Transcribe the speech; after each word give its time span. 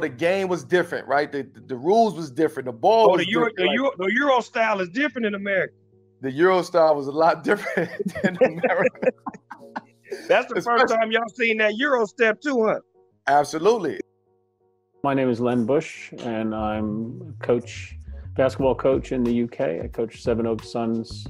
the 0.00 0.08
game 0.08 0.48
was 0.48 0.64
different, 0.64 1.06
right? 1.06 1.30
The, 1.30 1.42
the, 1.42 1.60
the 1.60 1.76
rules 1.76 2.14
was 2.14 2.30
different. 2.30 2.66
The 2.66 2.72
ball. 2.72 3.12
Oh, 3.12 3.16
the 3.16 3.28
Euro, 3.28 3.50
the, 3.56 3.68
Euro, 3.74 3.90
the 3.98 4.12
Euro 4.14 4.40
style 4.40 4.80
is 4.80 4.88
different 4.90 5.26
in 5.26 5.34
America. 5.34 5.74
The 6.20 6.30
Euro 6.32 6.62
style 6.62 6.94
was 6.94 7.06
a 7.06 7.12
lot 7.12 7.44
different 7.50 7.90
than 8.22 8.36
America. 8.36 9.08
That's 10.28 10.52
the 10.52 10.58
Especially, 10.58 10.80
first 10.80 10.94
time 10.94 11.12
y'all 11.12 11.22
seen 11.34 11.58
that 11.58 11.76
Euro 11.76 12.04
step 12.04 12.40
too, 12.40 12.66
huh? 12.66 12.80
Absolutely. 13.26 14.00
My 15.02 15.14
name 15.14 15.30
is 15.30 15.40
Len 15.40 15.64
Busch, 15.64 16.12
and 16.18 16.54
I'm 16.54 17.34
coach, 17.40 17.96
basketball 18.36 18.74
coach 18.74 19.12
in 19.12 19.22
the 19.22 19.44
UK. 19.44 19.84
I 19.84 19.88
coach 19.88 20.22
Sevenoaks 20.22 20.70
Suns, 20.70 21.26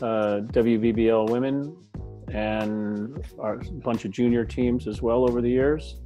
uh, 0.00 0.40
WBBL 0.52 1.30
women, 1.30 1.76
and 2.32 3.24
a 3.42 3.56
bunch 3.82 4.04
of 4.04 4.10
junior 4.12 4.44
teams 4.44 4.86
as 4.86 5.02
well 5.02 5.28
over 5.28 5.40
the 5.40 5.50
years. 5.50 5.96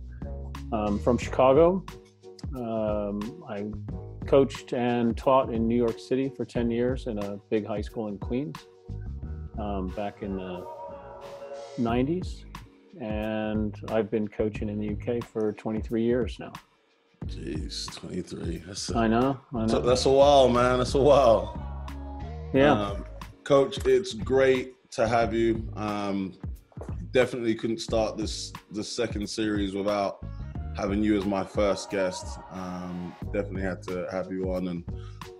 Um, 0.72 0.98
from 0.98 1.16
Chicago, 1.16 1.84
um, 2.56 3.44
I 3.48 3.66
coached 4.26 4.72
and 4.72 5.16
taught 5.16 5.52
in 5.52 5.68
New 5.68 5.76
York 5.76 5.98
City 5.98 6.28
for 6.28 6.44
10 6.44 6.70
years 6.70 7.06
in 7.06 7.18
a 7.18 7.36
big 7.50 7.66
high 7.66 7.80
school 7.80 8.08
in 8.08 8.18
Queens 8.18 8.56
um, 9.58 9.88
back 9.88 10.22
in 10.22 10.36
the 10.36 10.66
90s. 11.78 12.44
And 13.00 13.76
I've 13.90 14.10
been 14.10 14.26
coaching 14.26 14.68
in 14.68 14.78
the 14.78 14.90
UK 14.90 15.22
for 15.22 15.52
23 15.52 16.02
years 16.02 16.38
now. 16.40 16.52
Jeez, 17.26 17.92
23. 17.94 18.62
That's 18.66 18.90
a, 18.90 18.98
I 18.98 19.06
know. 19.06 19.40
I 19.54 19.66
know. 19.66 19.80
That's 19.80 20.06
a 20.06 20.10
while, 20.10 20.48
man. 20.48 20.78
That's 20.78 20.94
a 20.94 21.02
while. 21.02 21.86
Yeah. 22.54 22.72
Um, 22.72 23.04
Coach, 23.44 23.78
it's 23.86 24.12
great 24.12 24.74
to 24.92 25.06
have 25.06 25.34
you. 25.34 25.68
Um, 25.76 26.34
definitely 27.12 27.54
couldn't 27.54 27.80
start 27.80 28.16
this 28.16 28.52
the 28.72 28.82
second 28.82 29.28
series 29.28 29.74
without 29.74 30.24
having 30.76 31.02
you 31.02 31.16
as 31.16 31.24
my 31.24 31.44
first 31.44 31.90
guest. 31.90 32.38
Um, 32.52 33.14
definitely 33.32 33.62
had 33.62 33.82
to 33.84 34.06
have 34.10 34.30
you 34.30 34.52
on, 34.52 34.68
and 34.68 34.84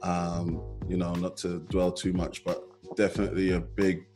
um, 0.03 0.63
you 0.89 0.97
know, 0.97 1.13
not 1.15 1.37
to 1.39 1.61
dwell 1.69 1.93
too 1.93 2.13
much, 2.13 2.45
but 2.45 2.63
definitely 2.97 3.53
a 3.53 3.61
big 3.61 4.07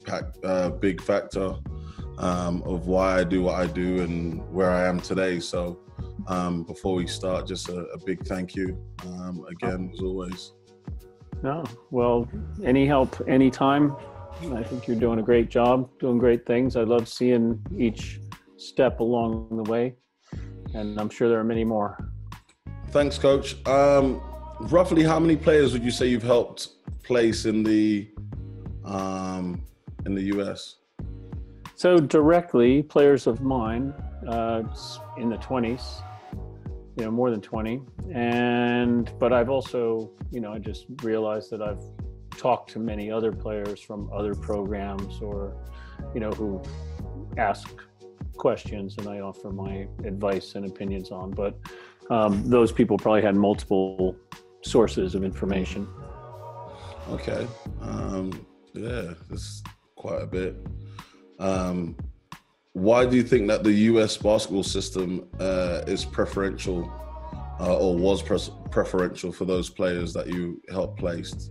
uh, 0.44 0.70
big 0.70 1.00
factor 1.00 1.56
um, 2.18 2.62
of 2.64 2.86
why 2.86 3.20
I 3.20 3.24
do 3.24 3.42
what 3.42 3.56
I 3.56 3.66
do 3.66 4.02
and 4.02 4.40
where 4.52 4.70
I 4.70 4.86
am 4.86 5.00
today. 5.00 5.40
So, 5.40 5.80
um, 6.26 6.62
before 6.64 6.94
we 6.94 7.06
start, 7.06 7.46
just 7.46 7.68
a, 7.68 7.80
a 7.86 7.98
big 7.98 8.26
thank 8.26 8.54
you 8.54 8.78
um, 9.06 9.44
again, 9.48 9.90
as 9.92 10.00
always. 10.00 10.52
No, 11.42 11.64
well, 11.90 12.28
any 12.62 12.86
help, 12.86 13.20
anytime. 13.26 13.96
I 14.52 14.62
think 14.62 14.86
you're 14.86 14.96
doing 14.96 15.18
a 15.18 15.22
great 15.22 15.50
job, 15.50 15.90
doing 15.98 16.18
great 16.18 16.46
things. 16.46 16.76
I 16.76 16.82
love 16.82 17.08
seeing 17.08 17.60
each 17.76 18.20
step 18.56 19.00
along 19.00 19.48
the 19.50 19.70
way, 19.70 19.96
and 20.74 21.00
I'm 21.00 21.10
sure 21.10 21.28
there 21.28 21.38
are 21.38 21.44
many 21.44 21.64
more. 21.64 22.10
Thanks, 22.90 23.18
Coach. 23.18 23.64
Um, 23.66 24.20
roughly, 24.60 25.02
how 25.02 25.18
many 25.18 25.36
players 25.36 25.72
would 25.72 25.84
you 25.84 25.90
say 25.90 26.06
you've 26.06 26.22
helped 26.22 26.68
place 27.02 27.44
in 27.44 27.62
the 27.62 28.08
um, 28.84 29.62
in 30.06 30.14
the 30.14 30.22
U.S.? 30.34 30.76
So 31.76 31.98
directly, 31.98 32.82
players 32.82 33.26
of 33.26 33.40
mine 33.40 33.94
uh, 34.28 34.62
in 35.16 35.30
the 35.30 35.38
20s, 35.38 36.02
you 36.96 37.04
know, 37.04 37.10
more 37.10 37.30
than 37.30 37.40
20, 37.40 37.80
and 38.12 39.10
but 39.18 39.32
I've 39.32 39.48
also, 39.48 40.10
you 40.30 40.40
know, 40.40 40.52
I 40.52 40.58
just 40.58 40.86
realized 41.02 41.50
that 41.52 41.62
I've 41.62 41.82
talked 42.36 42.70
to 42.72 42.78
many 42.78 43.10
other 43.10 43.32
players 43.32 43.80
from 43.80 44.10
other 44.12 44.34
programs 44.34 45.20
or, 45.22 45.56
you 46.14 46.20
know, 46.20 46.30
who 46.30 46.62
ask 47.36 47.68
questions 48.40 48.96
and 48.98 49.06
I 49.06 49.20
offer 49.20 49.50
my 49.50 49.86
advice 50.04 50.54
and 50.54 50.64
opinions 50.64 51.10
on. 51.10 51.30
But 51.30 51.58
um, 52.08 52.42
those 52.48 52.72
people 52.72 52.96
probably 52.96 53.22
had 53.22 53.36
multiple 53.36 54.16
sources 54.62 55.14
of 55.14 55.22
information. 55.22 55.86
Okay. 57.10 57.46
Um, 57.82 58.46
yeah, 58.72 59.12
that's 59.28 59.62
quite 59.94 60.22
a 60.22 60.26
bit. 60.26 60.56
Um, 61.38 61.96
why 62.72 63.04
do 63.04 63.16
you 63.16 63.22
think 63.22 63.46
that 63.48 63.62
the 63.62 63.72
U.S. 63.92 64.16
basketball 64.16 64.62
system 64.62 65.28
uh, 65.38 65.82
is 65.86 66.04
preferential 66.04 66.90
uh, 67.60 67.76
or 67.76 67.94
was 67.94 68.22
pre- 68.22 68.54
preferential 68.70 69.32
for 69.32 69.44
those 69.44 69.68
players 69.68 70.14
that 70.14 70.28
you 70.28 70.62
helped 70.70 70.98
place? 70.98 71.50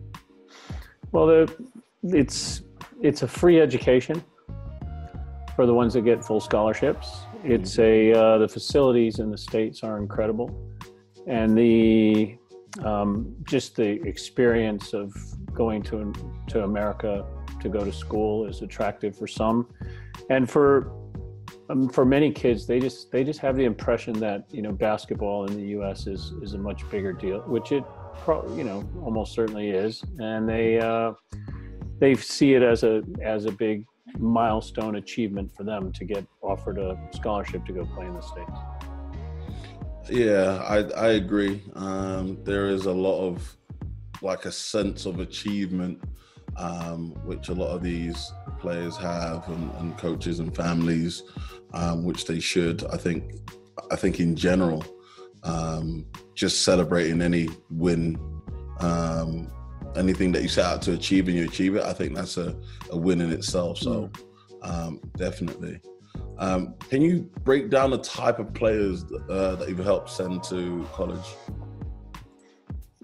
Well, 1.12 1.28
the, 1.28 1.66
it's 2.04 2.64
it's 3.02 3.22
a 3.22 3.28
free 3.28 3.60
education 3.60 4.24
for 5.60 5.66
the 5.66 5.74
ones 5.74 5.94
that 5.94 6.06
get 6.06 6.24
full 6.24 6.40
scholarships. 6.40 7.26
It's 7.44 7.80
a 7.80 8.14
uh, 8.14 8.38
the 8.38 8.48
facilities 8.48 9.20
in 9.20 9.30
the 9.30 9.38
states 9.38 9.84
are 9.84 9.98
incredible, 9.98 10.50
and 11.28 11.58
the 11.58 12.38
um, 12.86 13.36
just 13.44 13.76
the 13.76 14.02
experience 14.08 14.94
of 14.94 15.14
going 15.54 15.84
to 15.84 16.14
to 16.48 16.64
America 16.64 17.26
to 17.60 17.68
go 17.68 17.84
to 17.84 17.92
school 17.92 18.46
is 18.46 18.62
attractive 18.62 19.18
for 19.18 19.28
some, 19.28 19.68
and 20.30 20.50
for 20.50 20.94
um, 21.70 21.90
for 21.90 22.06
many 22.06 22.32
kids, 22.32 22.66
they 22.66 22.80
just 22.80 23.12
they 23.12 23.26
just 23.26 23.42
have 23.42 23.58
the 23.58 23.66
impression 23.66 24.14
that 24.22 24.46
you 24.54 24.62
know 24.62 24.72
basketball 24.72 25.46
in 25.48 25.58
the 25.58 25.68
U.S. 25.76 26.08
is 26.08 26.32
is 26.42 26.54
a 26.54 26.58
much 26.58 26.90
bigger 26.90 27.12
deal, 27.12 27.42
which 27.42 27.74
it 27.74 27.84
pro, 28.24 28.48
you 28.56 28.64
know, 28.64 28.90
almost 29.04 29.34
certainly 29.34 29.72
is, 29.72 30.06
and 30.20 30.48
they 30.48 30.80
uh, 30.80 31.12
they 32.00 32.16
see 32.16 32.54
it 32.54 32.64
as 32.64 32.84
a 32.84 33.04
as 33.22 33.44
a 33.44 33.52
big 33.52 33.84
milestone 34.18 34.96
achievement 34.96 35.56
for 35.56 35.64
them 35.64 35.92
to 35.94 36.06
get 36.06 36.26
offered 36.42 36.78
a 36.78 36.98
scholarship 37.14 37.66
to 37.66 37.74
go 37.74 37.86
play 37.86 38.06
in 38.06 38.14
the 38.14 38.22
states. 38.22 38.52
Yeah, 40.10 40.64
I 40.68 40.78
I 41.00 41.08
agree. 41.12 41.62
Um, 41.76 42.44
there 42.44 42.68
is 42.68 42.86
a 42.86 42.94
lot 42.94 43.22
of 43.22 43.58
like 44.22 44.46
a 44.46 44.52
sense 44.52 45.06
of 45.06 45.20
achievement, 45.20 46.04
um, 46.58 47.12
which 47.26 47.50
a 47.50 47.54
lot 47.54 47.70
of 47.70 47.84
these 47.84 48.32
players 48.60 48.98
have, 48.98 49.48
and, 49.48 49.72
and 49.80 49.98
coaches 49.98 50.40
and 50.40 50.54
families, 50.56 51.24
um, 51.74 52.04
which 52.04 52.26
they 52.26 52.40
should. 52.40 52.84
I 52.86 52.98
think. 52.98 53.36
I 53.92 53.96
think 53.96 54.20
in 54.20 54.36
general, 54.36 54.84
um, 55.44 56.06
just 56.36 56.64
celebrating 56.64 57.22
any 57.22 57.48
win, 57.70 58.20
um, 58.80 59.52
anything 59.96 60.32
that 60.34 60.42
you 60.42 60.50
set 60.50 60.66
out 60.66 60.82
to 60.84 60.94
achieve 60.94 61.28
and 61.28 61.38
you 61.38 61.46
achieve 61.46 61.76
it, 61.76 61.84
I 61.84 61.94
think 61.94 62.16
that's 62.16 62.38
a, 62.38 62.56
a 62.92 62.98
win 62.98 63.22
in 63.22 63.32
itself. 63.32 63.78
So 63.78 64.10
mm. 64.10 64.70
um, 64.70 65.00
definitely. 65.18 65.80
Um, 66.38 66.76
can 66.90 67.02
you 67.02 67.30
break 67.44 67.70
down 67.70 67.92
the 67.92 67.98
type 67.98 68.40
of 68.40 68.54
players 68.54 69.04
uh, 69.30 69.56
that 69.56 69.68
you've 69.68 69.80
helped 69.80 70.10
send 70.10 70.44
to 70.46 70.88
college? 70.94 71.26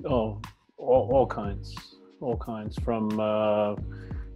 Oh, 0.06 0.42
all, 0.78 1.10
all 1.12 1.28
kinds, 1.28 1.76
all 2.22 2.38
kinds 2.38 2.78
from 2.80 3.20
uh, 3.20 3.76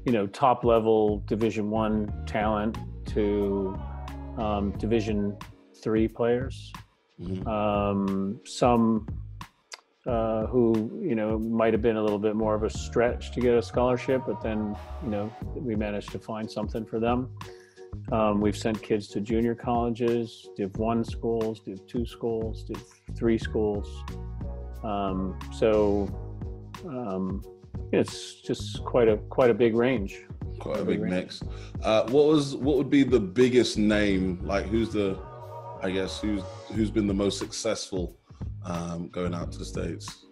you 0.05 0.11
know 0.11 0.27
top 0.27 0.63
level 0.63 1.23
Division 1.27 1.69
One 1.69 2.11
talent 2.25 2.77
to 3.07 3.79
um, 4.37 4.71
Division 4.77 5.37
Three 5.81 6.07
players 6.07 6.73
Mm-hmm. 7.21 7.47
Um, 7.47 8.39
some 8.45 9.07
uh, 10.09 10.47
who 10.47 10.99
you 11.01 11.13
know 11.13 11.37
might 11.37 11.71
have 11.71 11.83
been 11.83 11.97
a 11.97 12.01
little 12.01 12.17
bit 12.17 12.35
more 12.35 12.55
of 12.55 12.63
a 12.63 12.69
stretch 12.69 13.31
to 13.31 13.39
get 13.39 13.53
a 13.53 13.61
scholarship, 13.61 14.23
but 14.25 14.41
then 14.41 14.75
you 15.03 15.09
know 15.09 15.31
we 15.55 15.75
managed 15.75 16.11
to 16.11 16.19
find 16.19 16.49
something 16.49 16.83
for 16.83 16.99
them. 16.99 17.29
Um, 18.11 18.41
we've 18.41 18.57
sent 18.57 18.81
kids 18.81 19.07
to 19.09 19.21
junior 19.21 19.53
colleges, 19.53 20.49
Div 20.57 20.75
one 20.77 21.03
schools, 21.03 21.59
Div 21.59 21.85
two 21.85 22.05
schools, 22.07 22.63
Div 22.63 22.83
three 23.15 23.37
schools. 23.37 23.87
Um, 24.83 25.37
so 25.53 26.07
um, 26.87 27.43
it's 27.91 28.41
just 28.41 28.83
quite 28.83 29.07
a 29.07 29.17
quite 29.17 29.51
a 29.51 29.53
big 29.53 29.75
range. 29.75 30.23
Quite 30.57 30.79
a 30.79 30.85
big, 30.85 31.01
big 31.01 31.09
mix. 31.11 31.43
Uh, 31.83 32.09
what 32.09 32.25
was 32.25 32.55
what 32.55 32.77
would 32.77 32.89
be 32.89 33.03
the 33.03 33.19
biggest 33.19 33.77
name? 33.77 34.39
Like 34.41 34.65
who's 34.65 34.89
the 34.89 35.19
I 35.83 35.91
guess 35.91 36.19
who's 36.19 36.41
who's 36.73 36.89
been 36.89 37.05
the 37.05 37.13
most 37.13 37.37
successful 37.37 38.18
um, 38.65 39.09
going 39.09 39.33
out 39.33 39.51
to 39.51 39.57
the 39.57 39.65
states? 39.65 40.25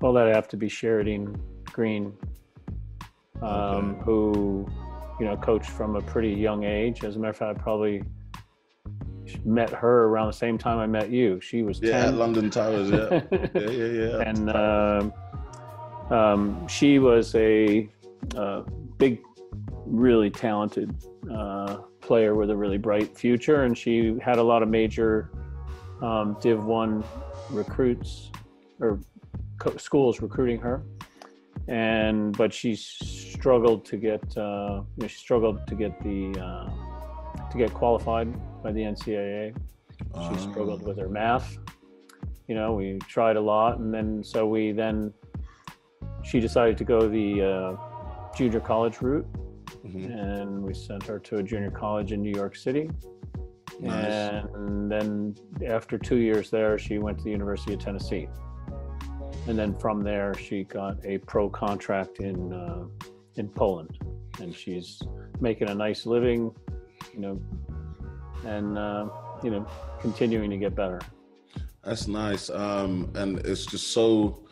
Well, 0.00 0.12
that'd 0.12 0.34
have 0.34 0.48
to 0.48 0.56
be 0.56 0.68
Sheridan 0.68 1.40
Green, 1.64 2.12
um, 3.40 3.50
okay. 3.94 4.00
who 4.04 4.66
you 5.20 5.26
know 5.26 5.36
coached 5.36 5.70
from 5.70 5.96
a 5.96 6.02
pretty 6.02 6.30
young 6.32 6.64
age. 6.64 7.04
As 7.04 7.16
a 7.16 7.18
matter 7.18 7.30
of 7.30 7.36
fact, 7.36 7.60
I 7.60 7.62
probably 7.62 8.02
met 9.44 9.70
her 9.70 10.04
around 10.04 10.26
the 10.26 10.32
same 10.32 10.58
time 10.58 10.78
I 10.78 10.86
met 10.86 11.10
you. 11.10 11.40
She 11.40 11.62
was 11.62 11.80
yeah, 11.80 12.04
10. 12.04 12.18
London 12.18 12.50
Towers, 12.50 12.90
yeah, 12.90 13.22
yeah, 13.54 13.70
yeah, 13.70 13.86
yeah. 13.86 14.20
And 14.20 14.50
uh, 14.50 15.10
um, 16.10 16.66
she 16.68 16.98
was 16.98 17.34
a 17.34 17.88
uh, 18.36 18.62
big, 18.98 19.20
really 19.86 20.30
talented 20.30 20.94
uh, 21.32 21.78
player 22.00 22.34
with 22.34 22.50
a 22.50 22.56
really 22.56 22.78
bright 22.78 23.16
future, 23.16 23.62
and 23.62 23.76
she 23.76 24.18
had 24.20 24.38
a 24.38 24.42
lot 24.42 24.62
of 24.62 24.68
major 24.68 25.30
um, 26.02 26.36
Div 26.40 26.64
One 26.64 27.02
recruits 27.50 28.30
or 28.80 28.98
co- 29.58 29.76
schools 29.76 30.20
recruiting 30.20 30.58
her, 30.60 30.82
and 31.68 32.36
but 32.36 32.52
she 32.52 32.74
struggled 32.76 33.84
to 33.86 33.96
get 33.96 34.22
uh, 34.36 34.82
you 34.96 35.02
know, 35.02 35.06
she 35.06 35.18
struggled 35.18 35.66
to 35.68 35.74
get 35.74 35.98
the 36.02 36.32
uh, 36.40 37.48
to 37.50 37.56
get 37.58 37.72
qualified 37.72 38.28
by 38.62 38.72
the 38.72 38.80
NCAA. 38.80 39.54
She 40.28 40.38
struggled 40.50 40.82
with 40.82 40.98
her 40.98 41.08
math, 41.08 41.56
You 42.48 42.54
know, 42.54 42.74
we 42.74 42.98
tried 43.08 43.36
a 43.36 43.40
lot, 43.40 43.78
and 43.78 43.94
then 43.94 44.22
so 44.24 44.46
we 44.46 44.72
then 44.72 45.12
she 46.22 46.40
decided 46.40 46.76
to 46.78 46.84
go 46.84 47.08
the 47.08 47.42
uh, 47.42 47.76
junior 48.36 48.60
college 48.60 49.00
route, 49.00 49.26
Mhm. 49.86 50.10
and 50.20 50.62
we 50.62 50.74
sent 50.74 51.04
her 51.06 51.18
to 51.20 51.36
a 51.36 51.42
junior 51.42 51.70
college 51.70 52.12
in 52.12 52.20
New 52.22 52.34
York 52.42 52.56
City. 52.56 52.90
Nice. 53.82 54.44
And 54.54 54.90
then 54.90 55.34
after 55.66 55.98
two 55.98 56.16
years 56.16 56.50
there, 56.50 56.78
she 56.78 56.98
went 56.98 57.18
to 57.18 57.24
the 57.24 57.30
University 57.30 57.74
of 57.74 57.80
Tennessee. 57.80 58.28
And 59.48 59.58
then 59.58 59.76
from 59.76 60.04
there, 60.04 60.34
she 60.34 60.64
got 60.64 61.04
a 61.04 61.18
pro 61.18 61.50
contract 61.50 62.20
in 62.20 62.52
uh, 62.52 62.84
in 63.36 63.48
Poland, 63.48 63.98
and 64.40 64.54
she's 64.54 65.02
making 65.40 65.68
a 65.68 65.74
nice 65.74 66.06
living, 66.06 66.54
you 67.12 67.20
know, 67.20 67.40
and 68.46 68.78
uh, 68.78 69.08
you 69.42 69.50
know, 69.50 69.66
continuing 70.00 70.48
to 70.50 70.58
get 70.58 70.76
better. 70.76 71.00
That's 71.82 72.06
nice. 72.06 72.50
Um, 72.50 73.10
and 73.16 73.38
it's 73.40 73.66
just 73.66 73.88
so 73.88 74.44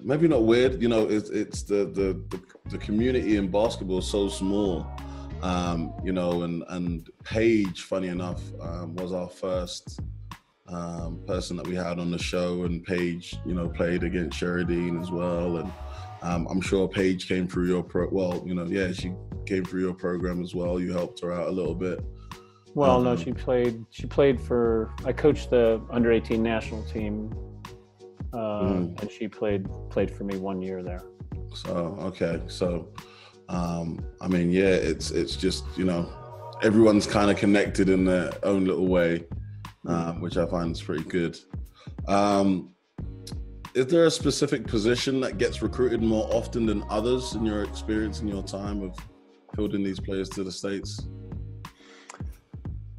maybe 0.00 0.28
not 0.28 0.44
weird. 0.44 0.80
You 0.80 0.88
know, 0.88 1.06
it's 1.08 1.30
it's 1.30 1.62
the 1.64 1.86
the 1.86 2.22
the, 2.28 2.40
the 2.70 2.78
community 2.78 3.36
in 3.36 3.50
basketball 3.50 3.98
is 3.98 4.06
so 4.06 4.28
small. 4.28 4.86
Um, 5.42 5.92
you 6.02 6.12
know, 6.12 6.42
and 6.42 6.64
and 6.68 7.08
Paige, 7.24 7.82
funny 7.82 8.08
enough, 8.08 8.40
um, 8.60 8.94
was 8.96 9.12
our 9.12 9.28
first 9.28 10.00
um, 10.68 11.20
person 11.26 11.56
that 11.56 11.66
we 11.66 11.74
had 11.76 11.98
on 11.98 12.10
the 12.10 12.18
show, 12.18 12.64
and 12.64 12.82
Paige, 12.84 13.36
you 13.44 13.54
know, 13.54 13.68
played 13.68 14.02
against 14.02 14.40
Sheridine 14.40 15.00
as 15.00 15.10
well, 15.10 15.58
and 15.58 15.70
um, 16.22 16.46
I'm 16.50 16.60
sure 16.60 16.88
Paige 16.88 17.28
came 17.28 17.46
through 17.46 17.68
your 17.68 17.82
pro. 17.82 18.08
Well, 18.10 18.42
you 18.46 18.54
know, 18.54 18.64
yeah, 18.64 18.92
she 18.92 19.12
came 19.44 19.64
through 19.64 19.82
your 19.82 19.94
program 19.94 20.42
as 20.42 20.54
well. 20.54 20.80
You 20.80 20.92
helped 20.92 21.20
her 21.20 21.32
out 21.32 21.48
a 21.48 21.50
little 21.52 21.74
bit. 21.74 22.00
Well, 22.74 23.00
no, 23.00 23.12
Um, 23.12 23.16
she 23.16 23.32
played. 23.32 23.84
She 23.90 24.06
played 24.06 24.40
for. 24.40 24.92
I 25.04 25.12
coached 25.12 25.50
the 25.50 25.80
under 25.90 26.12
eighteen 26.12 26.42
national 26.42 26.82
team, 26.84 27.30
uh, 28.32 28.36
Mm. 28.64 29.00
and 29.00 29.10
she 29.10 29.28
played 29.28 29.66
played 29.90 30.10
for 30.10 30.24
me 30.24 30.36
one 30.38 30.60
year 30.62 30.82
there. 30.82 31.04
So 31.54 31.96
okay, 32.00 32.42
so 32.48 32.88
um, 33.48 34.04
I 34.20 34.28
mean, 34.28 34.50
yeah, 34.50 34.64
it's 34.64 35.10
it's 35.10 35.36
just 35.36 35.64
you 35.76 35.84
know 35.84 36.10
everyone's 36.62 37.06
kind 37.06 37.30
of 37.30 37.36
connected 37.36 37.88
in 37.88 38.04
their 38.04 38.32
own 38.42 38.64
little 38.64 38.88
way, 38.88 39.24
um, 39.86 40.20
which 40.20 40.36
I 40.36 40.46
find 40.46 40.72
is 40.72 40.82
pretty 40.82 41.04
good. 41.04 41.38
Um, 42.08 42.70
is 43.74 43.86
there 43.86 44.06
a 44.06 44.10
specific 44.10 44.66
position 44.66 45.20
that 45.20 45.38
gets 45.38 45.60
recruited 45.60 46.02
more 46.02 46.26
often 46.32 46.64
than 46.66 46.82
others 46.88 47.34
in 47.34 47.44
your 47.44 47.62
experience 47.62 48.20
in 48.20 48.28
your 48.28 48.42
time 48.42 48.82
of 48.82 48.96
fielding 49.54 49.84
these 49.84 50.00
players 50.00 50.28
to 50.30 50.44
the 50.44 50.52
states? 50.52 51.06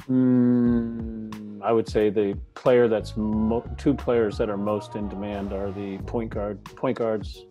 Mm, 0.08 1.62
I 1.64 1.72
would 1.72 1.90
say 1.90 2.10
the 2.10 2.38
player 2.54 2.88
that's 2.88 3.18
mo- 3.18 3.68
two 3.78 3.94
players 3.94 4.38
that 4.38 4.50
are 4.50 4.58
most 4.58 4.96
in 4.96 5.10
demand 5.10 5.52
are 5.52 5.72
the 5.72 5.98
point 6.06 6.30
guard, 6.30 6.64
point 6.64 6.98
guards, 6.98 7.46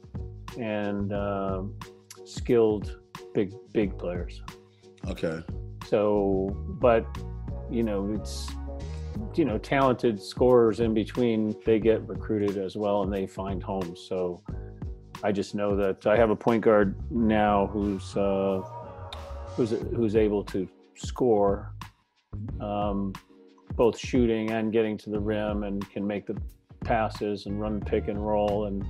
and 0.56 1.12
um 1.12 1.74
skilled 2.26 2.98
big 3.34 3.52
big 3.72 3.96
players. 3.98 4.42
Okay, 5.08 5.40
So, 5.88 6.56
but 6.80 7.06
you 7.70 7.82
know, 7.82 8.12
it's 8.12 8.48
you 9.34 9.44
know, 9.44 9.58
talented 9.58 10.20
scorers 10.20 10.80
in 10.80 10.94
between. 10.94 11.54
They 11.64 11.78
get 11.78 12.06
recruited 12.08 12.58
as 12.58 12.76
well, 12.76 13.02
and 13.02 13.12
they 13.12 13.26
find 13.26 13.62
homes. 13.62 14.00
So, 14.08 14.42
I 15.22 15.32
just 15.32 15.54
know 15.54 15.76
that 15.76 16.06
I 16.06 16.16
have 16.16 16.30
a 16.30 16.36
point 16.36 16.62
guard 16.62 16.94
now 17.10 17.66
who's 17.68 18.16
uh, 18.16 18.62
who's 19.56 19.70
who's 19.70 20.16
able 20.16 20.44
to 20.44 20.68
score, 20.94 21.72
um, 22.60 23.12
both 23.74 23.98
shooting 23.98 24.50
and 24.50 24.72
getting 24.72 24.96
to 24.98 25.10
the 25.10 25.20
rim, 25.20 25.62
and 25.62 25.88
can 25.90 26.06
make 26.06 26.26
the 26.26 26.36
passes 26.84 27.46
and 27.46 27.60
run 27.60 27.80
pick 27.80 28.08
and 28.08 28.24
roll, 28.24 28.66
and 28.66 28.84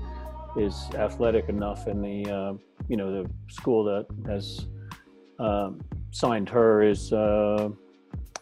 is 0.56 0.88
athletic 0.94 1.48
enough 1.48 1.86
in 1.86 2.00
the 2.00 2.30
uh, 2.30 2.54
you 2.88 2.96
know 2.96 3.22
the 3.22 3.30
school 3.48 3.84
that 3.84 4.06
has 4.26 4.66
um, 5.38 5.80
signed 6.10 6.48
her 6.48 6.82
is 6.82 7.12
uh, 7.12 7.68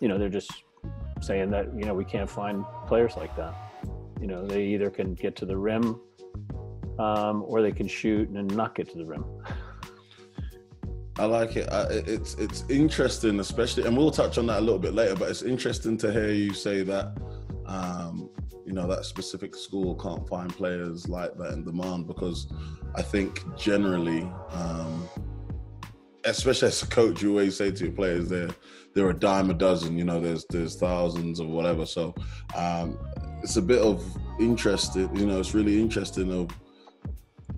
you 0.01 0.09
know 0.09 0.19
they're 0.19 0.29
just 0.29 0.53
saying 1.21 1.51
that 1.51 1.67
you 1.75 1.85
know 1.85 1.95
we 1.95 2.05
can't 2.05 2.31
find 2.31 2.65
players 2.87 3.17
like 3.17 3.35
that 3.37 3.55
you 4.21 4.27
know 4.27 4.47
they 4.47 4.63
either 4.63 4.91
can 4.91 5.15
get 5.15 5.35
to 5.37 5.47
the 5.47 5.57
rim 5.57 6.01
um, 6.99 7.45
or 7.47 7.63
they 7.63 7.73
can 7.73 7.89
shoot 7.89 8.29
and 8.29 8.55
not 8.55 8.75
get 8.75 8.91
to 8.91 8.99
the 8.99 9.05
rim 9.05 9.25
I 11.17 11.27
like 11.27 11.55
it. 11.55 11.69
I, 11.71 11.85
it's 11.91 12.35
it's 12.35 12.65
interesting, 12.69 13.39
especially, 13.39 13.85
and 13.87 13.97
we'll 13.97 14.11
touch 14.11 14.37
on 14.37 14.47
that 14.47 14.59
a 14.59 14.61
little 14.61 14.81
bit 14.81 14.95
later. 14.95 15.15
But 15.15 15.31
it's 15.31 15.43
interesting 15.43 15.97
to 15.99 16.13
hear 16.13 16.31
you 16.31 16.53
say 16.53 16.83
that. 16.83 17.17
Um, 17.67 18.31
you 18.67 18.73
know 18.73 18.87
that 18.87 19.05
specific 19.05 19.55
school 19.55 19.95
can't 19.97 20.29
find 20.29 20.55
players 20.55 21.09
like 21.09 21.37
that 21.39 21.53
in 21.53 21.65
demand 21.65 22.07
because 22.07 22.53
I 22.95 23.03
think 23.03 23.43
generally, 23.57 24.23
um, 24.53 25.09
especially 26.25 26.69
as 26.69 26.83
a 26.83 26.87
coach, 26.87 27.23
you 27.23 27.31
always 27.31 27.57
say 27.57 27.71
to 27.71 27.85
your 27.85 27.93
players, 27.93 28.29
they're 28.29 28.51
they're 28.95 29.11
a 29.11 29.19
dime 29.19 29.51
a 29.51 29.55
dozen. 29.55 29.99
You 29.99 30.05
know, 30.05 30.21
there's 30.21 30.45
there's 30.51 30.77
thousands 30.77 31.41
or 31.41 31.49
whatever. 31.49 31.87
So 31.87 32.15
um, 32.55 32.99
it's 33.43 33.57
a 33.57 33.63
bit 33.63 33.81
of 33.81 34.05
interesting. 34.41 35.15
You 35.17 35.27
know, 35.27 35.41
it's 35.41 35.55
really 35.55 35.81
interesting 35.81 36.33
of 36.33 36.51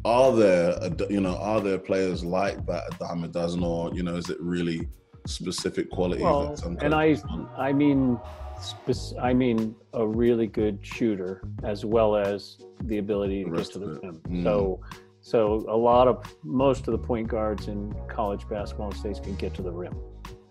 are 0.05 0.33
there 0.33 0.79
you 1.11 1.21
know 1.21 1.37
are 1.37 1.61
there 1.61 1.79
players 1.79 2.25
like 2.25 2.65
that 2.67 2.83
a 2.93 2.99
dime 2.99 3.25
a 3.25 3.29
dozen 3.29 3.63
or 3.63 3.93
you 3.93 4.03
know 4.03 4.15
is 4.15 4.31
it 4.31 4.41
really 4.41 4.89
specific 5.27 5.91
qualities 5.91 6.23
well 6.23 6.55
and 6.81 6.95
i 6.95 7.17
want? 7.29 7.49
i 7.57 7.73
mean 7.73 8.19
spec- 8.61 9.19
i 9.23 9.33
mean 9.33 9.75
a 9.95 10.07
really 10.07 10.47
good 10.47 10.79
shooter 10.83 11.43
as 11.63 11.85
well 11.85 12.17
as 12.17 12.59
the 12.85 12.99
ability 12.99 13.45
to 13.45 13.51
get 13.51 13.67
to 13.67 13.79
the 13.79 13.87
rim 14.01 14.21
Mm. 14.29 14.43
so 14.45 14.81
so 15.21 15.65
a 15.69 15.77
lot 15.77 16.07
of 16.09 16.25
most 16.45 16.87
of 16.89 16.93
the 16.93 16.99
point 16.99 17.29
guards 17.29 17.69
in 17.69 17.95
college 18.09 18.49
basketball 18.49 18.91
in 18.91 18.97
states 18.97 19.21
can 19.21 19.35
get 19.37 19.55
to 19.55 19.63
the 19.63 19.73
rim 19.73 19.95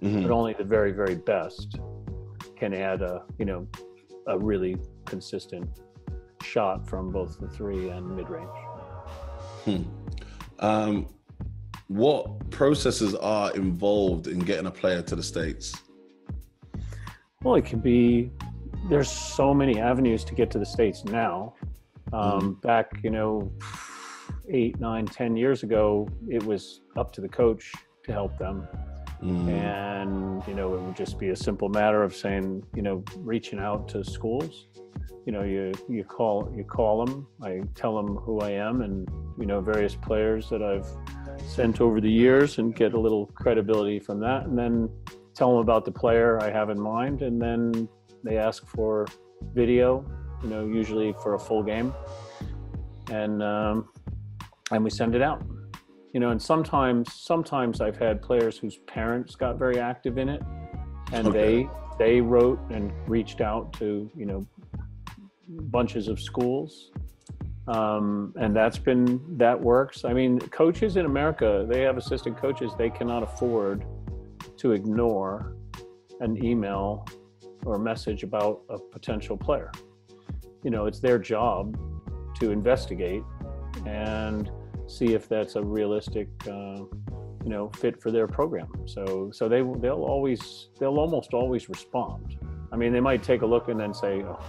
Mhm. 0.01 0.23
but 0.23 0.31
only 0.31 0.53
the 0.53 0.63
very 0.63 0.91
very 0.91 1.15
best 1.15 1.77
can 2.55 2.73
add 2.73 3.01
a 3.01 3.23
you 3.39 3.45
know 3.45 3.67
a 4.27 4.37
really 4.37 4.77
consistent 5.05 5.67
shot 6.41 6.87
from 6.87 7.11
both 7.11 7.39
the 7.39 7.47
three 7.47 7.89
and 7.89 8.15
mid 8.15 8.27
range. 8.29 8.49
Hmm. 9.65 9.83
Um, 10.59 11.07
what 11.87 12.49
processes 12.49 13.13
are 13.15 13.53
involved 13.55 14.27
in 14.27 14.39
getting 14.39 14.65
a 14.67 14.71
player 14.71 15.01
to 15.03 15.15
the 15.15 15.23
states? 15.23 15.73
Well, 17.45 17.53
it 17.53 17.65
could 17.67 17.83
be. 17.83 18.31
There's 18.89 19.07
so 19.07 19.53
many 19.53 19.79
avenues 19.79 20.23
to 20.23 20.33
get 20.33 20.49
to 20.49 20.57
the 20.57 20.65
states 20.65 21.05
now. 21.05 21.53
Um, 22.11 22.55
Back, 22.63 22.99
you 23.03 23.11
know, 23.11 23.51
eight, 24.49 24.79
nine, 24.79 25.05
ten 25.05 25.37
years 25.37 25.61
ago, 25.61 26.09
it 26.27 26.43
was 26.43 26.81
up 26.97 27.11
to 27.13 27.21
the 27.21 27.29
coach 27.29 27.71
to 28.05 28.11
help 28.11 28.35
them. 28.39 28.67
Mm, 29.21 29.47
and 29.47 30.47
you 30.47 30.55
know 30.55 30.73
it 30.73 30.81
would 30.81 30.95
just 30.95 31.19
be 31.19 31.29
a 31.29 31.35
simple 31.35 31.69
matter 31.69 32.03
of 32.03 32.13
saying 32.13 32.65
you 32.75 32.81
know 32.81 33.01
reaching 33.19 33.59
out 33.59 33.87
to 33.87 34.03
schools 34.03 34.67
you 35.25 35.31
know 35.31 35.41
you 35.41 35.71
you 35.87 36.03
call 36.03 36.51
you 36.53 36.65
call 36.65 37.05
them 37.05 37.25
i 37.41 37.61
tell 37.75 37.95
them 37.95 38.17
who 38.17 38.41
i 38.41 38.49
am 38.49 38.81
and 38.81 39.07
you 39.39 39.45
know 39.45 39.61
various 39.61 39.95
players 39.95 40.49
that 40.49 40.61
i've 40.61 40.85
sent 41.47 41.79
over 41.79 42.01
the 42.01 42.11
years 42.11 42.57
and 42.57 42.75
get 42.75 42.93
a 42.93 42.99
little 42.99 43.27
credibility 43.27 43.99
from 43.99 44.19
that 44.19 44.43
and 44.43 44.57
then 44.59 44.89
tell 45.35 45.51
them 45.51 45.59
about 45.59 45.85
the 45.85 45.91
player 45.91 46.41
i 46.41 46.49
have 46.49 46.69
in 46.69 46.79
mind 46.79 47.21
and 47.21 47.41
then 47.41 47.87
they 48.23 48.37
ask 48.37 48.65
for 48.67 49.05
video 49.53 50.05
you 50.43 50.49
know 50.49 50.65
usually 50.65 51.13
for 51.23 51.35
a 51.35 51.39
full 51.39 51.63
game. 51.63 51.93
And 53.11 53.41
um, 53.43 53.89
and 54.71 54.83
we 54.83 54.89
send 54.89 55.15
it 55.15 55.21
out. 55.21 55.43
You 56.13 56.19
know 56.19 56.29
and 56.29 56.41
sometimes 56.41 57.13
sometimes 57.13 57.81
i've 57.81 57.97
had 57.97 58.21
players 58.21 58.57
whose 58.57 58.77
parents 58.87 59.35
got 59.35 59.57
very 59.59 59.79
active 59.79 60.17
in 60.17 60.29
it 60.29 60.41
and 61.11 61.27
Okay. 61.27 61.37
they 61.39 61.69
they 61.97 62.21
wrote 62.21 62.59
and 62.71 62.91
reached 63.07 63.41
out 63.41 63.73
to 63.73 64.09
you 64.15 64.25
know 64.25 64.45
bunches 65.47 66.07
of 66.07 66.19
schools. 66.19 66.91
Um, 67.67 68.33
and 68.39 68.55
that's 68.55 68.77
been 68.77 69.05
that 69.37 69.59
works. 69.59 70.05
I 70.05 70.13
mean 70.13 70.39
coaches 70.39 70.95
in 70.97 71.05
america 71.05 71.65
they 71.67 71.81
have 71.81 71.97
assistant 71.97 72.37
coaches 72.37 72.71
they 72.77 72.89
cannot 72.89 73.23
afford 73.23 73.83
to 74.65 74.71
ignore 74.71 75.55
an 76.21 76.43
email 76.43 77.05
or 77.67 77.77
message 77.77 78.23
about 78.23 78.63
a 78.69 78.79
potential 78.79 79.37
player. 79.37 79.71
You 80.63 80.71
know 80.71 80.87
it's 80.87 80.99
their 80.99 81.19
job 81.19 81.77
to 82.39 82.49
investigate 82.49 83.21
and 83.85 84.49
see 84.87 85.13
if 85.13 85.29
that's 85.29 85.55
a 85.55 85.61
realistic 85.61 86.29
uh, 86.47 86.79
you 87.45 87.51
know 87.53 87.69
fit 87.81 88.01
for 88.01 88.09
their 88.09 88.27
program. 88.27 88.71
So 88.85 89.29
so 89.31 89.47
they 89.47 89.61
they'll 89.83 90.05
always 90.13 90.69
they'll 90.79 90.99
almost 91.05 91.35
always 91.35 91.69
respond. 91.69 92.39
I 92.73 92.75
mean 92.75 92.91
they 92.91 93.05
might 93.09 93.21
take 93.21 93.43
a 93.43 93.49
look 93.53 93.67
and 93.67 93.79
then 93.79 93.93
say 93.93 94.23
oh, 94.23 94.43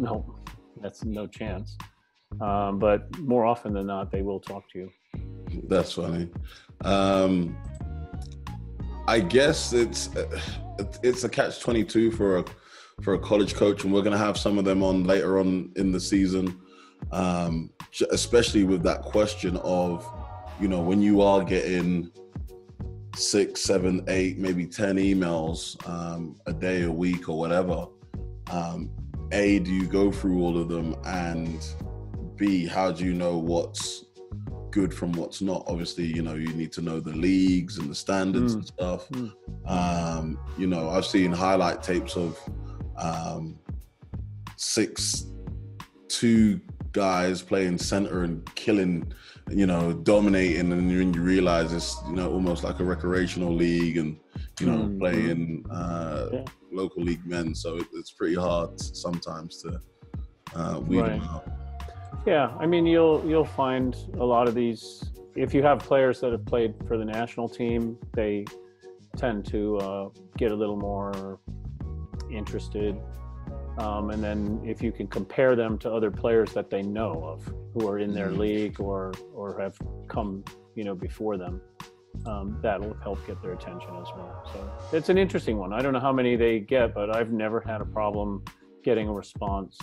no 0.00 0.34
that's 0.82 1.04
no 1.04 1.28
chance. 1.28 1.78
Um, 2.40 2.80
but 2.80 3.00
more 3.20 3.46
often 3.46 3.72
than 3.72 3.86
not 3.86 4.10
they 4.10 4.22
will 4.22 4.40
talk 4.40 4.64
to 4.72 4.78
you. 4.80 4.90
That's 5.68 5.92
funny. 5.92 6.28
Um, 6.82 7.56
I 9.08 9.20
guess 9.20 9.72
it's 9.72 10.10
it's 11.02 11.24
a 11.24 11.30
catch 11.30 11.60
twenty 11.60 11.82
two 11.82 12.10
for 12.10 12.38
a 12.40 12.44
for 13.00 13.14
a 13.14 13.18
college 13.18 13.54
coach, 13.54 13.84
and 13.84 13.92
we're 13.92 14.02
going 14.02 14.12
to 14.12 14.18
have 14.18 14.36
some 14.36 14.58
of 14.58 14.66
them 14.66 14.82
on 14.82 15.04
later 15.04 15.38
on 15.38 15.72
in 15.76 15.92
the 15.92 15.98
season, 15.98 16.60
um, 17.10 17.70
especially 18.10 18.64
with 18.64 18.82
that 18.82 19.00
question 19.00 19.56
of, 19.58 20.06
you 20.60 20.68
know, 20.68 20.82
when 20.82 21.00
you 21.00 21.22
are 21.22 21.42
getting 21.42 22.10
six, 23.16 23.62
seven, 23.62 24.04
eight, 24.08 24.36
maybe 24.36 24.66
ten 24.66 24.96
emails 24.96 25.58
um, 25.88 26.36
a 26.46 26.52
day, 26.52 26.82
a 26.82 26.92
week, 26.92 27.30
or 27.30 27.38
whatever. 27.38 27.86
Um, 28.50 28.90
a, 29.32 29.58
do 29.60 29.72
you 29.72 29.86
go 29.86 30.12
through 30.12 30.42
all 30.42 30.58
of 30.58 30.68
them, 30.68 30.94
and 31.06 31.66
B, 32.36 32.66
how 32.66 32.92
do 32.92 33.06
you 33.06 33.14
know 33.14 33.38
what's 33.38 34.04
good 34.70 34.92
from 34.92 35.12
what's 35.12 35.40
not. 35.40 35.64
Obviously, 35.66 36.04
you 36.04 36.22
know, 36.22 36.34
you 36.34 36.52
need 36.54 36.72
to 36.72 36.82
know 36.82 37.00
the 37.00 37.12
leagues 37.12 37.78
and 37.78 37.90
the 37.90 37.94
standards 37.94 38.54
mm. 38.54 38.58
and 38.58 38.66
stuff. 38.66 39.08
Mm. 39.10 39.32
Um, 39.66 40.38
you 40.56 40.66
know, 40.66 40.90
I've 40.90 41.06
seen 41.06 41.32
highlight 41.32 41.82
tapes 41.82 42.16
of 42.16 42.38
um, 42.96 43.58
six, 44.56 45.26
two 46.08 46.60
guys 46.92 47.42
playing 47.42 47.78
center 47.78 48.24
and 48.24 48.44
killing, 48.54 49.12
you 49.50 49.66
know, 49.66 49.92
dominating, 49.92 50.72
and 50.72 50.72
then 50.72 50.90
you 50.90 51.20
realize 51.20 51.72
it's 51.72 51.96
you 52.06 52.16
know 52.16 52.30
almost 52.30 52.64
like 52.64 52.80
a 52.80 52.84
recreational 52.84 53.54
league, 53.54 53.96
and 53.96 54.18
you 54.60 54.66
know, 54.66 54.78
mm. 54.78 54.98
playing 54.98 55.64
uh, 55.70 56.28
yeah. 56.32 56.44
local 56.72 57.02
league 57.02 57.24
men. 57.26 57.54
So 57.54 57.76
it, 57.76 57.86
it's 57.94 58.10
pretty 58.10 58.34
hard 58.34 58.80
sometimes 58.80 59.62
to 59.62 59.80
uh, 60.54 60.80
weed 60.80 61.00
right. 61.00 61.10
them 61.12 61.22
out. 61.22 61.57
Yeah, 62.26 62.54
I 62.58 62.66
mean 62.66 62.86
you'll 62.86 63.24
you'll 63.26 63.44
find 63.44 63.96
a 64.18 64.24
lot 64.24 64.48
of 64.48 64.54
these 64.54 65.04
if 65.38 65.54
you 65.54 65.62
have 65.62 65.78
players 65.78 66.20
that 66.20 66.32
have 66.32 66.44
played 66.44 66.74
for 66.86 66.98
the 66.98 67.04
national 67.04 67.48
team, 67.48 67.96
they 68.12 68.44
tend 69.16 69.46
to 69.46 69.76
uh, 69.78 70.08
get 70.36 70.50
a 70.50 70.54
little 70.54 70.76
more 70.76 71.38
interested. 72.30 72.96
Um, 73.78 74.10
and 74.10 74.22
then 74.22 74.60
if 74.64 74.82
you 74.82 74.90
can 74.90 75.06
compare 75.06 75.54
them 75.54 75.78
to 75.78 75.92
other 75.92 76.10
players 76.10 76.52
that 76.54 76.68
they 76.68 76.82
know 76.82 77.22
of 77.22 77.46
who 77.72 77.88
are 77.88 78.00
in 78.00 78.12
their 78.12 78.28
mm-hmm. 78.28 78.40
league 78.40 78.80
or 78.80 79.12
or 79.32 79.60
have 79.60 79.78
come 80.08 80.44
you 80.74 80.82
know 80.82 80.96
before 80.96 81.36
them, 81.36 81.60
um, 82.26 82.58
that'll 82.60 82.94
help 82.94 83.24
get 83.24 83.40
their 83.40 83.52
attention 83.52 83.90
as 84.02 84.08
well. 84.16 84.42
So 84.52 84.96
it's 84.96 85.08
an 85.08 85.18
interesting 85.18 85.56
one. 85.58 85.72
I 85.72 85.80
don't 85.80 85.92
know 85.92 86.00
how 86.00 86.12
many 86.12 86.34
they 86.34 86.58
get, 86.58 86.92
but 86.92 87.14
I've 87.14 87.30
never 87.30 87.60
had 87.60 87.80
a 87.80 87.84
problem 87.84 88.44
getting 88.82 89.08
a 89.08 89.12
response 89.12 89.78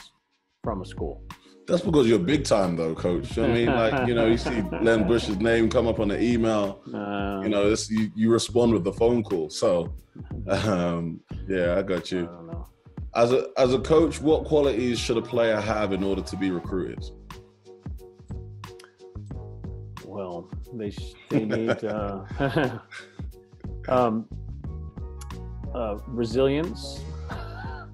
from 0.63 0.81
a 0.81 0.85
school. 0.85 1.23
That's 1.67 1.81
because 1.81 2.07
you're 2.07 2.19
big 2.19 2.43
time, 2.43 2.75
though, 2.75 2.93
coach. 2.93 3.35
You 3.35 3.43
know 3.43 3.49
I 3.49 3.53
mean, 3.53 3.65
like 3.67 4.07
you 4.07 4.13
know, 4.13 4.27
you 4.27 4.37
see 4.37 4.61
Len 4.81 5.07
Busch's 5.07 5.37
name 5.37 5.69
come 5.69 5.87
up 5.87 5.99
on 5.99 6.09
the 6.09 6.21
email. 6.21 6.81
Um, 6.93 7.43
you 7.43 7.49
know, 7.49 7.69
this, 7.69 7.89
you, 7.89 8.11
you 8.15 8.31
respond 8.31 8.73
with 8.73 8.83
the 8.83 8.93
phone 8.93 9.23
call. 9.23 9.49
So, 9.49 9.93
um, 10.47 11.21
yeah, 11.47 11.77
I 11.77 11.81
got 11.81 12.11
you. 12.11 12.29
I 12.29 12.55
as 13.15 13.31
a 13.31 13.47
as 13.57 13.73
a 13.73 13.79
coach, 13.79 14.21
what 14.21 14.43
qualities 14.43 14.99
should 14.99 15.17
a 15.17 15.21
player 15.21 15.59
have 15.59 15.93
in 15.93 16.03
order 16.03 16.21
to 16.21 16.35
be 16.35 16.51
recruited? 16.51 17.03
Well, 20.05 20.49
they 20.73 20.93
they 21.29 21.45
need 21.45 21.83
uh, 21.83 22.25
um, 23.87 24.27
uh, 25.73 25.97
resilience. 26.07 26.99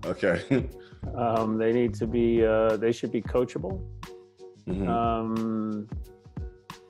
Okay. 0.05 0.67
Um, 1.15 1.57
they 1.57 1.71
need 1.71 1.93
to 1.95 2.07
be. 2.07 2.45
Uh, 2.45 2.77
they 2.77 2.91
should 2.91 3.11
be 3.11 3.21
coachable. 3.21 3.81
Mm-hmm. 4.67 4.87
Um, 4.87 5.87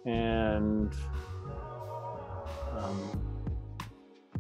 and 0.05 0.93
um, 2.77 3.21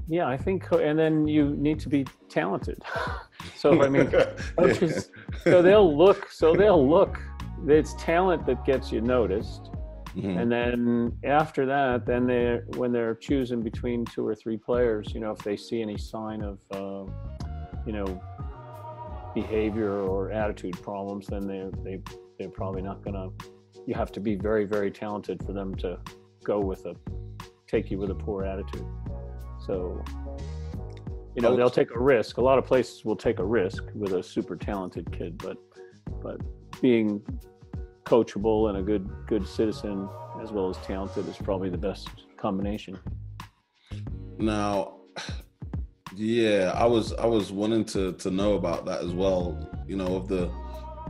yeah, 0.07 0.27
I 0.27 0.37
think. 0.37 0.71
And 0.71 0.97
then 0.97 1.27
you 1.27 1.55
need 1.55 1.79
to 1.81 1.89
be 1.89 2.05
talented. 2.29 2.81
so 3.55 3.81
I 3.83 3.89
mean, 3.89 4.07
coaches. 4.57 5.09
so 5.43 5.61
they'll 5.61 5.97
look. 5.97 6.29
So 6.31 6.53
they'll 6.53 6.87
look. 6.87 7.19
It's 7.67 7.93
talent 7.95 8.45
that 8.47 8.65
gets 8.65 8.91
you 8.91 9.01
noticed. 9.01 9.71
Mm-hmm. 10.15 10.37
And 10.37 10.51
then 10.51 11.17
after 11.23 11.65
that, 11.65 12.05
then 12.05 12.27
they 12.27 12.59
when 12.75 12.91
they're 12.91 13.15
choosing 13.15 13.61
between 13.61 14.03
two 14.03 14.27
or 14.27 14.35
three 14.35 14.57
players, 14.57 15.13
you 15.13 15.21
know, 15.21 15.31
if 15.31 15.39
they 15.39 15.55
see 15.55 15.81
any 15.81 15.97
sign 15.97 16.41
of, 16.43 16.59
uh, 16.71 17.09
you 17.85 17.93
know, 17.93 18.21
behavior 19.33 19.99
or 19.99 20.31
attitude 20.31 20.81
problems, 20.81 21.27
then 21.27 21.47
they 21.47 21.69
they 21.83 22.01
they're 22.37 22.49
probably 22.49 22.81
not 22.81 23.03
gonna. 23.03 23.29
You 23.87 23.95
have 23.95 24.11
to 24.13 24.19
be 24.19 24.35
very 24.35 24.65
very 24.65 24.91
talented 24.91 25.43
for 25.43 25.53
them 25.53 25.75
to 25.75 25.99
go 26.43 26.59
with 26.59 26.85
a 26.85 26.95
take 27.67 27.89
you 27.89 27.97
with 27.97 28.11
a 28.11 28.15
poor 28.15 28.43
attitude. 28.43 28.85
So 29.65 30.03
you 31.35 31.41
know 31.41 31.55
they'll 31.55 31.69
take 31.69 31.91
a 31.95 31.99
risk. 31.99 32.37
A 32.37 32.41
lot 32.41 32.57
of 32.57 32.65
places 32.65 33.05
will 33.05 33.15
take 33.15 33.39
a 33.39 33.45
risk 33.45 33.83
with 33.95 34.13
a 34.13 34.23
super 34.23 34.55
talented 34.55 35.11
kid, 35.11 35.37
but 35.37 35.57
but 36.21 36.41
being 36.81 37.21
coachable 38.05 38.69
and 38.69 38.77
a 38.77 38.81
good 38.81 39.09
good 39.27 39.47
citizen 39.47 40.09
as 40.41 40.51
well 40.51 40.69
as 40.69 40.77
talented 40.77 41.27
is 41.27 41.37
probably 41.37 41.69
the 41.69 41.77
best 41.77 42.09
combination. 42.37 42.97
Now, 44.37 44.97
yeah, 46.15 46.73
I 46.75 46.85
was 46.85 47.13
I 47.13 47.25
was 47.25 47.51
wanting 47.51 47.85
to 47.85 48.13
to 48.13 48.31
know 48.31 48.53
about 48.53 48.85
that 48.85 49.01
as 49.01 49.13
well. 49.13 49.69
You 49.87 49.95
know, 49.97 50.15
of 50.15 50.27
the 50.27 50.51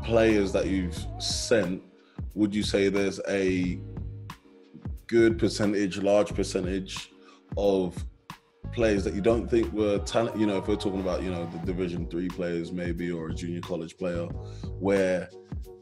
players 0.04 0.52
that 0.54 0.68
you've 0.68 0.98
sent, 1.20 1.82
would 2.36 2.54
you 2.54 2.64
say 2.64 2.90
there's 2.90 3.20
a 3.28 3.80
good 5.08 5.38
percentage, 5.38 5.98
large 5.98 6.34
percentage 6.34 7.12
of 7.58 8.04
players 8.72 9.04
that 9.04 9.14
you 9.14 9.22
don't 9.22 9.50
think 9.50 9.72
were 9.74 10.00
talent? 10.00 10.38
You 10.38 10.46
know, 10.46 10.58
if 10.58 10.68
we're 10.68 10.76
talking 10.76 11.02
about 11.02 11.24
you 11.24 11.32
know 11.32 11.50
the 11.52 11.60
Division 11.66 12.08
three 12.08 12.28
players 12.28 12.72
maybe 12.72 13.12
or 13.12 13.30
a 13.30 13.34
junior 13.34 13.62
college 13.62 13.98
player, 13.98 14.26
where 14.80 15.30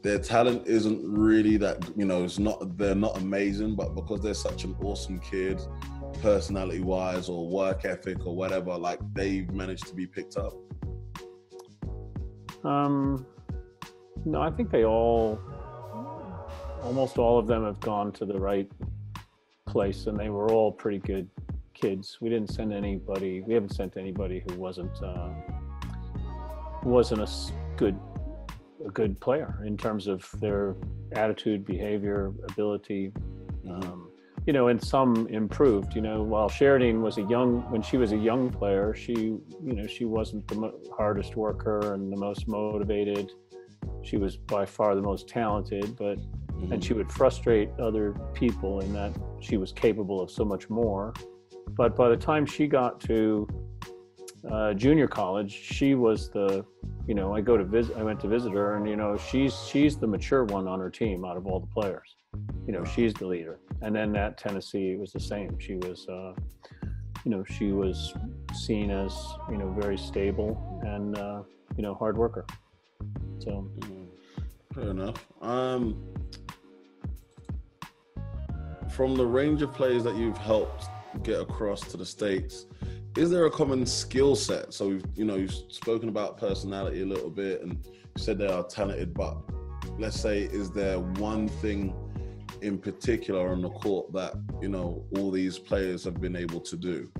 their 0.02 0.18
talent 0.18 0.66
isn't 0.66 1.02
really 1.06 1.58
that 1.58 1.84
you 1.94 2.06
know 2.06 2.24
it's 2.24 2.38
not 2.38 2.78
they're 2.78 2.94
not 2.94 3.18
amazing, 3.18 3.74
but 3.74 3.94
because 3.94 4.22
they're 4.22 4.32
such 4.32 4.64
an 4.64 4.74
awesome 4.82 5.20
kid 5.20 5.60
personality 6.22 6.80
wise 6.80 7.28
or 7.28 7.48
work 7.48 7.84
ethic 7.84 8.26
or 8.26 8.34
whatever, 8.34 8.76
like 8.76 9.00
they've 9.12 9.50
managed 9.50 9.86
to 9.86 9.94
be 9.94 10.06
picked 10.06 10.36
up? 10.36 10.54
Um, 12.64 13.26
no, 14.24 14.40
I 14.40 14.50
think 14.50 14.70
they 14.70 14.84
all, 14.84 15.38
almost 16.82 17.18
all 17.18 17.38
of 17.38 17.46
them 17.46 17.64
have 17.64 17.80
gone 17.80 18.12
to 18.12 18.24
the 18.24 18.38
right 18.38 18.70
place 19.66 20.06
and 20.06 20.18
they 20.18 20.28
were 20.28 20.50
all 20.50 20.70
pretty 20.72 20.98
good 20.98 21.28
kids. 21.74 22.18
We 22.20 22.28
didn't 22.28 22.50
send 22.52 22.72
anybody, 22.72 23.40
we 23.40 23.54
haven't 23.54 23.74
sent 23.74 23.96
anybody 23.96 24.44
who 24.48 24.56
wasn't, 24.56 25.02
uh, 25.02 25.30
wasn't 26.82 27.22
a 27.22 27.28
good 27.76 27.98
a 28.86 28.90
good 28.90 29.20
player 29.20 29.62
in 29.66 29.76
terms 29.76 30.06
of 30.06 30.28
their 30.40 30.76
attitude, 31.12 31.64
behavior, 31.64 32.32
ability. 32.50 33.12
Mm-hmm. 33.64 33.82
Um, 33.82 34.09
you 34.46 34.52
know, 34.52 34.68
and 34.68 34.82
some 34.82 35.26
improved. 35.28 35.94
You 35.94 36.02
know, 36.02 36.22
while 36.22 36.48
Sheridan 36.48 37.02
was 37.02 37.18
a 37.18 37.22
young, 37.22 37.70
when 37.70 37.82
she 37.82 37.96
was 37.96 38.12
a 38.12 38.16
young 38.16 38.50
player, 38.50 38.94
she, 38.94 39.12
you 39.12 39.42
know, 39.62 39.86
she 39.86 40.04
wasn't 40.04 40.46
the 40.48 40.54
mo- 40.56 40.80
hardest 40.96 41.36
worker 41.36 41.94
and 41.94 42.12
the 42.12 42.16
most 42.16 42.48
motivated. 42.48 43.32
She 44.02 44.16
was 44.16 44.36
by 44.36 44.66
far 44.66 44.94
the 44.94 45.02
most 45.02 45.28
talented, 45.28 45.96
but 45.96 46.18
mm-hmm. 46.18 46.72
and 46.72 46.82
she 46.82 46.94
would 46.94 47.10
frustrate 47.10 47.70
other 47.78 48.14
people 48.34 48.80
in 48.80 48.92
that 48.94 49.12
she 49.40 49.56
was 49.56 49.72
capable 49.72 50.20
of 50.20 50.30
so 50.30 50.44
much 50.44 50.70
more. 50.70 51.12
But 51.70 51.94
by 51.94 52.08
the 52.08 52.16
time 52.16 52.46
she 52.46 52.66
got 52.66 53.00
to 53.02 53.46
uh, 54.50 54.74
junior 54.74 55.06
college, 55.06 55.52
she 55.52 55.94
was 55.94 56.30
the, 56.30 56.64
you 57.06 57.14
know, 57.14 57.34
I 57.34 57.42
go 57.42 57.56
to 57.56 57.64
visit, 57.64 57.96
I 57.96 58.02
went 58.02 58.20
to 58.20 58.28
visit 58.28 58.52
her, 58.52 58.76
and 58.76 58.88
you 58.88 58.96
know, 58.96 59.18
she's 59.18 59.54
she's 59.68 59.98
the 59.98 60.06
mature 60.06 60.44
one 60.44 60.66
on 60.66 60.80
her 60.80 60.90
team 60.90 61.24
out 61.26 61.36
of 61.36 61.46
all 61.46 61.60
the 61.60 61.66
players 61.66 62.16
you 62.66 62.72
know 62.72 62.84
she's 62.84 63.14
the 63.14 63.26
leader. 63.26 63.58
And 63.82 63.94
then 63.94 64.14
at 64.16 64.38
tennessee 64.38 64.92
it 64.92 64.98
was 65.00 65.12
the 65.12 65.20
same. 65.20 65.58
She 65.58 65.76
was 65.76 66.06
uh, 66.08 66.34
you 67.24 67.30
know 67.30 67.44
she 67.44 67.72
was 67.72 68.14
seen 68.54 68.90
as 68.90 69.16
you 69.50 69.58
know 69.58 69.72
very 69.78 69.98
stable 69.98 70.80
and 70.86 71.16
uh, 71.18 71.42
you 71.76 71.82
know 71.82 71.94
hard 71.94 72.16
worker. 72.16 72.46
So 73.38 73.68
mm, 73.78 74.06
fair 74.74 74.90
enough. 74.90 75.26
Um 75.40 76.04
from 78.90 79.14
the 79.14 79.26
range 79.26 79.62
of 79.62 79.72
players 79.72 80.02
that 80.04 80.16
you've 80.16 80.38
helped 80.38 80.84
get 81.22 81.40
across 81.40 81.80
to 81.80 81.96
the 81.96 82.04
states 82.04 82.66
is 83.16 83.30
there 83.30 83.46
a 83.46 83.50
common 83.50 83.84
skill 83.86 84.36
set? 84.36 84.72
So 84.72 84.90
you've 84.90 85.04
you 85.16 85.24
know 85.24 85.36
you've 85.36 85.54
spoken 85.68 86.08
about 86.08 86.38
personality 86.38 87.02
a 87.02 87.06
little 87.06 87.30
bit 87.30 87.62
and 87.62 87.84
said 88.16 88.38
they 88.38 88.46
are 88.46 88.64
talented 88.64 89.14
but 89.14 89.38
let's 89.98 90.20
say 90.20 90.42
is 90.42 90.70
there 90.70 90.98
one 90.98 91.48
thing 91.48 91.94
in 92.62 92.78
particular 92.78 93.50
on 93.50 93.62
the 93.62 93.70
court 93.70 94.12
that 94.12 94.34
you 94.60 94.68
know 94.68 95.04
all 95.16 95.30
these 95.30 95.58
players 95.58 96.04
have 96.04 96.20
been 96.20 96.36
able 96.36 96.60
to 96.60 96.76
do? 96.76 97.10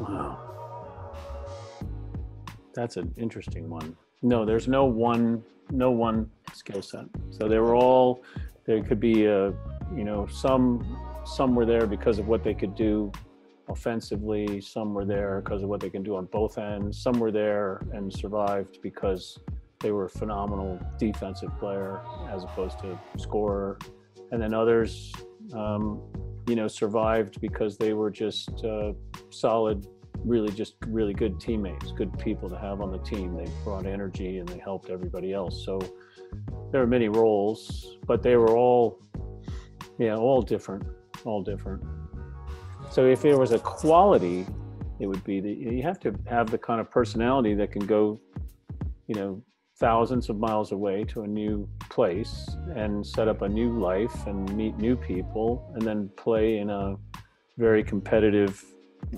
Wow, 0.00 0.38
that's 2.74 2.96
an 2.96 3.12
interesting 3.16 3.68
one. 3.68 3.96
No, 4.22 4.44
there's 4.44 4.68
no 4.68 4.84
one, 4.84 5.42
no 5.70 5.90
one 5.90 6.30
skill 6.52 6.82
set. 6.82 7.06
So 7.30 7.48
they 7.48 7.58
were 7.58 7.74
all. 7.74 8.22
There 8.64 8.82
could 8.82 9.00
be 9.00 9.26
a, 9.26 9.48
you 9.94 10.04
know, 10.04 10.26
some 10.26 10.98
some 11.24 11.54
were 11.54 11.66
there 11.66 11.86
because 11.86 12.18
of 12.18 12.28
what 12.28 12.42
they 12.44 12.54
could 12.54 12.74
do 12.74 13.10
offensively. 13.68 14.60
Some 14.60 14.94
were 14.94 15.04
there 15.04 15.40
because 15.44 15.62
of 15.62 15.68
what 15.68 15.80
they 15.80 15.90
can 15.90 16.02
do 16.02 16.16
on 16.16 16.26
both 16.26 16.58
ends. 16.58 17.02
Some 17.02 17.18
were 17.18 17.32
there 17.32 17.82
and 17.92 18.12
survived 18.12 18.78
because 18.82 19.38
they 19.82 19.90
were 19.90 20.06
a 20.06 20.10
phenomenal 20.10 20.80
defensive 20.98 21.50
player 21.58 22.00
as 22.30 22.44
opposed 22.44 22.78
to 22.80 22.98
scorer. 23.18 23.78
And 24.30 24.40
then 24.40 24.54
others, 24.54 25.12
um, 25.52 26.00
you 26.48 26.56
know, 26.56 26.68
survived 26.68 27.40
because 27.40 27.76
they 27.76 27.92
were 27.92 28.10
just 28.10 28.64
uh, 28.64 28.92
solid, 29.30 29.86
really 30.24 30.52
just 30.52 30.76
really 30.86 31.12
good 31.12 31.38
teammates, 31.40 31.92
good 31.92 32.16
people 32.18 32.48
to 32.48 32.58
have 32.58 32.80
on 32.80 32.90
the 32.90 32.98
team. 32.98 33.36
They 33.36 33.50
brought 33.64 33.84
energy 33.84 34.38
and 34.38 34.48
they 34.48 34.58
helped 34.58 34.88
everybody 34.88 35.32
else. 35.32 35.64
So 35.64 35.78
there 36.70 36.80
were 36.80 36.86
many 36.86 37.08
roles, 37.08 37.98
but 38.06 38.22
they 38.22 38.36
were 38.36 38.56
all, 38.56 39.00
yeah, 39.98 40.16
all 40.16 40.40
different, 40.40 40.84
all 41.24 41.42
different. 41.42 41.82
So 42.90 43.06
if 43.06 43.22
there 43.22 43.38
was 43.38 43.52
a 43.52 43.58
quality, 43.58 44.46
it 45.00 45.06
would 45.06 45.24
be 45.24 45.40
that 45.40 45.56
you 45.56 45.82
have 45.82 45.98
to 46.00 46.14
have 46.26 46.50
the 46.50 46.58
kind 46.58 46.80
of 46.80 46.90
personality 46.90 47.54
that 47.54 47.72
can 47.72 47.86
go, 47.86 48.20
you 49.08 49.14
know, 49.14 49.42
thousands 49.82 50.28
of 50.30 50.38
miles 50.38 50.70
away 50.70 51.02
to 51.02 51.22
a 51.22 51.26
new 51.26 51.68
place 51.90 52.48
and 52.76 53.04
set 53.04 53.26
up 53.26 53.42
a 53.42 53.48
new 53.48 53.80
life 53.80 54.16
and 54.28 54.38
meet 54.56 54.78
new 54.78 54.94
people 54.94 55.68
and 55.74 55.82
then 55.82 56.08
play 56.16 56.58
in 56.58 56.70
a 56.70 56.96
very 57.58 57.82
competitive 57.82 58.64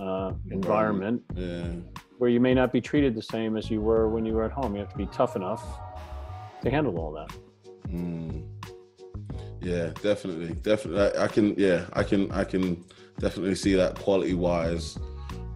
uh, 0.01 0.33
environment 0.51 1.21
Yeah. 1.35 1.67
where 2.17 2.31
you 2.31 2.41
may 2.41 2.55
not 2.55 2.73
be 2.73 2.81
treated 2.81 3.15
the 3.15 3.27
same 3.37 3.59
as 3.59 3.71
you 3.71 3.83
were 3.83 4.09
when 4.09 4.25
you 4.25 4.33
were 4.33 4.45
at 4.45 4.53
home. 4.53 4.75
You 4.75 4.81
have 4.81 4.89
to 4.93 4.97
be 4.97 5.09
tough 5.13 5.37
enough 5.37 5.63
to 6.63 6.71
handle 6.71 6.99
all 6.99 7.13
that. 7.13 7.31
Mm. 7.91 8.47
Yeah, 9.61 9.91
definitely, 10.03 10.55
definitely. 10.71 11.03
I, 11.03 11.25
I 11.25 11.29
can, 11.29 11.55
yeah, 11.59 11.85
I 11.93 12.03
can, 12.05 12.33
I 12.33 12.45
can 12.45 12.83
definitely 13.19 13.55
see 13.55 13.75
that 13.75 13.97
quality 13.97 14.33
wise 14.33 14.99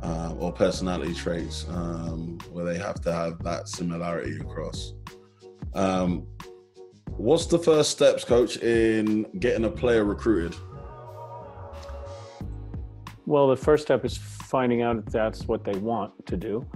uh, 0.02 0.34
or 0.38 0.52
personality 0.52 1.14
traits 1.14 1.66
um, 1.70 2.38
where 2.52 2.64
they 2.64 2.78
have 2.78 3.00
to 3.02 3.12
have 3.12 3.42
that 3.42 3.68
similarity 3.68 4.36
across. 4.38 4.94
Um, 5.74 6.26
what's 7.16 7.46
the 7.46 7.58
first 7.58 7.90
steps, 7.90 8.24
coach, 8.24 8.56
in 8.58 9.26
getting 9.40 9.64
a 9.64 9.70
player 9.70 10.04
recruited? 10.04 10.56
Well, 13.26 13.48
the 13.48 13.56
first 13.56 13.82
step 13.82 14.04
is 14.04 14.16
finding 14.16 14.82
out 14.82 14.96
if 14.96 15.06
that's 15.06 15.46
what 15.46 15.64
they 15.64 15.78
want 15.78 16.26
to 16.26 16.36
do. 16.36 16.66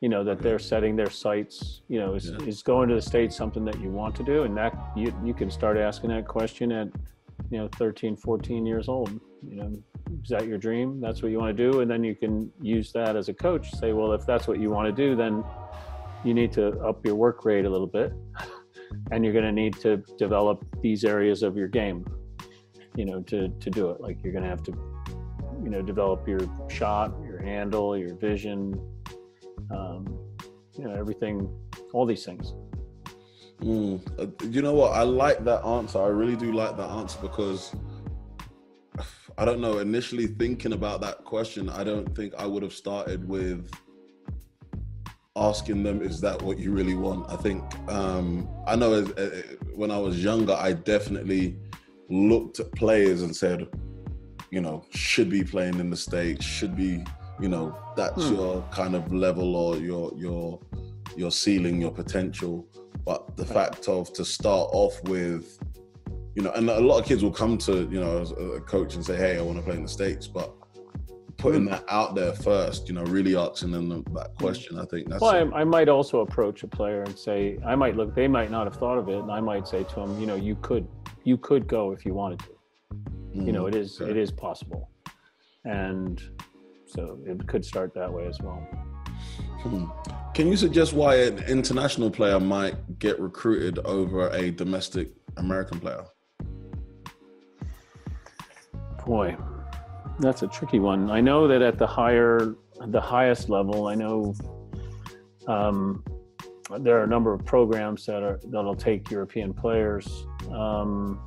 You 0.00 0.08
know, 0.08 0.24
that 0.24 0.40
they're 0.40 0.58
setting 0.58 0.96
their 0.96 1.08
sights, 1.08 1.82
you 1.88 1.98
know, 2.00 2.14
is, 2.14 2.30
Yeah. 2.30 2.46
is 2.46 2.62
going 2.62 2.88
to 2.88 2.94
the 2.94 3.02
state 3.02 3.32
something 3.32 3.64
that 3.64 3.80
you 3.80 3.90
want 3.90 4.14
to 4.16 4.22
do? 4.24 4.42
And 4.42 4.56
that 4.56 4.76
you, 4.96 5.14
you 5.24 5.32
can 5.32 5.50
start 5.50 5.76
asking 5.78 6.10
that 6.10 6.26
question 6.26 6.72
at, 6.72 6.88
you 7.50 7.58
know, 7.58 7.68
13, 7.76 8.16
14 8.16 8.66
years 8.66 8.88
old. 8.88 9.18
You 9.48 9.56
know, 9.56 9.72
is 10.22 10.28
that 10.30 10.46
your 10.46 10.58
dream? 10.58 11.00
That's 11.00 11.22
what 11.22 11.30
you 11.30 11.38
want 11.38 11.56
to 11.56 11.70
do? 11.70 11.80
And 11.80 11.90
then 11.90 12.04
you 12.04 12.14
can 12.14 12.50
use 12.60 12.92
that 12.92 13.16
as 13.16 13.28
a 13.28 13.34
coach. 13.34 13.72
Say, 13.74 13.92
well, 13.92 14.12
if 14.12 14.26
that's 14.26 14.46
what 14.46 14.58
you 14.60 14.70
want 14.70 14.86
to 14.86 14.92
do, 14.92 15.14
then 15.16 15.44
you 16.24 16.34
need 16.34 16.52
to 16.52 16.78
up 16.80 17.04
your 17.04 17.14
work 17.14 17.44
rate 17.44 17.64
a 17.64 17.70
little 17.70 17.86
bit. 17.86 18.12
And 19.10 19.24
you're 19.24 19.32
going 19.32 19.44
to 19.44 19.50
need 19.52 19.74
to 19.80 19.96
develop 20.18 20.64
these 20.80 21.04
areas 21.04 21.42
of 21.42 21.56
your 21.56 21.66
game, 21.66 22.06
you 22.94 23.04
know, 23.04 23.22
to, 23.22 23.48
to 23.48 23.68
do 23.68 23.90
it. 23.90 24.00
Like 24.00 24.22
you're 24.22 24.32
going 24.32 24.44
to 24.44 24.48
have 24.48 24.62
to 24.64 24.72
you 25.64 25.70
know 25.70 25.82
develop 25.82 26.28
your 26.28 26.40
shot 26.68 27.14
your 27.24 27.40
handle 27.40 27.96
your 27.96 28.14
vision 28.14 28.74
um, 29.70 30.06
you 30.76 30.84
know 30.84 30.94
everything 30.94 31.48
all 31.92 32.06
these 32.06 32.24
things 32.24 32.54
Mm. 33.60 34.00
Uh, 34.18 34.26
You 34.50 34.62
know 34.62 34.74
what? 34.74 34.92
I 34.92 35.04
like 35.04 35.44
that 35.44 35.64
answer. 35.64 36.02
I 36.02 36.08
really 36.08 36.36
do 36.36 36.52
like 36.52 36.76
that 36.76 36.90
answer 36.90 37.18
because 37.22 37.74
I 39.36 39.44
don't 39.44 39.60
know. 39.60 39.78
Initially 39.78 40.26
thinking 40.28 40.72
about 40.72 41.00
that 41.00 41.24
question, 41.24 41.68
I 41.68 41.82
don't 41.84 42.14
think 42.14 42.34
I 42.38 42.46
would 42.46 42.62
have 42.62 42.72
started 42.72 43.28
with 43.28 43.68
asking 45.36 45.82
them, 45.82 46.02
"Is 46.02 46.20
that 46.20 46.40
what 46.42 46.58
you 46.58 46.70
really 46.70 46.94
want?" 46.94 47.30
I 47.30 47.36
think 47.36 47.62
um, 47.88 48.48
I 48.66 48.76
know 48.76 48.92
as, 48.94 49.10
uh, 49.12 49.42
when 49.74 49.90
I 49.90 49.98
was 49.98 50.22
younger, 50.22 50.52
I 50.52 50.72
definitely 50.72 51.56
looked 52.08 52.60
at 52.60 52.70
players 52.72 53.22
and 53.22 53.34
said, 53.34 53.66
"You 54.50 54.60
know, 54.60 54.84
should 54.90 55.30
be 55.30 55.42
playing 55.42 55.80
in 55.80 55.90
the 55.90 55.96
states. 55.96 56.44
Should 56.44 56.76
be, 56.76 57.02
you 57.40 57.48
know, 57.48 57.76
that's 57.96 58.28
Hmm. 58.28 58.34
your 58.34 58.62
kind 58.70 58.94
of 58.94 59.12
level 59.12 59.56
or 59.56 59.76
your 59.78 60.12
your 60.16 60.60
your 61.16 61.32
ceiling, 61.32 61.80
your 61.80 61.90
potential." 61.90 62.66
But 63.04 63.36
the 63.36 63.44
fact 63.44 63.88
of 63.88 64.12
to 64.14 64.24
start 64.24 64.70
off 64.72 65.02
with, 65.08 65.58
you 66.34 66.42
know, 66.42 66.50
and 66.52 66.68
a 66.68 66.80
lot 66.80 66.98
of 66.98 67.06
kids 67.06 67.22
will 67.22 67.30
come 67.30 67.58
to 67.58 67.88
you 67.90 68.00
know 68.00 68.18
a 68.56 68.60
coach 68.60 68.94
and 68.94 69.04
say, 69.04 69.16
"Hey, 69.16 69.38
I 69.38 69.42
want 69.42 69.58
to 69.58 69.64
play 69.64 69.76
in 69.76 69.82
the 69.82 69.88
states," 69.88 70.26
but 70.26 70.52
putting 71.36 71.64
that 71.66 71.84
out 71.88 72.14
there 72.14 72.32
first, 72.32 72.88
you 72.88 72.94
know, 72.94 73.02
really 73.04 73.36
asking 73.36 73.72
them 73.72 73.88
that 74.14 74.34
question, 74.36 74.78
I 74.78 74.84
think 74.86 75.08
that's 75.08 75.20
well 75.20 75.52
I 75.54 75.64
might 75.64 75.88
also 75.88 76.20
approach 76.20 76.62
a 76.62 76.68
player 76.68 77.02
and 77.02 77.18
say 77.18 77.58
i 77.66 77.74
might 77.74 77.96
look 77.96 78.14
they 78.14 78.28
might 78.28 78.50
not 78.50 78.66
have 78.66 78.76
thought 78.76 78.98
of 78.98 79.08
it 79.08 79.18
and 79.18 79.30
i 79.30 79.40
might 79.40 79.66
say 79.66 79.82
to 79.84 79.94
them 79.96 80.20
you 80.20 80.26
know 80.26 80.36
you 80.36 80.54
could 80.56 80.86
you 81.24 81.36
could 81.36 81.66
go 81.66 81.92
if 81.92 82.06
you 82.06 82.14
wanted 82.14 82.38
to 82.40 82.52
you 83.34 83.52
know 83.52 83.64
Mm, 83.64 83.68
it 83.68 83.74
is 83.74 84.00
okay. 84.00 84.10
it 84.10 84.16
is 84.16 84.30
possible 84.30 84.90
and 85.64 86.22
so 86.86 87.18
it 87.26 87.46
could 87.48 87.64
start 87.64 87.92
that 87.94 88.12
way 88.12 88.26
as 88.26 88.38
well 88.40 88.60
Hmm. 89.62 89.86
Can 90.34 90.48
you 90.48 90.56
suggest 90.56 90.92
why 90.92 91.16
an 91.16 91.38
international 91.44 92.10
player 92.10 92.38
might 92.38 92.98
get 92.98 93.18
recruited 93.18 93.78
over 93.86 94.28
a 94.30 94.50
domestic 94.50 95.12
American 95.38 95.80
player? 95.80 96.04
Boy, 99.06 99.36
that's 100.18 100.42
a 100.42 100.48
tricky 100.48 100.78
one. 100.78 101.10
I 101.10 101.20
know 101.20 101.46
that 101.48 101.62
at 101.62 101.78
the 101.78 101.86
higher, 101.86 102.54
the 102.86 103.00
highest 103.00 103.48
level, 103.48 103.86
I 103.86 103.94
know 103.94 104.34
um, 105.46 106.04
there 106.80 106.98
are 106.98 107.04
a 107.04 107.06
number 107.06 107.32
of 107.32 107.44
programs 107.44 108.06
that 108.06 108.22
are 108.22 108.40
that'll 108.44 108.74
take 108.74 109.10
European 109.10 109.52
players, 109.52 110.26
um, 110.52 111.20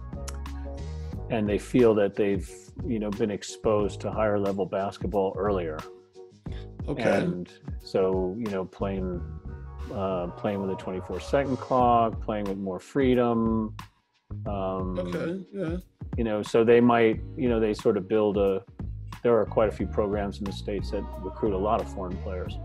and 1.30 1.48
they 1.48 1.58
feel 1.58 1.94
that 1.96 2.16
they've 2.16 2.50
you 2.86 3.00
know 3.00 3.10
been 3.12 3.32
exposed 3.32 4.02
to 4.02 4.12
higher 4.12 4.40
level 4.40 4.66
basketball 4.66 5.36
earlier, 5.38 5.78
Okay. 6.88 7.18
and 7.18 7.52
so 7.84 8.36
you 8.40 8.50
know 8.52 8.66
playing 8.66 9.22
uh, 9.94 10.28
playing 10.28 10.62
with 10.62 10.72
a 10.72 10.76
24 10.76 11.20
second 11.20 11.58
clock, 11.58 12.22
playing 12.22 12.46
with 12.46 12.58
more 12.58 12.80
freedom. 12.80 13.76
Um, 14.46 14.98
okay. 15.00 15.42
Yeah. 15.54 15.78
you 16.18 16.24
know 16.24 16.42
so 16.42 16.64
they 16.64 16.80
might 16.82 17.20
you 17.38 17.50
know 17.50 17.60
they 17.60 17.74
sort 17.74 17.98
of 17.98 18.08
build 18.08 18.38
a 18.38 18.64
there 19.24 19.38
are 19.38 19.46
quite 19.46 19.70
a 19.70 19.72
few 19.72 19.88
programs 19.88 20.40
in 20.40 20.44
the 20.46 20.52
states 20.52 20.92
that 20.92 21.04
recruit 21.22 21.54
a 21.54 21.58
lot 21.58 21.82
of 21.82 21.92
foreign 21.94 22.18
players 22.18 22.58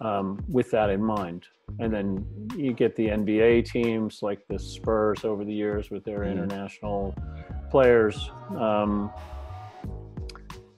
um, 0.00 0.38
with 0.48 0.70
that 0.70 0.90
in 0.90 1.02
mind 1.02 1.46
and 1.80 1.92
then 1.92 2.24
you 2.56 2.72
get 2.72 2.94
the 2.96 3.06
nba 3.08 3.64
teams 3.64 4.20
like 4.22 4.40
the 4.48 4.58
spurs 4.58 5.24
over 5.24 5.44
the 5.44 5.52
years 5.52 5.90
with 5.90 6.04
their 6.04 6.20
Mhm. 6.20 6.32
international 6.32 7.14
players 7.70 8.30
um, 8.56 9.10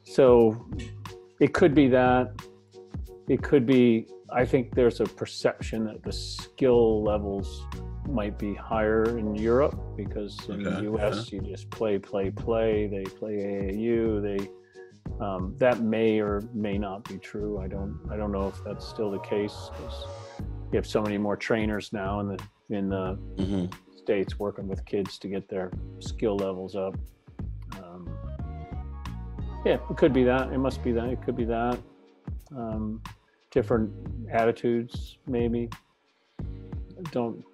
so 0.02 0.66
it 1.40 1.52
could 1.54 1.74
be 1.74 1.88
that 1.88 2.32
it 3.28 3.42
could 3.42 3.64
be 3.66 4.06
i 4.32 4.44
think 4.44 4.74
there's 4.74 5.00
a 5.00 5.04
perception 5.04 5.84
that 5.84 6.02
the 6.02 6.12
skill 6.12 7.02
levels 7.02 7.66
might 8.10 8.38
be 8.38 8.54
higher 8.54 9.18
in 9.18 9.34
Europe 9.34 9.78
because 9.96 10.38
in 10.48 10.66
Okay, 10.66 10.86
the 10.86 10.92
US 10.92 11.32
you 11.32 11.40
just 11.40 11.70
play, 11.70 11.98
play, 11.98 12.30
play. 12.30 12.86
They 12.86 13.04
play 13.04 13.34
AAU. 13.36 14.22
They 14.22 14.48
um, 15.24 15.54
that 15.58 15.80
may 15.80 16.20
or 16.20 16.42
may 16.54 16.78
not 16.78 17.04
be 17.08 17.18
true. 17.18 17.58
I 17.58 17.68
don't 17.68 17.98
I 18.10 18.16
don't 18.16 18.32
know 18.32 18.48
if 18.48 18.62
that's 18.64 18.86
still 18.86 19.10
the 19.10 19.18
case 19.20 19.70
because 19.76 20.06
you 20.72 20.76
have 20.76 20.86
so 20.86 21.02
many 21.02 21.18
more 21.18 21.36
trainers 21.36 21.92
now 21.92 22.20
in 22.20 22.28
the 22.28 22.38
in 22.70 22.88
the 22.88 23.14
hmm 23.38 23.66
states 23.96 24.38
working 24.38 24.66
with 24.66 24.84
kids 24.86 25.18
to 25.18 25.28
get 25.28 25.48
their 25.48 25.70
skill 25.98 26.36
levels 26.36 26.74
up. 26.74 26.96
Um, 27.74 28.08
yeah, 29.64 29.74
it 29.74 29.96
could 29.96 30.12
be 30.12 30.24
that. 30.24 30.52
It 30.52 30.58
must 30.58 30.82
be 30.82 30.90
that. 30.92 31.10
It 31.10 31.22
could 31.22 31.36
be 31.36 31.44
that. 31.44 31.78
Um, 32.56 33.02
different 33.50 33.92
attitudes, 34.32 35.18
maybe. 35.26 35.68
Don't 37.12 37.44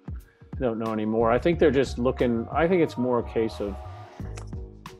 don't 0.59 0.79
know 0.79 0.91
anymore. 0.91 1.31
I 1.31 1.39
think 1.39 1.59
they're 1.59 1.71
just 1.71 1.99
looking. 1.99 2.47
I 2.51 2.67
think 2.67 2.81
it's 2.81 2.97
more 2.97 3.19
a 3.19 3.29
case 3.29 3.59
of 3.59 3.75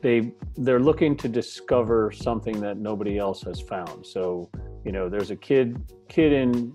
they 0.02 0.32
they're 0.56 0.80
looking 0.80 1.16
to 1.16 1.28
discover 1.28 2.12
something 2.12 2.60
that 2.60 2.78
nobody 2.78 3.18
else 3.18 3.42
has 3.42 3.60
found. 3.60 4.06
So 4.06 4.50
you 4.84 4.92
know, 4.92 5.08
there's 5.08 5.30
a 5.30 5.36
kid 5.36 5.82
kid 6.08 6.32
in 6.32 6.74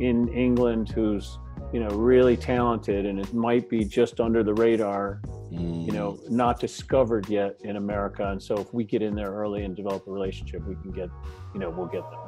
in 0.00 0.28
England 0.28 0.90
who's 0.90 1.38
you 1.72 1.80
know 1.80 1.88
really 1.88 2.36
talented 2.36 3.04
and 3.04 3.18
it 3.20 3.34
might 3.34 3.68
be 3.68 3.84
just 3.84 4.20
under 4.20 4.42
the 4.42 4.54
radar 4.54 5.20
you 5.50 5.92
know 5.92 6.12
mm. 6.12 6.30
not 6.30 6.58
discovered 6.58 7.28
yet 7.28 7.56
in 7.62 7.76
america 7.76 8.30
and 8.30 8.42
so 8.42 8.56
if 8.56 8.72
we 8.72 8.84
get 8.84 9.02
in 9.02 9.14
there 9.14 9.30
early 9.30 9.64
and 9.64 9.76
develop 9.76 10.06
a 10.06 10.10
relationship 10.10 10.66
we 10.66 10.74
can 10.76 10.90
get 10.90 11.10
you 11.52 11.60
know 11.60 11.68
we'll 11.68 11.86
get 11.86 12.02
them 12.10 12.20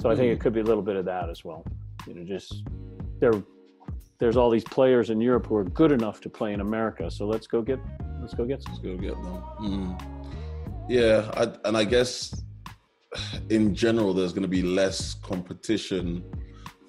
so 0.00 0.10
i 0.10 0.16
think 0.16 0.30
it 0.32 0.38
mm. 0.38 0.40
could 0.42 0.52
be 0.52 0.60
a 0.60 0.64
little 0.64 0.82
bit 0.82 0.96
of 0.96 1.04
that 1.04 1.30
as 1.30 1.44
well 1.44 1.64
you 2.06 2.14
know 2.14 2.24
just 2.24 2.64
there 3.18 3.32
there's 4.18 4.36
all 4.36 4.50
these 4.50 4.64
players 4.64 5.10
in 5.10 5.20
europe 5.20 5.46
who 5.46 5.56
are 5.56 5.64
good 5.64 5.92
enough 5.92 6.20
to 6.20 6.28
play 6.28 6.52
in 6.52 6.60
america 6.60 7.10
so 7.10 7.26
let's 7.26 7.46
go 7.46 7.60
get 7.62 7.78
let's 8.20 8.34
go 8.34 8.44
get 8.44 8.62
some 8.62 8.72
Let's 8.72 8.84
go 8.84 8.96
get 8.96 9.14
them. 9.22 9.42
Mm. 9.60 10.00
Yeah, 10.88 11.30
I, 11.34 11.68
and 11.68 11.76
I 11.76 11.84
guess 11.84 12.42
in 13.50 13.74
general, 13.74 14.12
there's 14.12 14.32
going 14.32 14.42
to 14.42 14.48
be 14.48 14.62
less 14.62 15.14
competition 15.14 16.24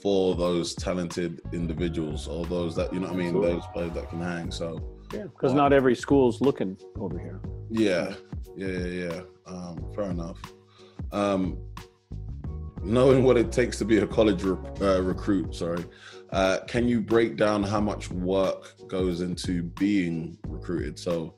for 0.01 0.35
those 0.35 0.75
talented 0.75 1.41
individuals 1.53 2.27
or 2.27 2.45
those 2.45 2.75
that 2.75 2.93
you 2.93 2.99
know 2.99 3.07
what 3.07 3.15
I 3.15 3.17
mean, 3.17 3.27
Absolutely. 3.27 3.53
those 3.53 3.67
players 3.73 3.93
that 3.93 4.09
can 4.09 4.21
hang. 4.21 4.51
So 4.51 4.97
Yeah, 5.13 5.23
because 5.23 5.53
not 5.53 5.71
every 5.73 5.95
school's 5.95 6.41
looking 6.41 6.77
over 6.99 7.17
here. 7.19 7.41
yeah, 7.69 8.13
yeah, 8.55 8.67
yeah, 8.67 8.85
yeah. 9.09 9.21
Um, 9.45 9.77
fair 9.95 10.05
enough. 10.11 10.39
Um, 11.11 11.57
knowing 12.83 13.23
what 13.23 13.37
it 13.37 13.51
takes 13.51 13.77
to 13.79 13.85
be 13.85 13.97
a 13.99 14.07
college 14.07 14.43
re- 14.43 14.57
uh, 14.81 15.01
recruit, 15.01 15.55
sorry, 15.55 15.85
uh, 16.35 16.59
can 16.67 16.85
you 16.85 16.99
break 16.99 17.37
down 17.37 17.63
how 17.63 17.79
much 17.79 18.11
work 18.11 18.73
goes 18.89 19.21
into 19.21 19.63
being 19.63 20.37
recruited? 20.45 20.99
So 20.99 21.35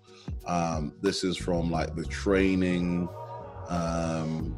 um, 0.48 0.94
this 1.04 1.24
is 1.24 1.38
from 1.38 1.70
like 1.70 1.96
the 1.96 2.04
training. 2.06 3.08
Um, 3.70 4.56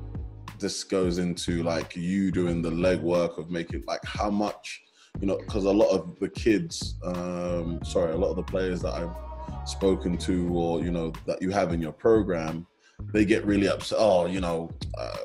this 0.57 0.85
goes 0.85 1.17
into 1.17 1.61
like 1.63 1.93
you 1.97 2.31
doing 2.31 2.61
the 2.61 2.71
legwork 2.71 3.37
of 3.37 3.49
making 3.49 3.83
like 3.85 4.03
how 4.05 4.29
much 4.29 4.81
you 5.19 5.27
know 5.27 5.37
because 5.37 5.65
a 5.65 5.71
lot 5.71 5.89
of 5.89 6.17
the 6.19 6.29
kids 6.29 6.95
um 7.03 7.79
sorry 7.83 8.11
a 8.11 8.17
lot 8.17 8.29
of 8.29 8.35
the 8.35 8.43
players 8.43 8.81
that 8.81 8.93
i've 8.93 9.67
spoken 9.67 10.17
to 10.17 10.49
or 10.53 10.81
you 10.81 10.91
know 10.91 11.11
that 11.25 11.41
you 11.41 11.49
have 11.49 11.73
in 11.73 11.81
your 11.81 11.93
program 11.93 12.67
they 13.13 13.25
get 13.25 13.45
really 13.45 13.67
upset 13.67 13.97
oh 13.99 14.25
you 14.25 14.41
know 14.41 14.69
uh, 14.97 15.15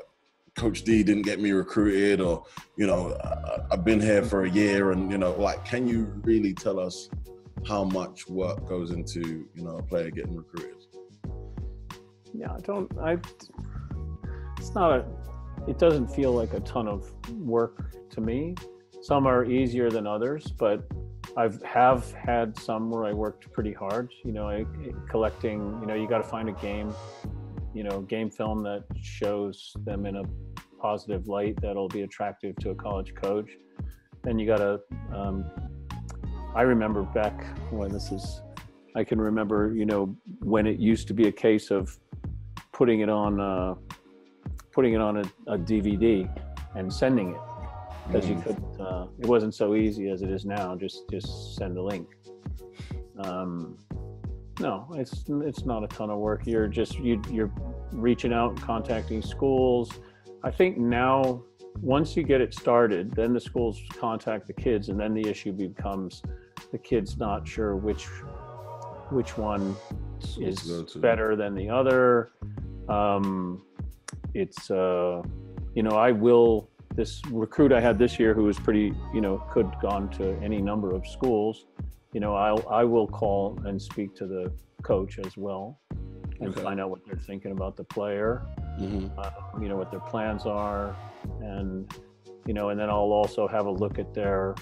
coach 0.55 0.83
d 0.83 1.03
didn't 1.03 1.23
get 1.23 1.39
me 1.39 1.51
recruited 1.51 2.21
or 2.21 2.43
you 2.77 2.87
know 2.87 3.09
uh, 3.09 3.67
i've 3.71 3.83
been 3.83 3.99
here 3.99 4.23
for 4.23 4.45
a 4.45 4.49
year 4.49 4.91
and 4.91 5.11
you 5.11 5.17
know 5.17 5.31
like 5.33 5.63
can 5.65 5.87
you 5.87 6.05
really 6.23 6.53
tell 6.53 6.79
us 6.79 7.09
how 7.67 7.83
much 7.83 8.27
work 8.27 8.65
goes 8.67 8.91
into 8.91 9.47
you 9.53 9.63
know 9.63 9.77
a 9.77 9.83
player 9.83 10.09
getting 10.09 10.35
recruited 10.35 10.75
Yeah, 12.37 12.53
I 12.53 12.59
don't. 12.59 12.91
I. 12.99 13.17
It's 14.57 14.73
not 14.73 14.91
a. 14.91 15.05
It 15.67 15.79
doesn't 15.79 16.07
feel 16.07 16.33
like 16.33 16.53
a 16.53 16.59
ton 16.61 16.87
of 16.87 17.11
work 17.31 17.91
to 18.11 18.21
me. 18.21 18.55
Some 19.01 19.25
are 19.25 19.45
easier 19.45 19.89
than 19.89 20.05
others, 20.05 20.51
but 20.51 20.87
I've 21.37 21.61
have 21.63 22.11
had 22.11 22.57
some 22.57 22.89
where 22.89 23.05
I 23.05 23.13
worked 23.13 23.51
pretty 23.51 23.73
hard. 23.73 24.11
You 24.23 24.33
know, 24.33 24.49
I, 24.49 24.65
collecting. 25.09 25.59
You 25.81 25.87
know, 25.87 25.95
you 25.95 26.07
got 26.07 26.19
to 26.19 26.29
find 26.29 26.49
a 26.49 26.53
game. 26.53 26.93
You 27.75 27.83
know, 27.83 28.01
game 28.01 28.31
film 28.31 28.63
that 28.63 28.85
shows 29.01 29.73
them 29.85 30.05
in 30.05 30.15
a 30.15 30.23
positive 30.81 31.27
light 31.27 31.61
that'll 31.61 31.89
be 31.89 32.01
attractive 32.01 32.55
to 32.61 32.71
a 32.71 32.75
college 32.75 33.13
coach. 33.13 33.51
Then 34.23 34.39
you 34.39 34.47
got 34.47 34.57
to. 34.57 34.79
Um, 35.13 35.45
I 36.55 36.61
remember 36.61 37.03
back 37.03 37.45
when 37.71 37.91
this 37.91 38.11
is. 38.11 38.41
I 38.95 39.03
can 39.03 39.19
remember, 39.19 39.73
you 39.75 39.85
know, 39.85 40.15
when 40.39 40.65
it 40.65 40.79
used 40.79 41.09
to 41.09 41.13
be 41.13 41.27
a 41.27 41.31
case 41.31 41.69
of 41.69 41.95
putting 42.71 43.01
it 43.01 43.09
on 43.09 43.39
uh, 43.39 43.75
putting 44.71 44.93
it 44.93 45.01
on 45.01 45.17
a, 45.17 45.23
a 45.47 45.57
DVD 45.57 46.29
and 46.75 46.91
sending 46.91 47.33
it 47.33 47.41
because 48.07 48.27
you 48.29 48.35
could 48.41 48.61
uh, 48.79 49.07
it 49.19 49.25
wasn't 49.25 49.53
so 49.53 49.75
easy 49.75 50.09
as 50.09 50.21
it 50.21 50.29
is 50.29 50.45
now 50.45 50.75
just 50.75 51.09
just 51.09 51.55
send 51.55 51.77
a 51.77 51.81
link 51.81 52.07
um, 53.23 53.77
no 54.59 54.87
it's 54.95 55.25
it's 55.27 55.65
not 55.65 55.83
a 55.83 55.87
ton 55.87 56.09
of 56.09 56.17
work 56.17 56.45
you're 56.45 56.67
just 56.67 56.97
you, 56.99 57.21
you're 57.31 57.51
reaching 57.91 58.33
out 58.33 58.51
and 58.51 58.61
contacting 58.61 59.21
schools 59.21 59.99
i 60.43 60.51
think 60.51 60.77
now 60.77 61.41
once 61.81 62.15
you 62.15 62.23
get 62.23 62.39
it 62.39 62.53
started 62.53 63.11
then 63.15 63.33
the 63.33 63.39
schools 63.39 63.81
contact 63.99 64.47
the 64.47 64.53
kids 64.53 64.89
and 64.89 64.99
then 64.99 65.13
the 65.13 65.27
issue 65.27 65.51
becomes 65.51 66.23
the 66.71 66.77
kids 66.77 67.17
not 67.17 67.47
sure 67.47 67.75
which 67.75 68.07
which 69.11 69.37
one 69.37 69.75
is 70.39 70.61
to 70.61 70.67
go 70.67 70.83
to. 70.83 70.99
better 70.99 71.35
than 71.35 71.55
the 71.55 71.69
other. 71.69 72.31
Um, 72.89 73.63
it's 74.33 74.69
uh, 74.69 75.21
you 75.73 75.83
know 75.83 75.91
I 75.91 76.11
will 76.11 76.69
this 76.95 77.21
recruit 77.29 77.71
I 77.71 77.81
had 77.81 77.99
this 77.99 78.19
year 78.19 78.33
who 78.33 78.43
was 78.43 78.59
pretty 78.59 78.93
you 79.13 79.21
know 79.21 79.43
could 79.51 79.71
gone 79.81 80.09
to 80.11 80.37
any 80.41 80.61
number 80.61 80.93
of 80.93 81.05
schools. 81.07 81.65
You 82.15 82.21
know 82.21 82.33
I 82.33 82.55
I 82.79 82.83
will 82.85 83.09
call 83.09 83.59
and 83.65 83.79
speak 83.81 84.15
to 84.15 84.25
the 84.25 84.49
coach 84.83 85.19
as 85.19 85.35
well 85.35 85.81
and 86.39 86.49
Okay. 86.49 86.61
find 86.61 86.79
out 86.79 86.89
what 86.89 87.01
they're 87.05 87.17
thinking 87.17 87.51
about 87.51 87.75
the 87.75 87.83
player. 87.83 88.41
Mhm. 88.79 89.11
Um, 89.19 89.61
you 89.61 89.67
know 89.67 89.75
what 89.75 89.91
their 89.91 89.99
plans 89.99 90.45
are, 90.45 90.95
and 91.41 91.93
you 92.45 92.53
know 92.53 92.69
and 92.69 92.79
then 92.79 92.89
I'll 92.89 93.11
also 93.21 93.49
have 93.49 93.65
a 93.65 93.71
look 93.83 93.99
at 93.99 94.13
their 94.13 94.55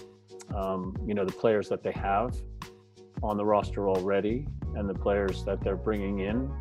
um, 0.56 0.96
you 1.06 1.14
know 1.14 1.26
the 1.26 1.38
players 1.44 1.70
that 1.70 1.84
they 1.84 1.92
have 1.92 2.36
on 3.22 3.38
the 3.38 3.46
roster 3.46 3.88
already 3.88 4.48
and 4.76 4.90
the 4.90 4.96
players 5.06 5.46
that 5.46 5.62
they're 5.62 5.84
bringing 5.90 6.20
in 6.20 6.52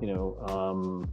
you 0.00 0.06
know 0.06 0.38
um, 0.54 1.04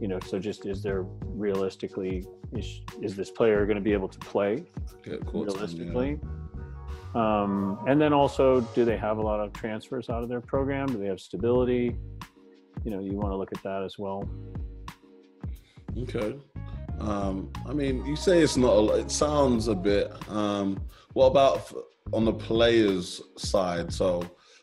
you 0.00 0.06
know 0.06 0.20
so 0.20 0.38
just 0.38 0.66
is 0.66 0.84
there 0.84 1.02
realistically 1.24 2.24
is, 2.52 2.80
is 3.02 3.16
this 3.16 3.30
player 3.30 3.66
going 3.66 3.80
to 3.82 3.82
be 3.90 3.92
able 3.92 4.08
to 4.08 4.20
play 4.20 4.64
caught 5.24 5.46
in, 5.80 5.88
yeah. 5.88 5.92
Um, 7.16 7.78
and 7.88 8.00
then 8.00 8.12
also 8.12 8.60
do 8.76 8.84
they 8.84 8.96
have 8.96 9.16
a 9.18 9.22
lot 9.30 9.40
of 9.40 9.52
transfers 9.52 10.08
out 10.10 10.22
of 10.22 10.28
their 10.28 10.40
program 10.40 10.86
do 10.86 10.98
they 10.98 11.06
have 11.06 11.20
stability 11.20 11.96
you 12.84 12.90
know 12.92 13.00
you 13.00 13.12
want 13.12 13.30
to 13.32 13.36
look 13.36 13.52
at 13.52 13.62
that 13.62 13.82
as 13.82 13.94
well 13.98 14.28
Okay. 15.98 16.36
Um, 16.98 17.50
I 17.66 17.72
mean, 17.72 18.04
you 18.04 18.16
say 18.16 18.40
it's 18.42 18.56
not. 18.58 18.72
A, 18.72 18.80
lot- 18.80 18.98
it 18.98 19.10
sounds 19.10 19.68
a 19.68 19.74
bit. 19.74 20.12
Um, 20.28 20.78
what 21.14 21.26
about 21.28 21.72
on 22.12 22.24
the 22.26 22.34
players' 22.34 23.22
side? 23.38 23.90
So, 23.92 24.22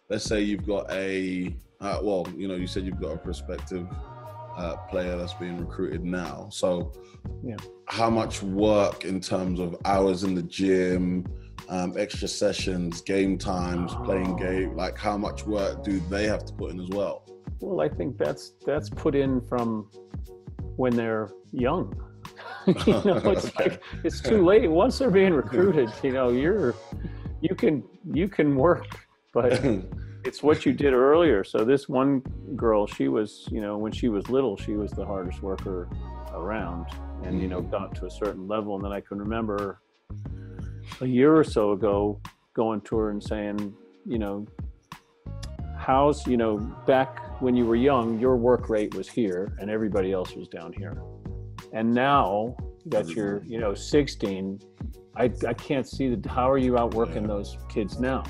let's 0.09 0.25
say 0.25 0.41
you've 0.41 0.65
got 0.67 0.91
a. 0.91 1.55
Uh, 1.81 1.99
well, 2.03 2.27
you 2.37 2.47
know, 2.47 2.53
you 2.55 2.67
said 2.67 2.85
you've 2.85 3.01
got 3.01 3.13
a 3.13 3.17
prospective 3.17 3.87
uh, 4.57 4.75
player 4.91 5.17
that's 5.17 5.33
being 5.33 5.57
recruited 5.57 6.03
now. 6.03 6.49
So, 6.51 6.91
Yeah. 7.43 7.57
how 7.87 8.11
much 8.11 8.43
work 8.43 9.03
in 9.05 9.19
terms 9.19 9.59
of 9.59 9.75
hours 9.85 10.23
in 10.23 10.35
the 10.35 10.43
gym, 10.43 11.25
um, 11.69 11.95
extra 11.97 12.27
sessions, 12.27 13.01
game 13.01 13.37
times, 13.37 13.93
playing 14.03 14.35
game? 14.35 14.75
Like, 14.75 14.97
how 14.97 15.17
much 15.17 15.45
work 15.45 15.83
do 15.83 15.99
they 16.09 16.25
have 16.27 16.45
to 16.45 16.53
put 16.53 16.71
in 16.71 16.79
as 16.79 16.89
well? 16.89 17.25
Well, 17.59 17.81
I 17.81 17.89
think 17.89 18.17
that's 18.17 18.53
that's 18.65 18.89
put 18.89 19.15
in 19.15 19.41
from 19.41 19.89
when 20.75 20.95
they're 20.95 21.31
young. 21.51 21.95
you 22.67 22.73
know, 23.05 23.17
it's 23.25 23.55
like 23.55 23.81
it's 24.03 24.21
too 24.21 24.45
late. 24.45 24.69
Once 24.69 24.99
they're 24.99 25.11
being 25.11 25.33
recruited, 25.33 25.91
you 26.03 26.11
know, 26.11 26.29
you're 26.29 26.75
you 27.41 27.55
can 27.55 27.83
you 28.11 28.27
can 28.27 28.55
work, 28.55 29.07
but 29.33 29.63
it's 30.25 30.41
what 30.41 30.65
you 30.65 30.73
did 30.73 30.93
earlier. 30.93 31.43
So 31.43 31.65
this 31.65 31.89
one 31.89 32.19
girl, 32.55 32.87
she 32.87 33.07
was, 33.07 33.47
you 33.51 33.61
know, 33.61 33.77
when 33.77 33.91
she 33.91 34.09
was 34.09 34.29
little, 34.29 34.57
she 34.57 34.73
was 34.73 34.91
the 34.91 35.05
hardest 35.05 35.41
worker 35.41 35.89
around, 36.31 36.87
and 37.23 37.41
you 37.41 37.47
know, 37.47 37.61
got 37.61 37.95
to 37.95 38.05
a 38.05 38.11
certain 38.11 38.47
level. 38.47 38.75
And 38.75 38.85
then 38.85 38.91
I 38.91 39.01
can 39.01 39.19
remember 39.19 39.81
a 41.01 41.05
year 41.05 41.35
or 41.35 41.43
so 41.43 41.71
ago 41.71 42.19
going 42.53 42.81
to 42.81 42.97
her 42.97 43.09
and 43.09 43.21
saying, 43.23 43.73
you 44.05 44.19
know, 44.19 44.45
how's 45.77 46.25
you 46.27 46.37
know 46.37 46.57
back 46.85 47.41
when 47.41 47.55
you 47.55 47.65
were 47.65 47.75
young, 47.75 48.19
your 48.19 48.37
work 48.37 48.69
rate 48.69 48.93
was 48.95 49.09
here, 49.09 49.55
and 49.59 49.69
everybody 49.69 50.11
else 50.11 50.33
was 50.35 50.47
down 50.47 50.71
here, 50.73 51.01
and 51.73 51.93
now 51.93 52.55
that 52.85 53.09
you're, 53.09 53.43
you 53.45 53.59
know, 53.59 53.73
16, 53.73 54.59
I 55.15 55.31
I 55.47 55.53
can't 55.53 55.87
see 55.87 56.13
the 56.13 56.29
how 56.29 56.49
are 56.49 56.57
you 56.57 56.77
outworking 56.77 57.23
Yeah. 57.23 57.27
those 57.27 57.57
kids 57.69 57.99
now? 57.99 58.23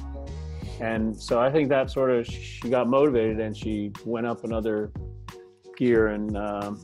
And 0.80 1.16
so 1.16 1.40
I 1.40 1.52
think 1.52 1.70
that 1.70 1.90
sort 1.90 2.12
of 2.12 2.26
she 2.26 2.70
got 2.70 2.88
motivated 2.88 3.40
and 3.40 3.56
she 3.56 3.92
went 4.06 4.26
up 4.26 4.44
another 4.44 4.92
gear 5.78 6.08
and 6.08 6.38
um, 6.38 6.80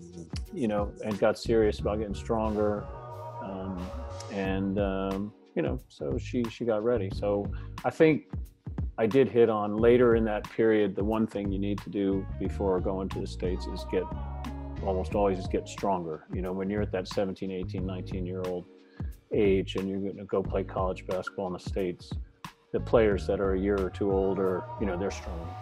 you 0.54 0.68
know 0.68 0.92
and 1.04 1.18
got 1.20 1.38
serious 1.38 1.80
about 1.80 2.00
getting 2.00 2.16
stronger 2.16 2.86
um, 3.44 3.78
and 4.32 4.80
um, 4.80 5.34
you 5.60 5.64
know 5.64 5.78
so 5.90 6.18
she 6.18 6.42
she 6.46 6.64
got 6.64 6.86
ready. 6.86 7.10
So 7.14 7.46
I 7.84 7.90
think 7.90 8.32
I 8.98 9.06
did 9.06 9.28
hit 9.28 9.50
on 9.50 9.76
later 9.76 10.16
in 10.16 10.24
that 10.24 10.50
period 10.50 10.96
the 10.96 11.04
one 11.04 11.28
thing 11.28 11.52
you 11.52 11.60
need 11.60 11.80
to 11.80 11.90
do 11.90 12.26
before 12.40 12.80
going 12.80 13.10
to 13.10 13.20
the 13.20 13.28
states 13.28 13.68
is 13.68 13.86
get 13.92 14.04
almost 14.86 15.16
always 15.16 15.38
is 15.38 15.48
get 15.48 15.68
stronger. 15.68 16.24
You 16.34 16.42
know 16.42 16.54
when 16.54 16.70
you're 16.70 16.82
at 16.82 16.94
that 16.94 17.10
17, 17.10 17.52
18, 17.52 17.86
19 17.86 18.26
year 18.26 18.42
old 18.46 18.68
age 19.34 19.76
and 19.76 19.90
you're 19.90 20.00
going 20.00 20.16
to 20.16 20.24
go 20.24 20.42
play 20.42 20.64
college 20.64 21.06
basketball 21.06 21.48
in 21.48 21.54
the 21.54 21.60
states 21.60 22.10
the 22.72 22.80
players 22.80 23.28
that 23.28 23.42
are 23.42 23.54
a 23.54 23.60
year 23.60 23.78
or 23.80 23.90
two 23.90 24.12
older, 24.12 24.64
you 24.80 24.86
know, 24.86 24.96
they're 24.96 25.12
strong. 25.12 25.56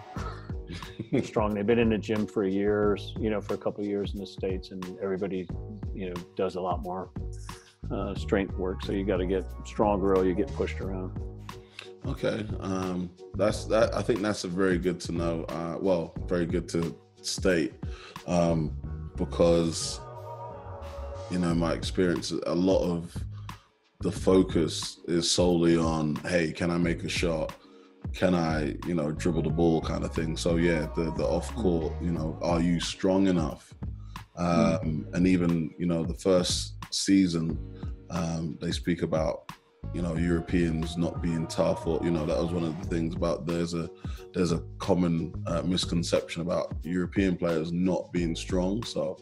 They're 1.11 1.23
strong. 1.33 1.53
They've 1.53 1.65
been 1.65 1.79
in 1.79 1.89
the 1.89 1.97
gym 1.97 2.27
for 2.27 2.45
years, 2.45 3.13
you 3.17 3.29
know, 3.29 3.39
for 3.39 3.53
a 3.53 3.57
couple 3.57 3.81
of 3.81 3.89
years 3.89 4.13
in 4.13 4.19
the 4.19 4.25
states, 4.25 4.71
and 4.71 4.83
everybody, 5.01 5.47
you 5.95 6.09
know, 6.09 6.15
does 6.35 6.55
a 6.55 6.61
lot 6.61 6.83
more 6.83 7.09
uh, 7.91 8.15
strength 8.15 8.55
work. 8.57 8.83
So 8.83 8.91
you 8.91 9.03
got 9.05 9.17
to 9.17 9.25
get 9.25 9.45
stronger, 9.65 10.15
or 10.15 10.25
you 10.25 10.33
get 10.33 10.53
pushed 10.55 10.79
around. 10.81 11.19
Okay, 12.05 12.45
um, 12.61 13.09
that's 13.35 13.65
that. 13.65 13.93
I 13.95 14.01
think 14.01 14.21
that's 14.21 14.43
a 14.43 14.47
very 14.47 14.77
good 14.77 14.99
to 15.01 15.11
know. 15.11 15.43
Uh, 15.49 15.77
well, 15.79 16.13
very 16.27 16.45
good 16.45 16.69
to 16.69 16.95
state 17.21 17.73
um, 18.27 18.71
because 19.15 19.99
you 21.29 21.39
know 21.39 21.53
my 21.53 21.73
experience. 21.73 22.31
A 22.45 22.55
lot 22.55 22.83
of 22.83 23.15
the 24.01 24.11
focus 24.11 24.99
is 25.07 25.29
solely 25.29 25.75
on, 25.75 26.15
hey, 26.27 26.51
can 26.51 26.69
I 26.69 26.77
make 26.77 27.03
a 27.03 27.09
shot? 27.09 27.53
Can 28.13 28.35
I, 28.35 28.75
you 28.85 28.93
know, 28.93 29.11
dribble 29.11 29.41
the 29.41 29.49
ball, 29.49 29.81
kind 29.81 30.05
of 30.05 30.13
thing. 30.13 30.37
So 30.37 30.55
yeah, 30.55 30.87
the 30.95 31.11
the 31.17 31.25
off 31.25 31.53
court, 31.55 31.93
you 32.01 32.11
know, 32.11 32.37
are 32.41 32.61
you 32.61 32.79
strong 32.79 33.27
enough? 33.27 33.73
Um, 34.37 35.07
And 35.13 35.27
even 35.27 35.73
you 35.77 35.87
know 35.87 36.03
the 36.05 36.13
first 36.13 36.76
season, 36.91 37.57
um, 38.09 38.57
they 38.61 38.71
speak 38.71 39.01
about 39.01 39.51
you 39.93 40.01
know 40.01 40.15
Europeans 40.15 40.97
not 40.97 41.21
being 41.21 41.47
tough, 41.47 41.87
or 41.87 41.99
you 42.03 42.11
know 42.11 42.25
that 42.25 42.37
was 42.37 42.51
one 42.51 42.63
of 42.63 42.79
the 42.81 42.87
things 42.87 43.15
about 43.15 43.45
there's 43.45 43.73
a 43.73 43.89
there's 44.33 44.51
a 44.51 44.63
common 44.79 45.33
uh, 45.47 45.61
misconception 45.61 46.41
about 46.41 46.75
European 46.83 47.37
players 47.37 47.71
not 47.71 48.11
being 48.11 48.35
strong. 48.35 48.83
So 48.83 49.17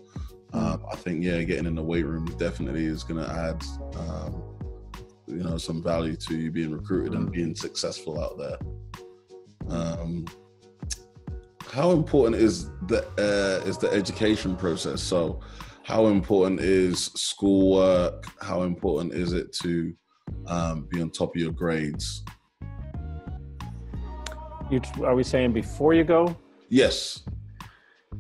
um, 0.54 0.86
I 0.91 0.95
think 0.95 1.23
yeah, 1.23 1.41
getting 1.43 1.65
in 1.65 1.75
the 1.75 1.84
weight 1.84 2.06
room 2.06 2.25
definitely 2.38 2.86
is 2.86 3.04
going 3.04 3.23
to 3.23 3.30
add 3.30 3.63
um, 3.99 4.43
you 5.28 5.43
know 5.43 5.58
some 5.58 5.84
value 5.84 6.15
to 6.15 6.36
you 6.36 6.51
being 6.51 6.71
recruited 6.71 7.13
and 7.13 7.32
being 7.32 7.56
successful 7.56 8.21
out 8.21 8.38
there. 8.38 8.58
Um, 9.69 10.25
how 11.71 11.91
important 11.91 12.41
is 12.41 12.69
the 12.88 13.06
uh, 13.17 13.67
is 13.67 13.78
the 13.78 13.89
education 13.91 14.56
process? 14.56 15.01
So, 15.01 15.41
how 15.85 16.07
important 16.07 16.59
is 16.59 17.11
schoolwork? 17.13 18.25
How 18.41 18.63
important 18.63 19.13
is 19.13 19.33
it 19.33 19.53
to 19.61 19.93
um, 20.47 20.87
be 20.89 20.99
on 20.99 21.11
top 21.11 21.35
of 21.35 21.39
your 21.39 21.51
grades? 21.51 22.23
You, 24.71 24.81
are 25.03 25.13
we 25.13 25.21
saying 25.21 25.53
before 25.53 25.93
you 25.93 26.03
go? 26.03 26.35
Yes. 26.69 27.21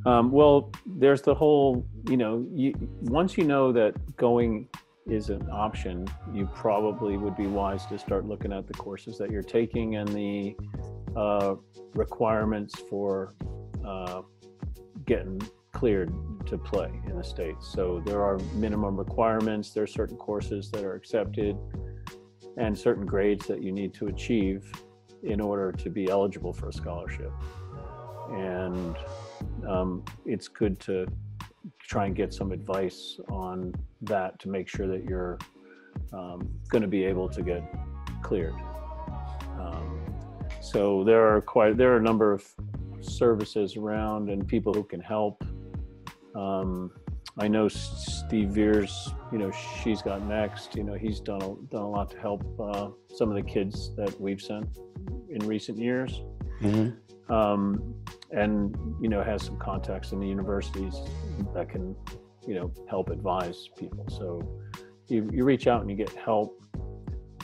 Um, 0.05 0.31
well, 0.31 0.71
there's 0.85 1.23
the 1.23 1.33
whole, 1.33 1.83
you 2.07 2.17
know, 2.17 2.45
you, 2.53 2.75
once 3.01 3.35
you 3.35 3.43
know 3.43 3.71
that 3.71 3.95
going 4.15 4.69
is 5.07 5.31
an 5.31 5.49
option, 5.51 6.07
you 6.31 6.47
probably 6.53 7.17
would 7.17 7.35
be 7.35 7.47
wise 7.47 7.87
to 7.87 7.97
start 7.97 8.27
looking 8.27 8.53
at 8.53 8.67
the 8.67 8.73
courses 8.73 9.17
that 9.17 9.31
you're 9.31 9.41
taking 9.41 9.95
and 9.95 10.07
the 10.09 10.55
uh, 11.15 11.55
requirements 11.95 12.79
for 12.87 13.33
uh, 13.83 14.21
getting 15.07 15.41
cleared 15.75 16.11
to 16.47 16.57
play 16.57 16.89
in 17.05 17.17
the 17.17 17.23
states. 17.23 17.67
So 17.67 18.01
there 18.05 18.23
are 18.23 18.37
minimum 18.53 18.95
requirements. 18.95 19.71
There 19.71 19.83
are 19.83 19.87
certain 20.01 20.17
courses 20.17 20.71
that 20.71 20.83
are 20.83 20.95
accepted, 20.95 21.57
and 22.57 22.77
certain 22.77 23.05
grades 23.05 23.45
that 23.47 23.61
you 23.61 23.71
need 23.71 23.93
to 23.95 24.07
achieve 24.07 24.71
in 25.23 25.41
order 25.41 25.71
to 25.73 25.89
be 25.89 26.09
eligible 26.09 26.53
for 26.53 26.69
a 26.69 26.73
scholarship. 26.73 27.31
And 28.29 28.95
um, 29.67 30.05
it's 30.25 30.47
good 30.47 30.79
to 30.81 31.05
try 31.79 32.05
and 32.05 32.15
get 32.15 32.33
some 32.33 32.51
advice 32.51 33.19
on 33.29 33.73
that 34.01 34.39
to 34.39 34.49
make 34.49 34.67
sure 34.67 34.87
that 34.87 35.03
you're 35.03 35.37
um, 36.13 36.39
going 36.69 36.83
to 36.83 36.87
be 36.87 37.03
able 37.03 37.27
to 37.29 37.41
get 37.41 37.63
cleared. 38.23 38.55
Um, 39.59 39.89
so 40.61 41.03
there 41.03 41.23
are 41.27 41.41
quite 41.41 41.77
there 41.77 41.91
are 41.93 41.97
a 41.97 42.07
number 42.11 42.31
of 42.31 42.43
services 43.01 43.77
around 43.77 44.29
and 44.29 44.47
people 44.47 44.73
who 44.73 44.83
can 44.83 45.01
help. 45.01 45.43
Um, 46.35 46.91
I 47.37 47.47
know 47.47 47.67
Steve 47.67 48.49
Veers, 48.49 49.09
you 49.31 49.37
know, 49.37 49.51
she's 49.83 50.01
got 50.01 50.21
next. 50.23 50.75
You 50.75 50.83
know, 50.83 50.93
he's 50.93 51.19
done 51.19 51.41
a, 51.41 51.55
done 51.71 51.81
a 51.81 51.89
lot 51.89 52.11
to 52.11 52.19
help 52.19 52.43
uh, 52.59 52.89
some 53.13 53.29
of 53.29 53.35
the 53.35 53.41
kids 53.41 53.93
that 53.95 54.19
we've 54.19 54.41
sent 54.41 54.67
in 55.29 55.45
recent 55.45 55.77
years. 55.77 56.21
Mm-hmm. 56.61 57.33
Um, 57.33 57.95
and 58.31 58.75
you 59.01 59.09
know 59.09 59.23
has 59.23 59.43
some 59.43 59.57
contacts 59.57 60.11
in 60.11 60.19
the 60.19 60.27
universities 60.27 60.95
that 61.53 61.69
can 61.69 61.95
you 62.47 62.53
know 62.53 62.71
help 62.87 63.09
advise 63.09 63.69
people 63.77 64.05
so 64.09 64.41
you, 65.07 65.29
you 65.31 65.43
reach 65.43 65.67
out 65.67 65.81
and 65.81 65.89
you 65.89 65.95
get 65.95 66.09
help 66.11 66.61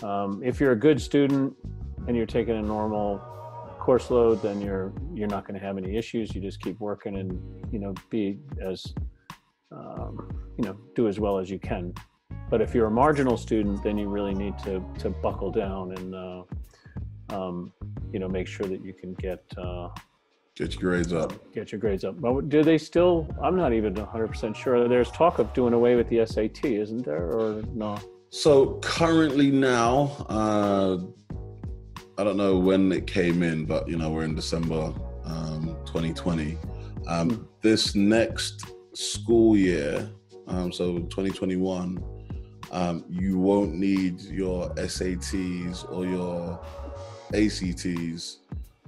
um, 0.03 0.41
if 0.43 0.59
you're 0.59 0.71
a 0.71 0.79
good 0.79 0.99
student 0.99 1.53
and 2.07 2.17
you're 2.17 2.25
taking 2.25 2.57
a 2.57 2.61
normal 2.61 3.21
course 3.81 4.11
load 4.11 4.41
then 4.41 4.61
you're 4.61 4.93
you're 5.13 5.27
not 5.27 5.45
going 5.45 5.59
to 5.59 5.65
have 5.65 5.77
any 5.77 5.97
issues 5.97 6.33
you 6.35 6.39
just 6.39 6.61
keep 6.61 6.79
working 6.79 7.17
and 7.17 7.31
you 7.73 7.79
know 7.79 7.93
be 8.09 8.39
as 8.61 8.93
um, 9.71 10.13
you 10.57 10.63
know 10.63 10.77
do 10.95 11.07
as 11.07 11.19
well 11.19 11.37
as 11.37 11.49
you 11.49 11.59
can 11.59 11.93
but 12.49 12.61
if 12.61 12.75
you're 12.75 12.87
a 12.87 12.91
marginal 12.91 13.35
student 13.35 13.81
then 13.83 13.97
you 13.97 14.07
really 14.07 14.35
need 14.35 14.57
to 14.59 14.83
to 14.99 15.09
buckle 15.09 15.51
down 15.51 15.91
and 15.97 16.15
uh, 16.15 16.43
um, 17.29 17.73
you 18.13 18.19
know 18.19 18.27
make 18.27 18.47
sure 18.47 18.67
that 18.67 18.85
you 18.85 18.93
can 18.93 19.13
get 19.15 19.43
uh, 19.57 19.89
Get 20.55 20.73
your 20.73 20.91
grades 20.91 21.13
up. 21.13 21.53
Get 21.53 21.71
your 21.71 21.79
grades 21.79 22.03
up. 22.03 22.19
But 22.19 22.49
do 22.49 22.61
they 22.61 22.77
still? 22.77 23.27
I'm 23.41 23.55
not 23.55 23.71
even 23.71 23.95
100% 23.95 24.55
sure. 24.55 24.87
There's 24.87 25.09
talk 25.11 25.39
of 25.39 25.51
doing 25.53 25.73
away 25.73 25.95
with 25.95 26.09
the 26.09 26.25
SAT, 26.25 26.65
isn't 26.65 27.05
there, 27.05 27.31
or 27.31 27.63
no? 27.73 27.97
So 28.29 28.79
currently 28.81 29.49
now, 29.49 30.25
uh, 30.29 30.97
I 32.21 32.23
don't 32.23 32.37
know 32.37 32.55
when 32.55 32.91
it 32.91 33.07
came 33.07 33.41
in, 33.41 33.65
but 33.65 33.89
you 33.89 33.97
know 33.97 34.11
we're 34.11 34.25
in 34.25 34.35
December 34.35 34.93
um, 35.25 35.75
2020. 35.87 36.55
Um, 37.07 37.31
mm. 37.31 37.47
This 37.61 37.95
next 37.95 38.63
school 38.93 39.57
year, 39.57 40.07
um, 40.45 40.71
so 40.71 40.99
2021, 40.99 41.99
um, 42.71 43.03
you 43.09 43.39
won't 43.39 43.73
need 43.73 44.21
your 44.21 44.69
SATs 44.75 45.91
or 45.91 46.05
your 46.05 46.63
ACTs 47.33 48.41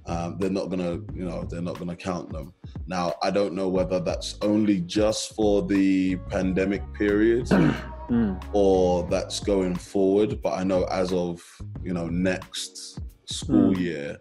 um, 0.05 0.37
they're 0.37 0.49
not 0.49 0.69
gonna, 0.69 0.99
you 1.13 1.25
know, 1.25 1.43
they're 1.43 1.61
not 1.61 1.79
gonna 1.79 1.95
count 1.95 2.31
them. 2.31 2.53
Now, 2.87 3.13
I 3.21 3.31
don't 3.31 3.53
know 3.53 3.69
whether 3.69 3.99
that's 3.99 4.37
only 4.41 4.81
just 4.81 5.33
for 5.33 5.61
the 5.61 6.17
pandemic 6.29 6.81
period 6.93 7.45
mm. 7.45 8.43
or 8.53 9.07
that's 9.09 9.39
going 9.39 9.75
forward, 9.75 10.41
but 10.41 10.59
I 10.59 10.63
know 10.63 10.83
as 10.85 11.13
of 11.13 11.41
you 11.83 11.93
know 11.93 12.07
next 12.07 12.92
school 13.25 13.73
mm. 13.73 13.79
year, 13.79 14.17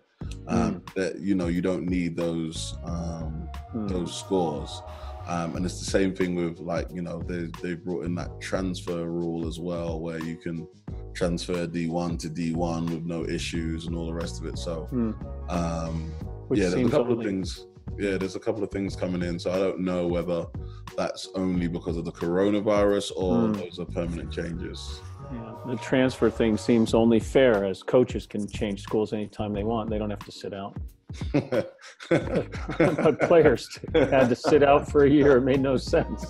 um, 0.48 0.80
mm. 0.80 0.94
that 0.94 1.20
you 1.20 1.34
know 1.34 1.48
you 1.48 1.62
don't 1.62 1.86
need 1.86 2.16
those 2.16 2.76
um, 2.84 3.48
mm. 3.74 3.88
those 3.88 4.16
scores. 4.16 4.82
Um, 5.28 5.54
and 5.54 5.64
it's 5.64 5.78
the 5.78 5.88
same 5.88 6.14
thing 6.14 6.34
with 6.34 6.58
like 6.58 6.88
you 6.92 7.02
know 7.02 7.22
they 7.22 7.48
they 7.62 7.74
brought 7.74 8.04
in 8.04 8.14
that 8.16 8.40
transfer 8.40 9.08
rule 9.08 9.46
as 9.46 9.60
well, 9.60 10.00
where 10.00 10.18
you 10.18 10.36
can 10.36 10.66
transfer 11.14 11.66
D1 11.66 12.18
to 12.20 12.28
D1 12.28 12.90
with 12.90 13.04
no 13.04 13.24
issues 13.26 13.86
and 13.86 13.94
all 13.94 14.06
the 14.06 14.14
rest 14.14 14.40
of 14.40 14.46
it. 14.46 14.58
So, 14.58 14.88
mm. 14.92 15.14
um, 15.50 16.12
yeah, 16.50 16.68
there's 16.68 16.86
a 16.86 16.90
couple 16.90 17.18
of 17.18 17.24
things. 17.24 17.66
Yeah, 17.98 18.16
there's 18.16 18.36
a 18.36 18.40
couple 18.40 18.62
of 18.62 18.70
things 18.70 18.96
coming 18.96 19.22
in. 19.22 19.38
So 19.38 19.52
I 19.52 19.58
don't 19.58 19.80
know 19.80 20.06
whether 20.06 20.46
that's 20.96 21.28
only 21.34 21.68
because 21.68 21.96
of 21.96 22.04
the 22.04 22.12
coronavirus 22.12 23.12
or 23.16 23.36
mm. 23.48 23.56
those 23.56 23.78
are 23.78 23.84
permanent 23.86 24.32
changes. 24.32 25.00
Yeah, 25.32 25.54
the 25.66 25.76
transfer 25.76 26.30
thing 26.30 26.56
seems 26.56 26.94
only 26.94 27.20
fair 27.20 27.64
as 27.64 27.82
coaches 27.82 28.26
can 28.26 28.46
change 28.48 28.82
schools 28.82 29.12
anytime 29.12 29.52
they 29.52 29.64
want. 29.64 29.88
They 29.88 29.98
don't 29.98 30.10
have 30.10 30.24
to 30.24 30.32
sit 30.32 30.52
out. 30.52 30.76
but 31.32 33.20
players 33.20 33.78
had 33.94 34.28
to 34.28 34.36
sit 34.36 34.62
out 34.62 34.90
for 34.90 35.04
a 35.04 35.10
year. 35.10 35.38
It 35.38 35.42
made 35.42 35.60
no 35.60 35.76
sense. 35.76 36.24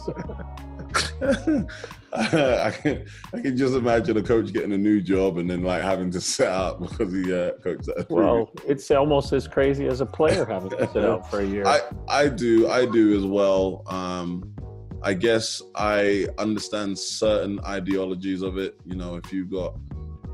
I 2.14 2.70
can 2.70 3.06
I 3.32 3.40
can 3.40 3.56
just 3.56 3.74
imagine 3.74 4.16
a 4.18 4.22
coach 4.22 4.52
getting 4.52 4.72
a 4.72 4.78
new 4.78 5.00
job 5.00 5.38
and 5.38 5.48
then 5.48 5.62
like 5.62 5.82
having 5.82 6.10
to 6.10 6.20
sit 6.20 6.48
out 6.48 6.80
because 6.82 7.12
he 7.12 7.32
uh, 7.32 7.52
coached 7.62 7.86
that. 7.86 8.06
Well, 8.10 8.50
it's 8.66 8.90
almost 8.90 9.32
as 9.32 9.48
crazy 9.48 9.86
as 9.86 10.00
a 10.00 10.06
player 10.06 10.44
having 10.44 10.70
to 10.70 10.90
sit 10.92 11.04
out 11.04 11.30
for 11.30 11.40
a 11.40 11.46
year. 11.46 11.64
I 11.66 11.80
I 12.08 12.28
do 12.28 12.68
I 12.68 12.86
do 12.86 13.16
as 13.16 13.24
well. 13.24 13.82
Um, 13.86 14.54
I 15.02 15.14
guess 15.14 15.62
I 15.74 16.26
understand 16.38 16.98
certain 16.98 17.58
ideologies 17.64 18.42
of 18.42 18.58
it. 18.58 18.76
You 18.84 18.96
know, 18.96 19.16
if 19.16 19.32
you've 19.32 19.50
got 19.50 19.74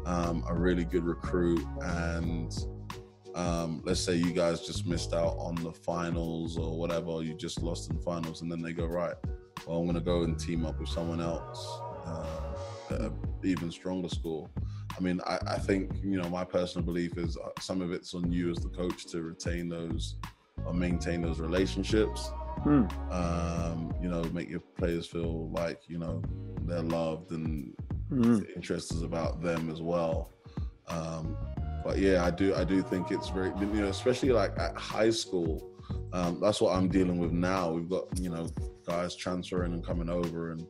um, 0.04 0.44
a 0.48 0.54
really 0.54 0.84
good 0.84 1.04
recruit 1.04 1.64
and 1.80 2.52
um, 3.34 3.82
let's 3.84 4.00
say 4.00 4.16
you 4.16 4.32
guys 4.32 4.66
just 4.66 4.84
missed 4.84 5.14
out 5.14 5.36
on 5.38 5.54
the 5.54 5.72
finals 5.72 6.58
or 6.58 6.76
whatever, 6.76 7.22
you 7.22 7.34
just 7.34 7.62
lost 7.62 7.88
in 7.90 7.98
finals, 8.00 8.42
and 8.42 8.50
then 8.50 8.60
they 8.60 8.72
go 8.72 8.84
right 8.84 9.14
well, 9.66 9.78
I'm 9.78 9.84
going 9.84 9.94
to 9.94 10.00
go 10.00 10.22
and 10.22 10.38
team 10.38 10.64
up 10.66 10.78
with 10.78 10.88
someone 10.88 11.20
else, 11.20 11.80
uh, 12.06 13.10
even 13.42 13.70
stronger 13.70 14.08
school. 14.08 14.50
I 14.96 15.00
mean, 15.00 15.20
I, 15.26 15.38
I, 15.46 15.58
think 15.58 15.92
you 16.02 16.20
know 16.20 16.28
my 16.28 16.44
personal 16.44 16.84
belief 16.84 17.18
is 17.18 17.36
uh, 17.36 17.50
some 17.60 17.80
of 17.80 17.92
it's 17.92 18.14
on 18.14 18.32
you 18.32 18.50
as 18.50 18.58
the 18.58 18.68
coach 18.68 19.06
to 19.06 19.22
retain 19.22 19.68
those 19.68 20.16
or 20.64 20.74
maintain 20.74 21.22
those 21.22 21.38
relationships. 21.38 22.30
Hmm. 22.62 22.86
Um, 23.12 23.94
you 24.02 24.08
know, 24.08 24.24
make 24.32 24.50
your 24.50 24.60
players 24.76 25.06
feel 25.06 25.48
like 25.50 25.82
you 25.88 25.98
know 25.98 26.22
they're 26.62 26.82
loved 26.82 27.30
and 27.30 27.74
hmm. 28.08 28.38
the 28.38 28.54
interest 28.54 28.92
is 28.92 29.02
about 29.02 29.40
them 29.40 29.70
as 29.70 29.80
well. 29.80 30.32
Um, 30.88 31.36
but 31.84 31.98
yeah, 31.98 32.24
I 32.24 32.30
do 32.30 32.54
I 32.54 32.64
do 32.64 32.82
think 32.82 33.10
it's 33.10 33.28
very 33.28 33.50
you 33.60 33.66
know 33.66 33.88
especially 33.88 34.30
like 34.30 34.58
at 34.58 34.76
high 34.76 35.10
school. 35.10 35.70
Um, 36.12 36.40
that's 36.40 36.60
what 36.60 36.76
I'm 36.76 36.88
dealing 36.88 37.18
with 37.18 37.32
now. 37.32 37.70
We've 37.70 37.88
got 37.88 38.18
you 38.18 38.30
know 38.30 38.48
guys 38.88 39.14
transferring 39.14 39.72
and 39.72 39.84
coming 39.84 40.08
over, 40.08 40.52
and 40.52 40.66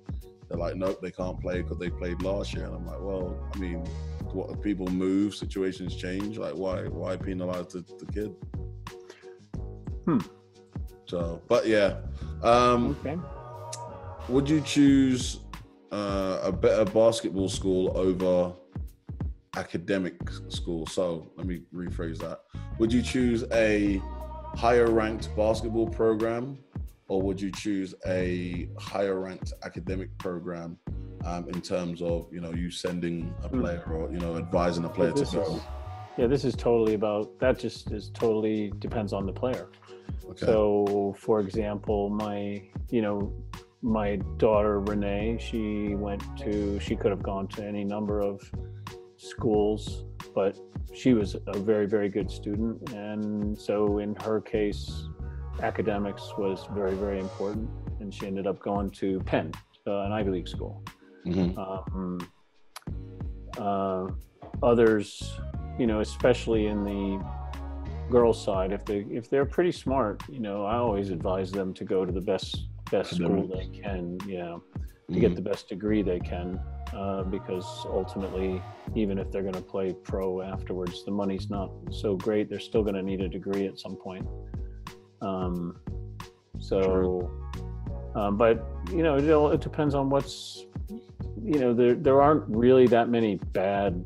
they're 0.49 0.59
like, 0.59 0.77
nope, 0.77 1.01
they 1.01 1.11
can't 1.11 1.41
play 1.41 1.63
because 1.63 1.79
they 1.79 1.91
played 1.91 2.23
last 2.23 2.55
year. 2.55 2.65
And 2.65 2.75
I'm 2.75 2.87
like, 2.87 3.01
well, 3.01 3.39
I 3.55 3.59
mean, 3.59 3.85
what 4.33 4.61
people 4.63 4.87
move, 4.89 5.35
situations 5.35 5.95
change. 5.97 6.39
Like, 6.39 6.55
why 6.55 6.83
why 6.85 7.17
penalize 7.17 7.69
the, 7.69 7.85
the 7.99 8.07
kid? 8.13 8.35
Hmm. 10.05 10.19
So, 11.07 11.43
but 11.49 11.67
yeah. 11.67 11.99
Um, 12.43 12.97
okay. 13.01 13.19
Would 14.29 14.49
you 14.49 14.61
choose 14.61 15.41
uh, 15.91 16.41
a 16.43 16.53
better 16.53 16.85
basketball 16.85 17.49
school 17.49 17.97
over 17.97 18.55
academic 19.57 20.17
school? 20.49 20.87
So 20.87 21.31
let 21.37 21.47
me 21.47 21.63
rephrase 21.75 22.19
that. 22.19 22.41
Would 22.79 22.93
you 22.93 23.03
choose 23.03 23.45
a 23.53 24.03
higher 24.55 24.91
ranked 24.91 25.35
basketball 25.37 25.89
program 25.89 26.59
or 27.09 27.23
would 27.23 27.41
you 27.41 27.51
choose 27.51 27.95
a 28.07 28.69
higher 28.79 29.19
ranked 29.19 29.53
academic 29.65 30.17
program 30.19 30.79
um, 31.25 31.49
in 31.49 31.61
terms 31.61 32.01
of 32.03 32.29
you 32.33 32.41
know 32.41 32.53
you 32.53 32.71
sending 32.71 33.35
a 33.43 33.49
Hmm. 33.49 33.61
player 33.61 33.83
or 33.91 34.13
you 34.13 34.19
know 34.19 34.37
advising 34.37 34.85
a 34.85 34.89
player 34.89 35.13
to 35.13 35.25
go? 35.25 35.57
is, 35.57 35.63
yeah, 36.17 36.27
this 36.27 36.45
is 36.45 36.55
totally 36.55 36.95
about 36.95 37.39
that. 37.41 37.59
Just 37.59 37.91
is 37.91 38.11
totally 38.11 38.73
depends 38.79 39.13
on 39.13 39.27
the 39.27 39.33
player. 39.33 39.69
Okay. 40.31 40.47
So, 40.47 41.17
for 41.19 41.41
example, 41.41 42.11
my 42.11 42.63
you 42.91 43.03
know 43.03 43.33
my 43.83 44.17
daughter 44.37 44.81
Renee, 44.81 45.39
she 45.41 45.95
went 45.95 46.23
to 46.39 46.79
she 46.81 46.95
could 46.95 47.11
have 47.11 47.23
gone 47.23 47.49
to 47.49 47.65
any 47.65 47.85
number 47.85 48.21
of 48.21 48.41
schools, 49.17 50.05
but 50.35 50.59
she 50.93 51.15
was 51.15 51.37
a 51.47 51.59
very 51.59 51.87
very 51.87 52.09
good 52.09 52.31
student, 52.31 52.93
and 52.93 53.59
so 53.59 53.99
in 53.99 54.15
her 54.17 54.41
case, 54.41 55.09
academics 55.61 56.33
was 56.39 56.67
very 56.73 56.95
very 56.95 57.21
important, 57.21 57.69
and 58.01 58.13
she 58.13 58.27
ended 58.27 58.47
up 58.47 58.61
going 58.61 58.91
to 58.91 59.21
Penn, 59.21 59.53
uh, 59.87 60.01
an 60.03 60.13
Ivy 60.13 60.31
League 60.31 60.49
school 60.49 60.83
Mhm. 61.27 61.59
um, 61.59 62.19
uh, 63.59 64.07
others, 64.63 65.39
you 65.79 65.87
know, 65.87 66.01
especially 66.01 66.67
in 66.67 66.85
the 66.85 67.25
girls' 68.11 68.43
side, 68.43 68.73
if 68.73 68.85
they 68.85 69.01
if 69.11 69.29
they're 69.29 69.45
pretty 69.45 69.73
smart, 69.73 70.23
you 70.29 70.41
know, 70.41 70.65
I 70.65 70.77
always 70.77 71.11
advise 71.11 71.51
them 71.51 71.75
to 71.75 71.85
go 71.85 72.05
to 72.05 72.13
the 72.13 72.21
best 72.21 72.69
best 72.91 73.17
school 73.17 73.47
they 73.47 73.67
can, 73.67 74.19
yeah, 74.27 74.57
to 75.13 75.21
get 75.21 75.33
Mhm. 75.33 75.37
the 75.37 75.43
best 75.43 75.69
degree 75.69 76.01
they 76.03 76.19
can, 76.21 76.59
uh, 76.95 77.23
because 77.25 77.67
ultimately, 77.91 78.63
even 78.95 79.19
if 79.19 79.31
they're 79.31 79.43
going 79.43 79.53
to 79.55 79.61
play 79.61 79.93
pro 79.93 80.41
afterwards, 80.41 81.05
the 81.05 81.11
money's 81.11 81.51
not 81.51 81.71
so 81.91 82.17
great. 82.17 82.49
They're 82.49 82.59
still 82.59 82.83
going 82.83 82.95
to 82.95 83.03
need 83.03 83.21
a 83.21 83.29
degree 83.29 83.67
at 83.67 83.79
some 83.79 83.97
point. 83.97 84.27
Um, 85.21 85.77
so, 86.61 87.31
um, 88.15 88.37
but 88.37 88.65
you 88.91 89.03
know, 89.03 89.17
it, 89.17 89.55
it 89.55 89.61
depends 89.61 89.95
on 89.95 90.11
what's 90.11 90.65
you 91.43 91.59
know 91.61 91.73
there 91.73 91.95
there 91.95 92.21
aren't 92.21 92.45
really 92.49 92.87
that 92.89 93.09
many 93.09 93.37
bad 93.53 94.05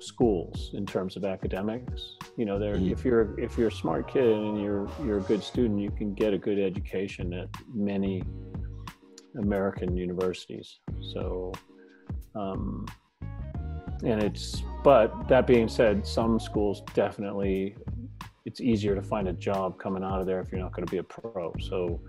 schools 0.00 0.70
in 0.74 0.84
terms 0.86 1.16
of 1.16 1.24
academics. 1.24 2.16
You 2.36 2.44
know 2.46 2.58
there 2.58 2.76
Mhm. 2.76 2.90
if 2.90 3.04
you're 3.04 3.38
if 3.38 3.56
you're 3.58 3.68
a 3.68 3.72
smart 3.72 4.08
kid 4.08 4.24
and 4.24 4.60
you're 4.60 4.88
you're 5.04 5.18
a 5.18 5.22
good 5.22 5.42
student 5.42 5.78
you 5.80 5.90
can 5.90 6.14
get 6.14 6.32
a 6.32 6.38
good 6.38 6.58
education 6.58 7.32
at 7.34 7.48
many 7.72 8.22
american 9.36 9.96
universities. 9.96 10.80
So 11.12 11.52
um 12.34 12.86
and 14.02 14.22
it's 14.22 14.62
but 14.82 15.28
that 15.28 15.46
being 15.46 15.68
said 15.68 16.06
some 16.06 16.40
schools 16.40 16.82
definitely 16.94 17.76
it's 18.44 18.60
easier 18.60 18.94
to 18.94 19.02
find 19.02 19.28
a 19.28 19.32
job 19.32 19.78
coming 19.78 20.02
out 20.02 20.20
of 20.20 20.26
there 20.26 20.40
if 20.40 20.50
you're 20.50 20.60
not 20.60 20.72
going 20.72 20.86
to 20.86 20.90
be 20.90 20.98
a 20.98 21.02
pro 21.02 21.52
so 21.60 22.00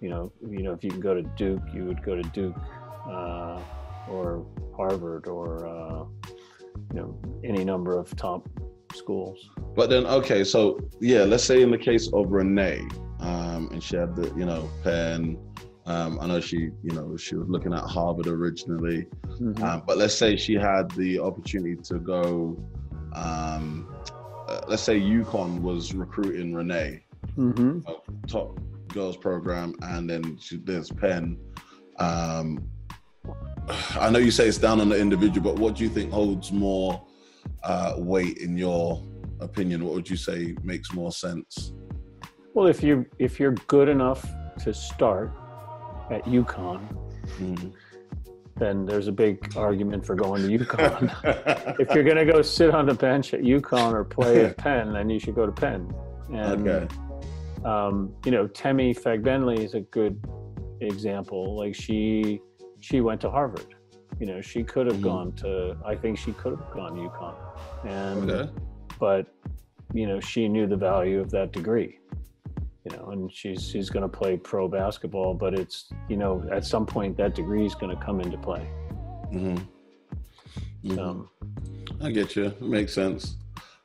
you 0.00 0.08
know 0.08 0.32
you 0.48 0.62
know 0.62 0.72
if 0.72 0.82
you 0.82 0.90
can 0.90 1.00
go 1.00 1.14
to 1.14 1.22
duke 1.36 1.62
you 1.72 1.84
would 1.84 2.02
go 2.02 2.14
to 2.14 2.22
duke 2.30 2.56
uh, 3.08 3.60
or 4.08 4.44
Harvard 4.76 5.26
or 5.26 5.66
uh, 5.66 6.04
you 6.92 7.00
know 7.00 7.20
any 7.44 7.64
number 7.64 7.98
of 7.98 8.14
top 8.16 8.48
schools. 8.94 9.50
But 9.74 9.90
then, 9.90 10.06
okay, 10.06 10.44
so 10.44 10.78
yeah, 11.00 11.22
let's 11.24 11.44
say 11.44 11.62
in 11.62 11.70
the 11.70 11.78
case 11.78 12.08
of 12.12 12.30
Renee, 12.30 12.82
um, 13.20 13.68
and 13.72 13.82
she 13.82 13.96
had 13.96 14.14
the, 14.16 14.32
you 14.36 14.46
know, 14.46 14.70
Penn. 14.82 15.38
Um, 15.86 16.18
I 16.20 16.26
know 16.26 16.40
she, 16.40 16.56
you 16.56 16.92
know, 16.92 17.16
she 17.16 17.34
was 17.34 17.48
looking 17.48 17.72
at 17.72 17.80
Harvard 17.80 18.26
originally, 18.26 19.06
Mhm. 19.40 19.62
um, 19.62 19.82
but 19.86 19.96
let's 19.96 20.14
say 20.14 20.36
she 20.36 20.54
had 20.54 20.90
the 20.92 21.18
opportunity 21.18 21.76
to 21.76 21.98
go. 21.98 22.56
Um, 23.14 23.88
uh, 24.48 24.60
let's 24.66 24.82
say 24.82 24.98
UConn 25.00 25.60
was 25.60 25.94
recruiting 25.94 26.54
Renee, 26.54 27.02
Mhm. 27.36 27.84
top 28.26 28.58
girls 28.88 29.16
program, 29.16 29.74
and 29.82 30.08
then 30.08 30.38
she, 30.38 30.56
there's 30.56 30.90
Penn. 30.90 31.38
Um, 31.98 32.68
I 34.00 34.08
know 34.10 34.18
you 34.18 34.30
say 34.30 34.48
it's 34.48 34.56
down 34.58 34.80
on 34.80 34.88
the 34.88 34.98
individual, 34.98 35.52
but 35.52 35.60
what 35.60 35.76
do 35.76 35.84
you 35.84 35.90
think 35.90 36.10
holds 36.10 36.50
more 36.52 37.04
uh, 37.64 37.94
weight 37.98 38.38
in 38.38 38.56
your 38.56 39.02
opinion? 39.40 39.84
What 39.84 39.94
would 39.94 40.08
you 40.08 40.16
say 40.16 40.56
makes 40.62 40.92
more 40.94 41.12
sense? 41.12 41.72
Well, 42.54 42.66
if 42.66 42.82
you 42.82 43.04
if 43.18 43.38
you're 43.38 43.52
good 43.66 43.88
enough 43.88 44.24
to 44.64 44.72
start 44.72 45.32
at 46.10 46.24
UConn, 46.24 46.80
Mm. 47.38 47.72
Then 48.58 48.84
there's 48.86 49.06
a 49.06 49.12
big 49.12 49.56
argument 49.56 50.04
for 50.04 50.14
going 50.14 50.42
to 50.42 50.58
UConn. 50.58 51.76
if 51.78 51.94
you're 51.94 52.04
going 52.04 52.16
to 52.16 52.24
go 52.24 52.42
sit 52.42 52.70
on 52.74 52.86
the 52.86 52.94
bench 52.94 53.32
at 53.32 53.40
UConn 53.40 53.92
or 53.92 54.04
play 54.04 54.44
at 54.46 54.56
Penn, 54.56 54.92
then 54.92 55.08
you 55.08 55.20
should 55.20 55.34
go 55.34 55.46
to 55.46 55.52
Penn. 55.52 55.92
And 56.32 56.68
okay. 56.68 56.94
um, 57.64 58.12
you 58.24 58.32
know, 58.32 58.46
Temi 58.48 58.94
Fagbenle 58.94 59.58
is 59.58 59.74
a 59.74 59.80
good 59.80 60.20
example. 60.80 61.56
Like 61.56 61.74
she 61.74 62.40
she 62.80 63.00
went 63.00 63.20
to 63.22 63.30
Harvard. 63.30 63.74
You 64.20 64.26
know, 64.26 64.40
she 64.40 64.64
could 64.64 64.86
have 64.86 64.96
Mhm. 64.96 65.02
gone 65.02 65.32
to. 65.36 65.76
I 65.86 65.94
think 65.94 66.18
she 66.18 66.32
could 66.32 66.58
have 66.58 66.70
gone 66.72 66.96
to 66.96 67.02
UConn, 67.02 67.34
and 67.84 68.30
Okay. 68.30 68.50
but 68.98 69.26
you 69.94 70.06
know, 70.06 70.20
she 70.20 70.48
knew 70.48 70.66
the 70.66 70.76
value 70.76 71.20
of 71.20 71.30
that 71.30 71.52
degree. 71.52 71.98
You 72.90 72.96
know, 72.96 73.10
and 73.10 73.32
she's 73.32 73.68
she's 73.68 73.90
going 73.90 74.02
to 74.02 74.08
play 74.08 74.36
pro 74.36 74.68
basketball, 74.68 75.34
but 75.34 75.54
it's 75.54 75.90
you 76.08 76.16
know, 76.16 76.46
at 76.52 76.64
some 76.64 76.86
point 76.86 77.16
that 77.18 77.34
degree 77.34 77.66
is 77.66 77.74
going 77.74 77.94
to 77.96 78.02
come 78.04 78.20
into 78.20 78.38
play. 78.38 78.68
hmm 79.30 79.56
hmm 80.82 80.98
Um, 80.98 81.28
I 82.00 82.10
get 82.10 82.36
you. 82.36 82.46
It 82.46 82.62
makes 82.62 82.94
sense. 82.94 83.36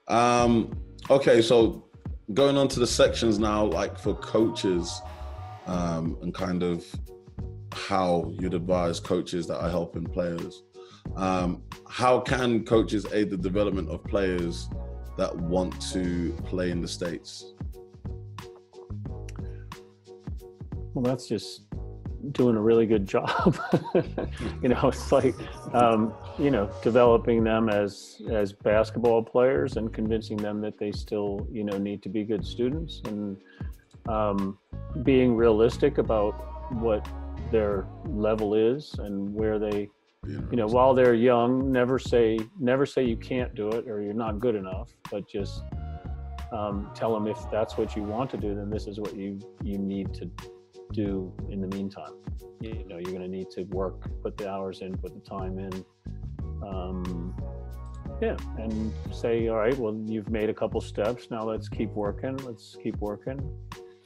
Um, 0.07 0.71
okay, 1.09 1.41
so 1.41 1.85
going 2.33 2.57
on 2.57 2.67
to 2.69 2.79
the 2.79 2.87
sections 2.87 3.39
now, 3.39 3.65
like 3.65 3.97
for 3.97 4.13
coaches, 4.13 5.01
um, 5.65 6.17
and 6.21 6.33
kind 6.33 6.63
of 6.63 6.85
how 7.73 8.31
you'd 8.39 8.53
advise 8.53 8.99
coaches 8.99 9.47
that 9.47 9.59
are 9.59 9.69
helping 9.69 10.05
players. 10.05 10.63
Um, 11.15 11.63
how 11.89 12.19
can 12.19 12.63
coaches 12.63 13.05
aid 13.11 13.29
the 13.29 13.37
development 13.37 13.89
of 13.89 14.03
players 14.03 14.69
that 15.17 15.35
want 15.35 15.79
to 15.91 16.31
play 16.45 16.71
in 16.71 16.81
the 16.81 16.87
states? 16.87 17.53
Well, 20.93 21.03
that's 21.03 21.27
just 21.27 21.63
doing 22.31 22.55
a 22.55 22.61
really 22.61 22.85
good 22.85 23.05
job. 23.05 23.57
you 24.61 24.69
know, 24.69 24.87
it's 24.87 25.11
like 25.11 25.35
um, 25.73 26.13
you 26.37 26.51
know 26.51 26.69
developing 26.81 27.43
them 27.43 27.69
as 27.69 28.21
as 28.31 28.53
basketball 28.53 29.23
players 29.23 29.77
and 29.77 29.93
convincing 29.93 30.37
them 30.37 30.61
that 30.61 30.77
they 30.77 30.91
still 30.91 31.47
you 31.51 31.63
know 31.63 31.77
need 31.77 32.01
to 32.03 32.09
be 32.09 32.23
good 32.23 32.45
students 32.45 33.01
and 33.05 33.37
um, 34.07 34.57
being 35.03 35.35
realistic 35.35 35.97
about 35.97 36.33
what 36.73 37.07
their 37.51 37.85
level 38.05 38.55
is 38.55 38.95
and 38.99 39.33
where 39.33 39.59
they 39.59 39.89
you 40.25 40.55
know 40.55 40.67
while 40.67 40.93
they're 40.93 41.13
young 41.13 41.71
never 41.71 41.99
say 41.99 42.39
never 42.59 42.85
say 42.85 43.03
you 43.03 43.17
can't 43.17 43.53
do 43.55 43.69
it 43.69 43.87
or 43.87 44.01
you're 44.01 44.13
not 44.13 44.39
good 44.39 44.55
enough 44.55 44.89
but 45.11 45.27
just 45.27 45.63
um, 46.53 46.89
tell 46.95 47.13
them 47.13 47.27
if 47.27 47.37
that's 47.51 47.77
what 47.77 47.95
you 47.95 48.03
want 48.03 48.29
to 48.29 48.37
do 48.37 48.55
then 48.55 48.69
this 48.69 48.87
is 48.87 48.99
what 48.99 49.15
you 49.15 49.39
you 49.61 49.77
need 49.77 50.13
to 50.13 50.29
do 50.93 51.33
in 51.49 51.61
the 51.61 51.67
meantime. 51.67 52.13
You 52.61 52.85
know 52.87 52.97
you're 52.97 53.11
going 53.11 53.21
to 53.21 53.27
need 53.27 53.49
to 53.51 53.63
work 53.63 54.09
put 54.21 54.37
the 54.37 54.49
hours 54.49 54.81
in 54.81 54.97
put 54.97 55.13
the 55.13 55.29
time 55.29 55.59
in. 55.59 55.85
Um, 56.65 57.35
yeah 58.21 58.37
and 58.57 58.93
say 59.11 59.47
all 59.49 59.57
right 59.57 59.77
well 59.77 59.95
you've 60.05 60.29
made 60.29 60.49
a 60.49 60.53
couple 60.53 60.79
steps. 60.81 61.29
Now 61.29 61.43
let's 61.43 61.67
keep 61.67 61.89
working 61.91 62.37
let's 62.37 62.77
keep 62.81 62.97
working. 62.97 63.39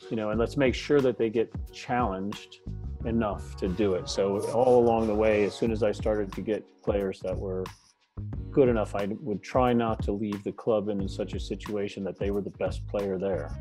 You 0.09 0.17
know 0.17 0.29
and 0.31 0.39
let's 0.39 0.57
make 0.57 0.73
sure 0.73 1.01
that 1.01 1.17
they 1.17 1.29
get 1.29 1.51
challenged 1.71 2.61
enough 3.05 3.55
to 3.57 3.67
do 3.67 3.93
it. 3.93 4.09
So 4.09 4.39
all 4.51 4.79
along 4.83 5.07
the 5.07 5.15
way 5.15 5.43
as 5.43 5.53
soon 5.53 5.71
as 5.71 5.83
i 5.83 5.91
started 5.91 6.31
to 6.33 6.41
get 6.41 6.65
players 6.83 7.19
that 7.19 7.37
were 7.37 7.63
good 8.57 8.69
enough 8.69 8.95
i 8.95 9.05
would 9.21 9.43
try 9.43 9.73
not 9.73 10.01
to 10.01 10.11
leave 10.11 10.43
the 10.43 10.51
club 10.51 10.89
in, 10.89 11.07
such 11.07 11.33
a 11.33 11.39
situation 11.39 12.03
that 12.03 12.17
they 12.17 12.31
were 12.31 12.41
the 12.41 12.55
best 12.63 12.85
player 12.87 13.17
there 13.17 13.51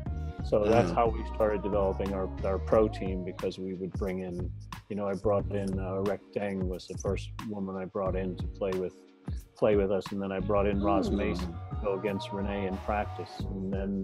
so 0.43 0.63
that's 0.63 0.91
how 0.91 1.07
we 1.07 1.23
started 1.35 1.61
developing 1.63 2.13
our, 2.13 2.29
our 2.45 2.57
pro 2.59 2.87
team 2.87 3.23
because 3.23 3.57
we 3.59 3.73
would 3.73 3.91
bring 3.93 4.19
in 4.19 4.49
you 4.89 4.95
know 4.95 5.07
i 5.07 5.13
brought 5.13 5.45
in 5.51 5.67
uh, 5.79 6.01
rek 6.03 6.19
deng 6.35 6.63
was 6.63 6.87
the 6.87 6.97
first 6.99 7.31
woman 7.49 7.75
i 7.75 7.85
brought 7.85 8.15
in 8.15 8.35
to 8.35 8.43
play 8.47 8.71
with 8.71 8.93
play 9.57 9.75
with 9.75 9.91
us 9.91 10.03
and 10.11 10.21
then 10.21 10.31
i 10.31 10.39
brought 10.39 10.67
in 10.67 10.81
Roz 10.81 11.09
Mm. 11.09 11.17
mason 11.17 11.47
to 11.53 11.81
go 11.83 11.93
against 11.99 12.31
renee 12.31 12.67
in 12.67 12.77
practice 12.77 13.31
and 13.39 13.73
then 13.73 14.03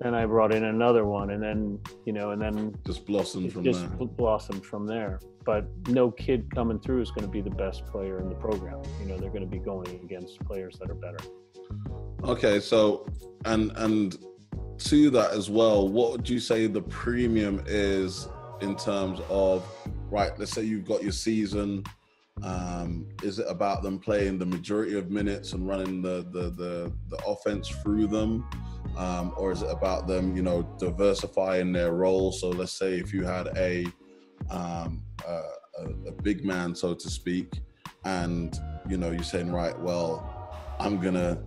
then 0.00 0.14
i 0.14 0.24
brought 0.24 0.54
in 0.54 0.64
another 0.64 1.04
one 1.04 1.30
and 1.30 1.42
then 1.42 1.78
you 2.06 2.12
know 2.12 2.30
and 2.30 2.40
then 2.40 2.74
Just 2.86 3.04
blossom 3.06 3.44
it 3.46 3.52
from 3.52 3.64
just 3.64 3.80
there. 3.80 3.88
bl- 3.98 4.04
blossomed 4.04 4.64
from 4.64 4.86
there. 4.86 5.18
But 5.44 5.64
no 5.88 6.10
kid 6.10 6.54
coming 6.54 6.78
through 6.78 7.00
is 7.00 7.10
going 7.10 7.22
to 7.22 7.30
be 7.30 7.40
the 7.40 7.50
best 7.64 7.86
player 7.86 8.20
in 8.20 8.28
the 8.28 8.34
program. 8.34 8.82
You 9.00 9.06
know, 9.06 9.16
they're 9.16 9.30
going 9.30 9.40
to 9.50 9.54
be 9.58 9.58
going 9.58 9.88
against 10.04 10.38
players 10.44 10.78
that 10.78 10.90
are 10.90 10.94
better. 10.94 11.16
Okay, 12.24 12.60
so 12.60 13.06
and 13.46 13.72
and 13.76 14.18
to 14.80 15.10
that 15.10 15.32
as 15.32 15.48
well, 15.50 15.88
what 15.88 16.12
would 16.12 16.28
you 16.28 16.40
say 16.40 16.66
the 16.66 16.82
premium 16.82 17.62
is 17.66 18.28
in 18.60 18.76
terms 18.76 19.20
of 19.28 19.64
right? 20.10 20.36
Let's 20.38 20.52
say 20.52 20.62
you've 20.62 20.86
got 20.86 21.02
your 21.02 21.12
season, 21.12 21.84
Um, 22.42 23.06
is 23.22 23.38
it 23.38 23.46
about 23.48 23.82
them 23.82 23.98
playing 23.98 24.38
the 24.38 24.46
majority 24.46 24.96
of 24.96 25.10
minutes 25.10 25.52
and 25.52 25.68
running 25.68 26.00
the 26.02 26.26
the 26.32 26.50
the, 26.50 26.92
the 27.08 27.18
offense 27.26 27.68
through 27.68 28.06
them? 28.06 28.46
Um, 28.96 29.32
or 29.36 29.52
is 29.52 29.62
it 29.62 29.70
about 29.70 30.06
them, 30.06 30.36
you 30.36 30.42
know, 30.42 30.62
diversifying 30.78 31.72
their 31.72 31.92
role? 31.92 32.32
So 32.32 32.48
let's 32.50 32.72
say 32.72 32.98
if 32.98 33.12
you 33.12 33.24
had 33.24 33.48
a 33.56 33.86
um, 34.50 35.04
a, 35.26 35.42
a 36.08 36.12
big 36.22 36.44
man, 36.44 36.74
so 36.74 36.94
to 36.94 37.10
speak, 37.10 37.60
and 38.04 38.58
you 38.88 38.96
know 38.96 39.10
you're 39.10 39.22
saying, 39.22 39.52
right, 39.52 39.78
well, 39.78 40.10
I'm 40.78 40.98
gonna 41.00 41.42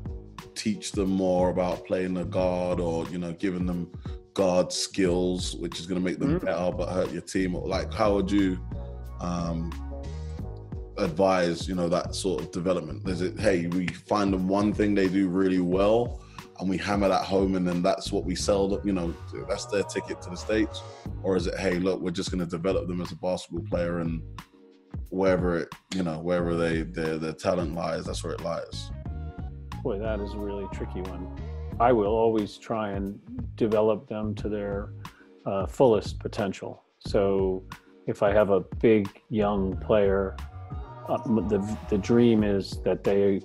teach 0.56 0.92
them 0.92 1.10
more 1.10 1.50
about 1.50 1.86
playing 1.86 2.14
the 2.14 2.26
guard, 2.26 2.80
or 2.80 3.08
you 3.10 3.18
know, 3.18 3.34
giving 3.34 3.66
them 3.66 3.92
guard 4.34 4.72
skills, 4.72 5.56
which 5.56 5.80
is 5.80 5.86
gonna 5.86 6.00
make 6.00 6.20
them 6.20 6.40
mm-hmm. 6.40 6.46
better 6.46 6.72
but 6.72 6.90
hurt 6.90 7.12
your 7.12 7.22
team. 7.22 7.54
Like, 7.54 7.94
how 7.94 8.16
would 8.16 8.32
you? 8.32 8.60
Um, 9.20 9.72
advise 10.98 11.68
you 11.68 11.74
know 11.74 11.90
that 11.90 12.14
sort 12.14 12.42
of 12.42 12.52
development 12.52 13.08
is 13.10 13.22
it 13.22 13.40
hey 13.40 13.68
we 13.68 13.88
find 13.88 14.32
them 14.32 14.48
one 14.48 14.72
thing 14.72 14.94
they 14.94 15.08
do 15.08 15.28
really 15.28 15.60
well 15.60 16.22
and 16.60 16.70
we 16.70 16.78
hammer 16.78 17.08
that 17.08 17.24
home 17.24 17.56
and 17.56 17.68
then 17.68 17.82
that's 17.82 18.12
what 18.12 18.26
we 18.26 18.36
sell 18.36 18.68
them. 18.68 18.82
you 18.86 18.94
know 18.94 19.14
that's 19.48 19.66
their 19.66 19.84
ticket 19.84 20.22
to 20.22 20.30
the 20.30 20.38
states 20.38 20.82
or 21.24 21.36
is 21.36 21.48
it 21.48 21.58
hey 21.58 21.80
look 21.80 22.00
we're 22.00 22.12
just 22.12 22.32
going 22.32 22.44
to 22.44 22.50
develop 22.50 22.88
them 22.88 23.02
as 23.02 23.12
a 23.12 23.16
basketball 23.16 23.66
player 23.70 24.00
and 24.00 24.22
wherever 25.10 25.58
it 25.58 25.74
you 25.96 26.04
know 26.04 26.20
wherever 26.20 26.56
they 26.56 26.84
their, 26.84 27.18
their 27.18 27.34
talent 27.34 27.74
lies 27.74 28.06
that's 28.06 28.24
where 28.24 28.34
it 28.34 28.42
lies 28.42 28.92
boy 29.84 30.00
that 30.00 30.20
is 30.20 30.34
a 30.34 30.38
really 30.38 30.68
tricky 30.74 31.02
one. 31.02 31.28
I 31.80 31.92
will 31.92 32.16
always 32.24 32.58
try 32.58 32.92
and 32.92 33.20
develop 33.56 34.08
them 34.08 34.34
to 34.36 34.48
their 34.50 34.94
uh, 35.46 35.68
fullest 35.68 36.20
potential. 36.20 36.84
So 37.00 37.64
if 38.06 38.22
i 38.22 38.32
have 38.34 38.50
a 38.50 38.60
big 38.82 39.08
young 39.30 39.78
player 39.78 40.36
uh, 41.08 41.18
the 41.54 41.78
the 41.90 41.98
dream 41.98 42.44
is 42.44 42.82
that 42.84 43.04
they 43.04 43.42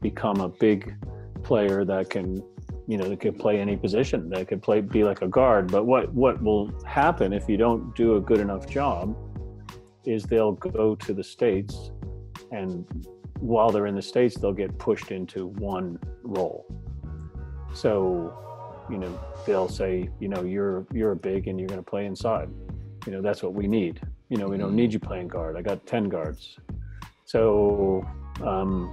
become 0.00 0.40
a 0.40 0.48
big 0.48 0.94
player 1.42 1.84
that 1.84 2.10
can 2.10 2.42
you 2.86 2.96
know 2.98 3.08
that 3.08 3.20
could 3.20 3.38
play 3.38 3.60
any 3.60 3.76
position 3.76 4.28
that 4.30 4.48
could 4.48 4.62
play 4.62 4.80
be 4.80 5.04
like 5.04 5.22
a 5.22 5.28
guard. 5.28 5.70
But 5.70 5.84
what 5.84 6.12
what 6.12 6.42
will 6.42 6.72
happen 6.84 7.32
if 7.32 7.48
you 7.48 7.56
don't 7.56 7.94
do 7.94 8.16
a 8.16 8.20
good 8.20 8.40
enough 8.40 8.68
job 8.68 9.16
is 10.04 10.24
they'll 10.24 10.52
go 10.52 10.94
to 10.94 11.14
the 11.14 11.22
states 11.22 11.92
and 12.50 12.84
while 13.40 13.70
they're 13.70 13.86
in 13.86 13.94
the 13.94 14.02
states 14.02 14.36
they'll 14.36 14.52
get 14.52 14.76
pushed 14.78 15.10
into 15.10 15.46
one 15.46 15.98
role. 16.22 16.66
So 17.74 18.36
you 18.90 18.98
know 18.98 19.18
they'll 19.46 19.68
say 19.68 20.08
you 20.20 20.28
know 20.28 20.42
you're 20.42 20.86
you're 20.92 21.12
a 21.12 21.16
big 21.16 21.48
and 21.48 21.58
you're 21.58 21.68
going 21.68 21.82
to 21.82 21.90
play 21.90 22.06
inside. 22.06 22.48
You 23.06 23.12
know 23.12 23.22
that's 23.22 23.42
what 23.42 23.54
we 23.54 23.66
need. 23.66 24.00
You 24.28 24.36
know 24.36 24.48
we 24.48 24.58
don't 24.58 24.74
need 24.74 24.92
you 24.92 24.98
playing 24.98 25.28
guard. 25.28 25.56
I 25.56 25.62
got 25.62 25.86
10 25.86 26.08
guards. 26.08 26.56
So 27.24 28.06
um, 28.44 28.92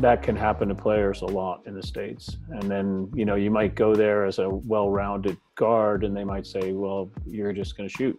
that 0.00 0.22
can 0.22 0.36
happen 0.36 0.68
to 0.68 0.74
players 0.74 1.22
a 1.22 1.26
lot 1.26 1.62
in 1.66 1.74
the 1.74 1.82
states. 1.82 2.36
And 2.50 2.70
then 2.70 3.10
you 3.14 3.24
know 3.24 3.34
you 3.34 3.50
might 3.50 3.74
go 3.74 3.94
there 3.94 4.26
as 4.26 4.38
a 4.38 4.48
well-rounded 4.48 5.36
guard 5.56 6.04
and 6.04 6.16
they 6.16 6.24
might 6.24 6.46
say 6.46 6.72
well 6.72 7.10
you're 7.26 7.52
just 7.52 7.76
going 7.76 7.88
to 7.88 7.94
shoot 7.94 8.18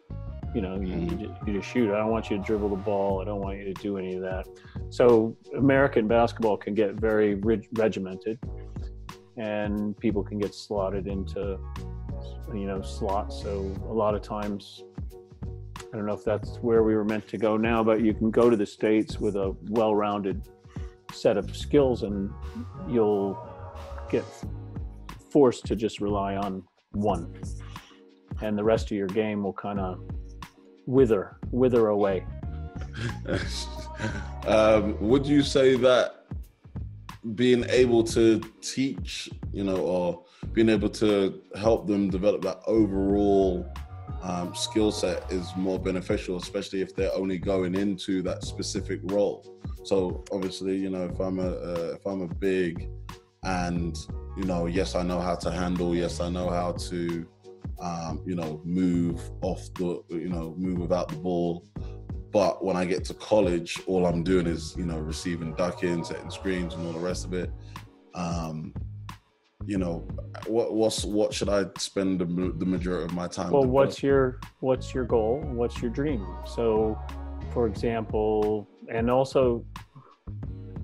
you 0.56 0.62
know 0.62 0.76
you, 0.76 0.88
you, 0.88 0.96
mm-hmm. 0.96 1.20
just, 1.20 1.48
you, 1.48 1.54
just, 1.54 1.70
shoot. 1.70 1.94
I 1.94 1.98
don't 1.98 2.10
want 2.10 2.30
you 2.30 2.38
to 2.38 2.44
dribble 2.44 2.70
the 2.70 2.76
ball. 2.76 3.22
I 3.22 3.26
don't 3.26 3.42
want 3.42 3.58
you 3.58 3.66
to 3.66 3.74
do 3.74 3.98
any 3.98 4.16
of 4.16 4.22
that. 4.22 4.48
So 4.90 5.36
american 5.58 6.08
basketball 6.08 6.58
can 6.58 6.74
get 6.74 6.96
very 6.96 7.36
regimented 7.74 8.40
and 9.38 9.98
people 10.00 10.24
can 10.24 10.40
get 10.40 10.54
slotted 10.54 11.08
into 11.08 11.60
you 12.54 12.66
know 12.66 12.82
slots. 12.82 13.42
So 13.42 13.74
a 13.90 13.94
lot 13.94 14.16
of 14.16 14.22
times 14.22 14.84
i 15.94 15.96
don't 15.96 16.06
know 16.06 16.14
if 16.14 16.26
that's 16.26 16.58
where 16.58 16.84
we 16.84 16.94
were 16.96 17.06
meant 17.06 17.26
to 17.30 17.38
go 17.38 17.56
now 17.56 17.82
but 17.82 18.02
you 18.02 18.14
can 18.14 18.30
go 18.30 18.50
to 18.50 18.58
the 18.58 18.66
states 18.66 19.22
with 19.22 19.38
a 19.38 19.56
well-rounded 19.70 20.46
set 21.14 21.38
of 21.38 21.56
skills 21.56 22.04
and 22.04 22.30
you'll 22.90 23.38
get 24.10 24.26
forced 25.30 25.66
to 25.66 25.76
just 25.76 26.00
rely 26.02 26.36
on 26.36 26.64
one. 26.92 27.34
And 28.42 28.58
the 28.58 28.64
rest 28.64 28.92
of 28.92 28.98
your 28.98 29.08
game 29.08 29.44
will 29.44 29.54
kind 29.54 29.80
of 29.80 30.00
wither 30.88 31.38
wither 31.52 31.88
away 31.88 32.26
um, 34.48 35.00
would 35.00 35.26
you 35.26 35.44
say 35.44 35.76
that 35.76 36.26
being 37.36 37.64
able 37.70 38.04
to 38.04 38.40
teach 38.62 39.30
you 39.54 39.64
know 39.64 39.78
or 39.78 40.24
being 40.54 40.70
able 40.70 40.90
to 40.90 41.42
help 41.56 41.86
them 41.86 42.10
develop 42.10 42.42
that 42.42 42.60
overall 42.66 43.68
um, 44.24 44.56
skill 44.56 44.92
set 44.92 45.32
is 45.32 45.56
more 45.56 45.78
beneficial 45.78 46.38
especially 46.38 46.82
if 46.82 46.96
they're 46.96 47.14
only 47.14 47.38
going 47.38 47.76
into 47.76 48.24
that 48.24 48.44
specific 48.44 49.00
role 49.04 49.58
so 49.88 50.26
obviously, 50.34 50.76
you 50.76 50.90
know, 50.90 51.06
if 51.06 51.18
I'm 51.18 51.40
a 51.40 51.48
uh, 51.48 51.94
if 51.96 52.06
I'm 52.06 52.22
a 52.22 52.28
big, 52.28 52.90
and 53.44 53.98
you 54.36 54.44
know, 54.44 54.66
yes, 54.66 54.96
I 54.96 55.04
know 55.04 55.22
how 55.22 55.36
to 55.36 55.50
handle. 55.50 55.96
Yes, 55.96 56.20
I 56.20 56.28
know 56.28 56.50
how 56.50 56.74
to, 56.74 57.26
um, 57.80 58.22
you 58.26 58.36
know, 58.36 58.62
move 58.64 59.22
off 59.42 59.62
the, 59.76 60.02
you 60.10 60.30
know, 60.30 60.56
move 60.58 60.80
without 60.80 61.10
the 61.10 61.16
ball. 61.16 61.66
But 62.32 62.64
when 62.64 62.76
I 62.76 62.86
get 62.86 63.06
to 63.06 63.14
college, 63.14 63.82
all 63.88 64.06
I'm 64.06 64.24
doing 64.24 64.48
is, 64.48 64.76
you 64.78 64.86
know, 64.86 64.98
receiving 65.00 65.54
ducking, 65.56 66.04
setting 66.04 66.30
screens, 66.30 66.74
and 66.74 66.86
all 66.86 66.94
the 66.94 67.00
rest 67.00 67.26
of 67.26 67.34
it. 67.34 67.52
Um, 68.14 68.74
you 69.66 69.78
know, 69.78 70.08
what 70.46 70.74
what's 70.74 71.04
what 71.04 71.34
should 71.34 71.50
I 71.50 71.66
spend 71.78 72.20
the, 72.20 72.26
the 72.26 72.66
majority 72.66 73.06
of 73.06 73.14
my 73.14 73.28
time? 73.28 73.52
Well, 73.52 73.66
what's 73.66 74.04
your 74.04 74.40
what's 74.60 74.94
your 74.94 75.06
goal? 75.06 75.42
What's 75.44 75.82
your 75.82 75.92
dream? 75.92 76.26
So, 76.46 76.98
for 77.54 77.68
example, 77.68 78.68
and 78.90 79.10
also 79.10 79.66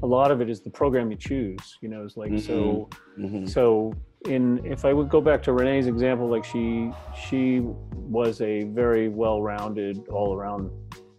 a 0.01 0.05
lot 0.05 0.31
of 0.31 0.41
it 0.41 0.49
is 0.49 0.61
the 0.61 0.69
program 0.69 1.09
you 1.09 1.17
choose 1.17 1.77
you 1.81 1.87
know 1.87 2.03
it's 2.03 2.17
like 2.17 2.31
mm-hmm. 2.31 2.45
so 2.45 2.89
mm-hmm. 3.17 3.45
so 3.45 3.93
in 4.27 4.63
if 4.65 4.85
i 4.85 4.93
would 4.93 5.09
go 5.09 5.21
back 5.21 5.41
to 5.43 5.51
renee's 5.51 5.87
example 5.87 6.29
like 6.29 6.45
she 6.45 6.91
she 7.27 7.61
was 7.93 8.41
a 8.41 8.63
very 8.65 9.09
well-rounded 9.09 10.07
all-around 10.09 10.69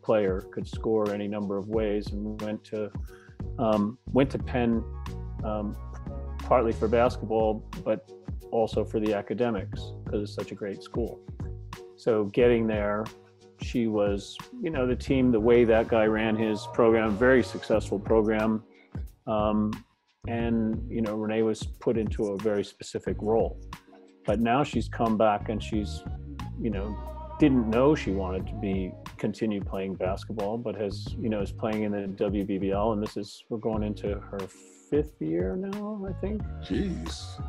player 0.03 0.43
could 0.53 0.67
score 0.67 1.11
any 1.13 1.29
number 1.29 1.57
of 1.57 1.69
ways 1.69 2.09
and 2.13 2.41
went 2.43 2.63
to 2.65 2.91
um, 3.59 3.99
went 4.13 4.31
to 4.31 4.39
penn 4.39 4.83
um, 5.45 5.77
partly 6.39 6.73
for 6.73 6.89
basketball 6.89 7.65
but 7.85 8.11
also 8.51 8.85
for 8.85 9.01
the 9.01 9.15
academics 9.15 9.93
because 10.05 10.23
it's 10.23 10.35
such 10.35 10.53
a 10.53 10.55
great 10.55 10.83
school 10.83 11.21
so 11.97 12.25
getting 12.27 12.67
there 12.67 13.05
she 13.65 13.87
was, 13.87 14.37
you 14.61 14.71
know, 14.71 14.87
the 14.87 14.97
team, 14.97 15.31
the 15.31 15.41
way 15.41 15.65
that 15.65 15.89
guy 15.89 16.07
ran 16.07 16.37
his 16.37 16.67
program, 16.73 17.17
very 17.17 17.43
successful 17.43 17.99
program. 17.99 18.63
Um, 19.27 19.73
and, 20.27 20.81
you 20.91 21.03
know, 21.03 21.15
Renee 21.15 21.43
was 21.43 21.63
put 21.63 21.97
into 21.99 22.29
a 22.29 22.39
very 22.39 22.65
specific 22.65 23.17
role. 23.21 23.61
But 24.27 24.41
now 24.41 24.65
she's 24.65 24.89
come 24.89 25.19
back 25.19 25.49
and 25.49 25.63
she's, 25.63 26.03
you 26.61 26.71
know, 26.71 26.97
didn't 27.39 27.69
know 27.69 27.95
she 27.95 28.13
wanted 28.13 28.47
to 28.47 28.55
be 28.55 28.93
continue 29.19 29.63
playing 29.63 29.95
basketball, 29.95 30.57
but 30.57 30.75
has, 30.77 31.07
you 31.19 31.29
know, 31.29 31.41
is 31.41 31.53
playing 31.53 31.83
in 31.83 31.93
the 31.93 32.09
WBBL. 32.25 32.93
And 32.93 33.03
this 33.03 33.17
is, 33.17 33.45
we're 33.49 33.59
going 33.59 33.83
into 33.83 34.19
her 34.19 34.39
fifth 34.91 35.21
year 35.21 35.57
now, 35.57 36.07
I 36.09 36.13
think. 36.21 36.43
Jeez. 36.63 37.41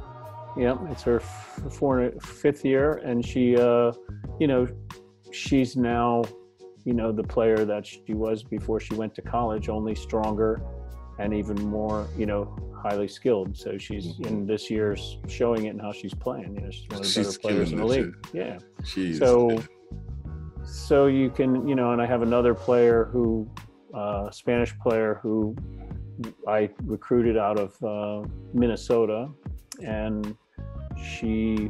Yeah, 0.57 0.77
it's 0.89 1.03
her 1.03 1.19
four, 1.19 2.11
fifth 2.21 2.65
year. 2.65 2.93
And 3.05 3.25
she, 3.25 3.57
uh, 3.57 3.91
you 4.39 4.47
know, 4.47 4.67
she's 5.31 5.75
now, 5.75 6.23
you 6.83 6.93
know, 6.93 7.11
the 7.11 7.23
player 7.23 7.65
that 7.65 7.85
she 7.85 8.13
was 8.13 8.43
before 8.43 8.79
she 8.79 8.95
went 8.95 9.15
to 9.15 9.21
college, 9.21 9.69
only 9.69 9.95
stronger 9.95 10.61
and 11.19 11.33
even 11.33 11.61
more, 11.63 12.07
you 12.17 12.25
know, 12.25 12.55
highly 12.81 13.07
skilled. 13.07 13.57
So 13.57 13.77
she's 13.77 14.07
mm-hmm. 14.07 14.25
in 14.25 14.45
this 14.45 14.69
year's 14.69 15.17
showing 15.27 15.65
it 15.65 15.69
and 15.69 15.81
how 15.81 15.91
she's 15.91 16.13
playing. 16.13 16.55
You 16.55 16.61
know, 16.61 16.71
she's 16.71 16.87
one 16.89 16.99
of 16.99 17.03
the 17.03 17.09
she's 17.09 17.37
better 17.37 17.39
players 17.39 17.71
in 17.71 17.77
the 17.79 17.85
league. 17.85 18.15
Too. 18.31 18.37
Yeah. 18.37 18.57
Jeez. 18.81 19.19
So, 19.19 19.61
so 20.63 21.07
you 21.07 21.29
can, 21.29 21.67
you 21.67 21.75
know, 21.75 21.91
and 21.91 22.01
I 22.01 22.05
have 22.05 22.21
another 22.21 22.53
player 22.53 23.05
who, 23.05 23.49
uh, 23.93 24.29
Spanish 24.29 24.77
player 24.79 25.19
who 25.23 25.55
I 26.47 26.69
recruited 26.83 27.37
out 27.37 27.59
of 27.59 27.83
uh, 27.83 28.27
Minnesota, 28.53 29.29
and 29.81 30.35
she 31.01 31.69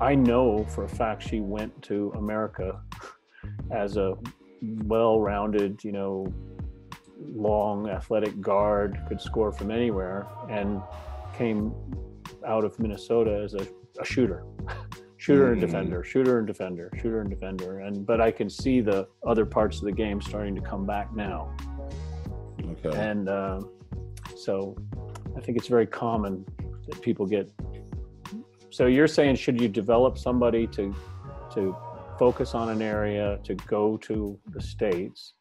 I 0.00 0.14
know 0.14 0.64
for 0.64 0.84
a 0.84 0.88
fact 0.88 1.22
she 1.22 1.40
went 1.40 1.82
to 1.82 2.10
America 2.16 2.80
as 3.70 3.98
a 3.98 4.14
well-rounded, 4.62 5.84
you 5.84 5.92
know, 5.92 6.32
long 7.20 7.88
athletic 7.88 8.40
guard, 8.40 9.00
could 9.08 9.20
score 9.20 9.52
from 9.52 9.70
anywhere, 9.70 10.26
and 10.48 10.82
came 11.36 11.72
out 12.46 12.64
of 12.64 12.78
Minnesota 12.78 13.40
as 13.44 13.54
a, 13.54 13.66
a 14.00 14.04
shooter. 14.04 14.44
shooter 15.16 15.48
mm. 15.48 15.52
and 15.52 15.60
defender, 15.60 16.02
shooter 16.02 16.38
and 16.38 16.46
defender, 16.46 16.90
shooter 16.96 17.20
and 17.20 17.30
defender. 17.30 17.80
And 17.80 18.06
but 18.06 18.20
I 18.20 18.30
can 18.30 18.48
see 18.48 18.80
the 18.80 19.06
other 19.26 19.44
parts 19.44 19.78
of 19.78 19.84
the 19.84 19.92
game 19.92 20.20
starting 20.20 20.54
to 20.54 20.62
come 20.62 20.86
back 20.86 21.14
now. 21.14 21.54
Okay. 22.64 22.98
And 22.98 23.28
uh, 23.28 23.60
so 24.36 24.76
I 25.36 25.40
think 25.40 25.58
it's 25.58 25.68
very 25.68 25.86
common 25.86 26.44
that 26.88 27.02
people 27.02 27.26
get 27.26 27.50
so 28.70 28.86
you're 28.86 29.08
saying 29.08 29.36
should 29.36 29.60
you 29.60 29.68
develop 29.68 30.16
somebody 30.16 30.66
to 30.68 30.94
to 31.54 31.76
focus 32.18 32.54
on 32.54 32.68
an 32.68 32.80
area 32.80 33.38
to 33.44 33.54
go 33.54 33.96
to 33.96 34.38
the 34.52 34.60
states 34.60 35.34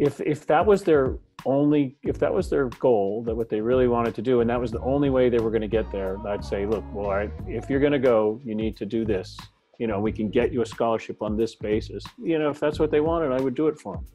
if 0.00 0.18
if 0.22 0.46
that 0.46 0.64
was 0.64 0.82
their 0.82 1.18
only 1.44 1.96
if 2.02 2.18
that 2.18 2.32
was 2.32 2.48
their 2.50 2.66
goal 2.80 3.22
that 3.24 3.34
what 3.34 3.48
they 3.48 3.60
really 3.60 3.86
wanted 3.86 4.14
to 4.14 4.22
do 4.22 4.40
and 4.40 4.48
that 4.48 4.60
was 4.60 4.70
the 4.70 4.80
only 4.80 5.10
way 5.10 5.28
they 5.28 5.38
were 5.38 5.50
going 5.50 5.60
to 5.62 5.68
get 5.68 5.90
there 5.92 6.16
i'd 6.28 6.44
say 6.44 6.66
look 6.66 6.84
well 6.92 7.06
all 7.06 7.14
right, 7.14 7.30
if 7.46 7.70
you're 7.70 7.80
going 7.80 7.92
to 7.92 7.98
go 7.98 8.40
you 8.44 8.54
need 8.54 8.76
to 8.76 8.86
do 8.86 9.04
this. 9.04 9.38
You 9.78 9.86
know 9.86 9.98
we 9.98 10.12
can 10.12 10.28
get 10.28 10.52
you 10.52 10.60
a 10.60 10.66
scholarship 10.66 11.22
on 11.22 11.38
this 11.38 11.54
basis. 11.54 12.04
You 12.18 12.38
know 12.38 12.50
if 12.50 12.60
that's 12.60 12.78
what 12.78 12.90
they 12.90 13.00
wanted 13.00 13.32
i 13.32 13.40
would 13.40 13.54
do 13.54 13.66
it 13.68 13.78
for 13.78 13.94
them 13.94 14.06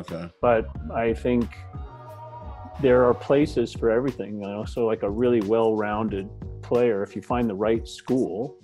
Okay. 0.00 0.24
but 0.42 0.66
i 0.94 1.14
think 1.14 1.46
there 2.82 3.06
are 3.06 3.14
places 3.14 3.72
for 3.72 3.90
everything. 3.90 4.32
You 4.42 4.48
know 4.48 4.64
so 4.64 4.84
like 4.86 5.02
a 5.02 5.10
really 5.10 5.40
well-rounded 5.40 6.28
player 6.62 7.02
if 7.02 7.16
you 7.16 7.22
find 7.22 7.48
the 7.48 7.54
right 7.54 7.86
school 7.88 8.58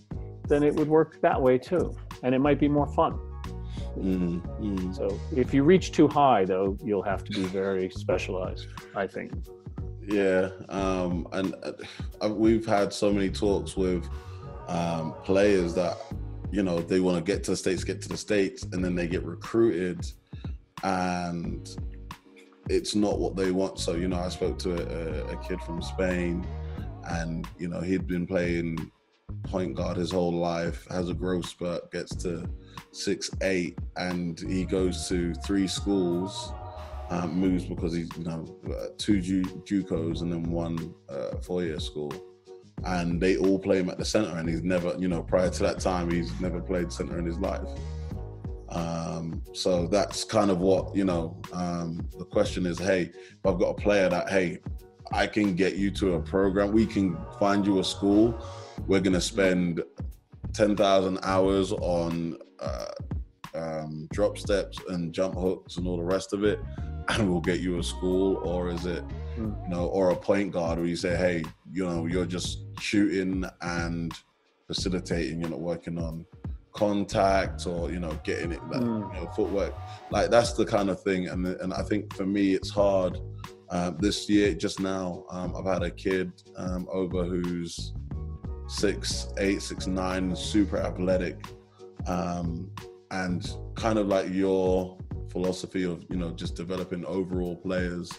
then 0.49 0.62
it 0.62 0.75
would 0.75 0.89
work 0.89 1.20
that 1.23 1.41
way 1.41 1.57
too. 1.57 1.97
And 2.25 2.35
it 2.35 2.41
might 2.41 2.61
be 2.61 2.68
more 2.68 2.89
fun 2.95 3.18
Mm, 3.99 4.40
mm. 4.61 4.97
so 4.97 5.20
if 5.36 5.53
you 5.53 5.64
reach 5.64 5.93
too 5.93 6.09
high 6.09 6.45
though 6.45 6.78
you'll 6.82 7.03
have 7.03 7.24
to 7.24 7.32
be 7.32 7.45
very 7.45 7.90
specialized 7.90 8.66
i 8.97 9.07
think 9.07 9.32
Yeah, 10.07 10.51
um, 10.68 11.28
and 11.32 11.55
uh, 11.62 12.28
we've 12.28 12.66
had 12.66 12.93
so 12.93 13.12
many 13.12 13.30
talks 13.30 13.76
with 13.76 14.09
um, 14.68 15.14
players 15.22 15.74
that 15.74 15.97
you 16.51 16.62
know 16.62 16.80
they 16.80 17.01
want 17.01 17.18
to 17.18 17.22
get 17.22 17.45
to 17.45 17.53
the 17.53 17.57
states, 17.57 17.84
get 17.84 18.03
to 18.03 18.09
the 18.09 18.16
states, 18.16 18.64
and 18.64 18.84
then 18.84 18.95
they 18.95 19.07
get 19.07 19.24
recruited, 19.24 20.05
and 20.82 21.68
it's 22.68 22.95
not 22.95 23.18
what 23.18 23.36
they 23.36 23.53
want. 23.53 23.78
So 23.78 23.95
you 23.95 24.09
know, 24.09 24.18
I 24.18 24.28
spoke 24.28 24.59
to 24.61 24.72
a, 24.72 25.34
a 25.34 25.36
kid 25.36 25.61
from 25.61 25.82
Spain, 25.82 26.47
and 27.05 27.47
you 27.59 27.68
know 27.68 27.80
he'd 27.80 28.07
been 28.07 28.26
playing 28.26 28.90
point 29.45 29.76
guard 29.76 29.97
his 29.97 30.11
whole 30.11 30.32
life, 30.32 30.86
has 30.90 31.09
a 31.09 31.14
growth 31.14 31.47
spurt, 31.47 31.90
gets 31.93 32.14
to 32.16 32.49
six 32.93 33.31
eight, 33.43 33.79
and 33.97 34.41
he 34.41 34.64
goes 34.64 35.09
to 35.09 35.35
three 35.35 35.66
schools 35.66 36.53
um, 37.12 37.35
moves 37.35 37.64
because 37.64 37.95
he's 37.95 38.09
you 38.16 38.25
know 38.25 38.45
uh, 38.70 38.87
two 38.97 39.20
Ju- 39.20 39.43
JUCOs 39.43 40.23
and 40.23 40.33
then 40.33 40.45
one 40.51 40.95
uh, 41.09 41.37
four-year 41.43 41.79
school, 41.79 42.12
and 42.85 43.20
they 43.20 43.37
all 43.37 43.59
play 43.59 43.79
him 43.79 43.91
at 43.91 43.99
the 43.99 44.05
center, 44.05 44.37
and 44.39 44.49
he's 44.49 44.62
never 44.62 44.95
you 44.99 45.09
know 45.09 45.23
prior 45.23 45.51
to 45.51 45.62
that 45.62 45.81
time 45.81 46.11
he's 46.11 46.39
never 46.41 46.61
played 46.61 46.93
center 46.93 47.18
in 47.18 47.27
his 47.27 47.39
life. 47.39 47.68
Um, 48.70 49.43
so 49.53 49.87
that's 49.87 50.25
kind 50.25 50.51
of 50.51 50.59
what 50.59 50.97
you 50.97 51.05
know. 51.05 51.41
Um, 51.53 52.09
the 52.18 52.25
question 52.25 52.64
is, 52.64 52.79
hey, 52.79 53.11
if 53.12 53.47
I've 53.47 53.59
got 53.59 53.70
a 53.70 53.75
player 53.75 54.09
that 54.09 54.31
hey, 54.31 54.61
I 55.12 55.27
can 55.27 55.55
get 55.55 55.77
you 55.77 55.91
to 55.93 56.14
a 56.14 56.20
program, 56.20 56.73
we 56.73 56.87
can 56.87 57.18
find 57.39 57.66
you 57.66 57.81
a 57.81 57.85
school. 57.85 58.43
We're 58.87 59.01
gonna 59.01 59.20
spend 59.20 59.83
ten 60.55 60.77
thousand 60.77 61.18
hours 61.23 61.73
on. 61.73 62.39
Uh, 62.62 62.86
um, 63.54 64.08
drop 64.12 64.38
steps 64.38 64.78
and 64.88 65.12
jump 65.12 65.34
hooks 65.34 65.76
and 65.76 65.86
all 65.86 65.96
the 65.98 66.02
rest 66.02 66.32
of 66.32 66.42
it, 66.44 66.58
and 67.08 67.30
we'll 67.30 67.40
get 67.40 67.60
you 67.60 67.78
a 67.78 67.82
school, 67.82 68.36
or 68.44 68.68
is 68.70 68.86
it, 68.86 69.04
Hmm. 69.36 69.52
you 69.64 69.68
know, 69.70 69.86
or 69.86 70.10
a 70.10 70.16
point 70.16 70.52
guard 70.52 70.78
where 70.78 70.86
you 70.86 70.96
say, 70.96 71.16
hey, 71.16 71.42
you 71.72 71.84
know, 71.86 72.06
you're 72.06 72.26
just 72.26 72.64
shooting 72.78 73.44
and 73.62 74.12
facilitating, 74.66 75.40
you're 75.40 75.50
not 75.50 75.60
working 75.60 75.98
on 75.98 76.24
contact 76.74 77.66
or 77.66 77.90
you 77.90 78.00
know 78.00 78.18
getting 78.24 78.50
it 78.50 78.60
that 78.70 78.80
Mm. 78.80 79.14
you 79.14 79.20
know 79.20 79.26
footwork 79.36 79.74
like 80.10 80.30
that's 80.30 80.54
the 80.54 80.64
kind 80.64 80.88
of 80.88 81.02
thing 81.02 81.28
and 81.28 81.46
and 81.46 81.70
i 81.74 81.82
think 81.82 82.10
for 82.14 82.24
me 82.24 82.54
it's 82.54 82.70
hard 82.70 83.18
uh, 83.68 83.90
this 83.98 84.26
year 84.30 84.54
just 84.54 84.80
now 84.80 85.22
um, 85.30 85.54
i've 85.54 85.66
had 85.66 85.82
a 85.82 85.90
kid 85.90 86.32
um, 86.56 86.88
over 86.90 87.24
who's 87.24 87.92
six 88.68 89.28
eight 89.36 89.60
six 89.60 89.86
nine 89.86 90.34
super 90.34 90.78
athletic 90.78 91.36
um, 92.07 92.70
and 93.11 93.57
kind 93.74 93.98
of 93.98 94.07
like 94.07 94.32
your 94.32 94.98
philosophy 95.30 95.84
of 95.84 96.05
you 96.11 96.16
know 96.16 96.30
just 96.30 96.55
developing 96.55 97.05
overall 97.07 97.57
players 97.57 98.11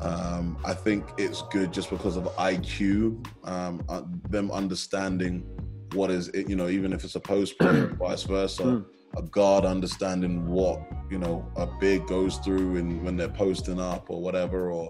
um, 0.00 0.58
i 0.64 0.74
think 0.74 1.04
it's 1.18 1.42
good 1.50 1.72
just 1.72 1.90
because 1.90 2.16
of 2.16 2.24
iq 2.36 3.26
um, 3.44 3.82
uh, 3.88 4.02
them 4.30 4.50
understanding 4.50 5.44
what 5.92 6.10
is 6.10 6.28
it 6.28 6.48
you 6.48 6.56
know 6.56 6.68
even 6.68 6.92
if 6.92 7.04
it's 7.04 7.14
a 7.14 7.20
post 7.20 7.58
player 7.58 7.86
vice 7.98 8.22
versa 8.24 8.62
Mm. 8.62 8.84
a 9.16 9.22
guard 9.22 9.64
understanding 9.64 10.46
what 10.46 10.80
you 11.10 11.18
know 11.18 11.50
a 11.56 11.66
big 11.80 12.06
goes 12.06 12.36
through 12.38 12.76
and 12.76 13.02
when 13.02 13.16
they're 13.16 13.28
posting 13.28 13.80
up 13.80 14.10
or 14.10 14.20
whatever 14.20 14.70
or 14.70 14.88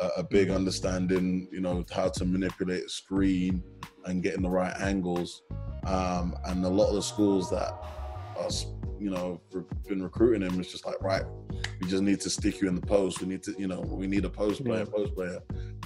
a, 0.00 0.06
a 0.18 0.22
big 0.22 0.50
understanding 0.50 1.48
you 1.50 1.60
know 1.60 1.84
how 1.90 2.08
to 2.08 2.24
manipulate 2.24 2.84
a 2.84 2.88
screen 2.88 3.62
and 4.06 4.22
getting 4.22 4.42
the 4.42 4.50
right 4.50 4.74
angles. 4.80 5.42
Um, 5.86 6.34
and 6.46 6.64
a 6.64 6.68
lot 6.68 6.88
of 6.88 6.94
the 6.94 7.02
schools 7.02 7.50
that 7.50 7.72
us, 8.38 8.66
you 8.98 9.10
know 9.10 9.40
been 9.88 10.02
recruiting 10.02 10.48
him 10.48 10.58
it's 10.60 10.70
just 10.70 10.86
like 10.86 11.00
right 11.02 11.24
we 11.80 11.88
just 11.88 12.02
need 12.02 12.20
to 12.20 12.30
stick 12.30 12.60
you 12.60 12.68
in 12.68 12.74
the 12.76 12.80
post. 12.80 13.20
We 13.20 13.26
need 13.26 13.42
to 13.42 13.54
you 13.58 13.66
know 13.66 13.80
we 13.80 14.06
need 14.06 14.24
a 14.24 14.30
post 14.30 14.64
player 14.64 14.84
Yeah. 14.86 14.92
post 14.96 15.14
player. 15.14 15.40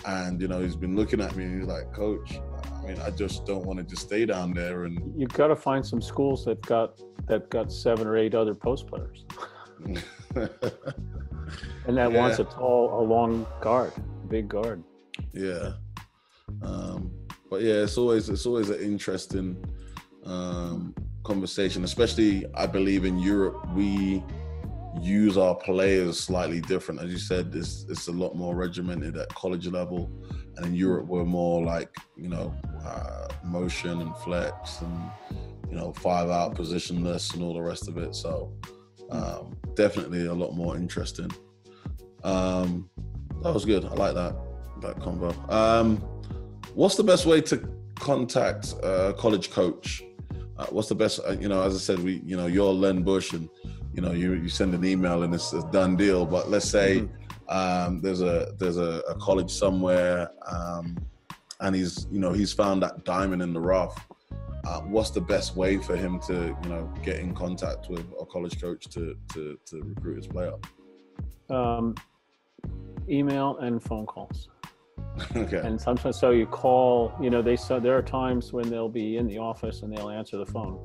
And 0.06 0.40
you 0.40 0.46
know 0.46 0.60
he's 0.60 0.76
been 0.76 0.94
looking 0.94 1.20
at 1.20 1.34
me 1.34 1.44
and 1.44 1.58
he's 1.58 1.68
like 1.68 1.92
coach 1.92 2.38
i 2.72 2.86
mean 2.86 2.98
i 3.00 3.10
just 3.10 3.44
don't 3.44 3.64
want 3.66 3.78
to 3.78 3.84
just 3.84 4.02
stay 4.02 4.24
down 4.24 4.52
there 4.52 4.84
and 4.84 5.12
you've 5.20 5.32
got 5.32 5.48
to 5.48 5.56
find 5.56 5.84
some 5.84 6.00
schools 6.00 6.44
that 6.44 6.60
got 6.62 7.00
that 7.26 7.50
got 7.50 7.72
seven 7.72 8.06
or 8.06 8.16
eight 8.16 8.34
other 8.34 8.54
post 8.54 8.86
players. 8.86 9.24
And 11.86 11.96
that 11.96 12.12
wants 12.12 12.38
a 12.38 12.44
tall 12.44 13.00
a 13.00 13.02
long 13.02 13.46
guard 13.62 13.92
big 14.28 14.48
guard. 14.48 14.84
Yeah. 15.32 15.72
Um 16.62 17.10
but 17.50 17.62
yeah 17.62 17.74
it's 17.74 17.98
always 17.98 18.28
it's 18.28 18.46
always 18.46 18.70
an 18.70 18.80
interesting 18.80 19.56
um 20.24 20.94
conversation 21.24 21.84
especially 21.84 22.46
i 22.54 22.66
believe 22.66 23.04
in 23.04 23.18
europe 23.18 23.56
we 23.74 24.22
use 25.00 25.36
our 25.36 25.54
players 25.54 26.18
slightly 26.18 26.60
different. 26.60 27.00
As 27.00 27.10
you 27.10 27.18
said 27.18 27.54
it's 27.54 27.84
it's 27.88 28.08
a 28.08 28.12
lot 28.12 28.34
more 28.34 28.54
regimented 28.54 29.16
at 29.16 29.28
college 29.34 29.66
level 29.66 30.10
and 30.56 30.66
in 30.66 30.74
europe 30.74 31.06
we're 31.06 31.24
more 31.24 31.62
like 31.62 31.94
you 32.16 32.28
know 32.28 32.54
uh, 32.84 33.28
motion 33.44 34.00
and 34.00 34.16
flex 34.18 34.80
and 34.80 35.10
you 35.70 35.76
know 35.76 35.92
five 35.92 36.30
out 36.30 36.54
positionless 36.54 37.34
and 37.34 37.42
all 37.42 37.54
the 37.54 37.60
rest 37.60 37.88
of 37.88 37.98
it. 37.98 38.14
So 38.14 38.52
um 39.10 39.56
definitely 39.74 40.26
a 40.26 40.34
lot 40.34 40.52
more 40.54 40.76
interesting. 40.76 41.30
Um 42.24 42.90
that 43.42 43.54
was 43.54 43.64
good. 43.64 43.84
I 43.84 43.94
like 43.94 44.14
that 44.14 44.36
that 44.80 44.98
convo. 44.98 45.32
Um 45.50 46.02
what's 46.78 46.94
the 46.94 47.02
best 47.02 47.26
way 47.26 47.40
to 47.40 47.68
contact 47.96 48.72
a 48.84 49.12
college 49.18 49.50
coach? 49.50 50.04
Uh, 50.56 50.66
what's 50.70 50.88
the 50.88 50.94
best 50.94 51.18
uh, 51.26 51.32
you 51.32 51.48
know 51.48 51.62
as 51.62 51.74
i 51.74 51.78
said 51.78 51.98
we 52.00 52.20
you 52.24 52.36
know 52.36 52.46
you're 52.46 52.72
Len 52.72 53.02
Busch 53.02 53.32
and 53.32 53.48
you 53.94 54.00
know 54.00 54.12
you, 54.12 54.34
you 54.34 54.48
send 54.48 54.74
an 54.74 54.84
email 54.84 55.24
and 55.24 55.34
it's 55.34 55.52
a 55.52 55.62
done 55.72 55.96
deal. 55.96 56.24
But 56.24 56.50
let's 56.50 56.68
say 56.68 57.08
um, 57.48 58.00
there's 58.00 58.20
a 58.20 58.54
there's 58.58 58.76
a, 58.76 59.02
a 59.08 59.14
college 59.16 59.50
somewhere 59.50 60.30
um, 60.46 60.96
and 61.60 61.74
he's 61.74 62.06
you 62.12 62.20
know 62.20 62.32
he's 62.32 62.52
found 62.52 62.80
that 62.84 63.04
diamond 63.04 63.42
in 63.42 63.52
the 63.52 63.60
rough. 63.60 63.96
Uh, 64.64 64.80
what's 64.82 65.10
the 65.10 65.20
best 65.20 65.56
way 65.56 65.78
for 65.78 65.96
him 65.96 66.20
to 66.28 66.56
you 66.62 66.68
know 66.68 66.92
get 67.02 67.18
in 67.18 67.34
contact 67.34 67.88
with 67.88 68.06
a 68.20 68.26
college 68.26 68.60
coach 68.60 68.84
to 68.90 69.16
to, 69.32 69.58
to 69.66 69.82
recruit 69.82 70.16
his 70.16 70.28
player? 70.28 70.54
Um, 71.50 71.96
email 73.08 73.56
and 73.58 73.82
phone 73.82 74.06
calls 74.06 74.48
okay. 75.36 75.58
And 75.58 75.80
sometimes 75.80 76.18
so 76.18 76.30
you 76.30 76.46
call 76.46 77.12
you 77.20 77.30
know 77.30 77.42
they 77.42 77.56
so 77.56 77.80
there 77.80 77.96
are 77.96 78.02
times 78.02 78.52
when 78.52 78.68
they'll 78.70 78.88
be 78.88 79.16
in 79.16 79.26
the 79.26 79.38
office 79.38 79.82
and 79.82 79.96
they'll 79.96 80.10
answer 80.10 80.36
the 80.36 80.46
phone. 80.46 80.78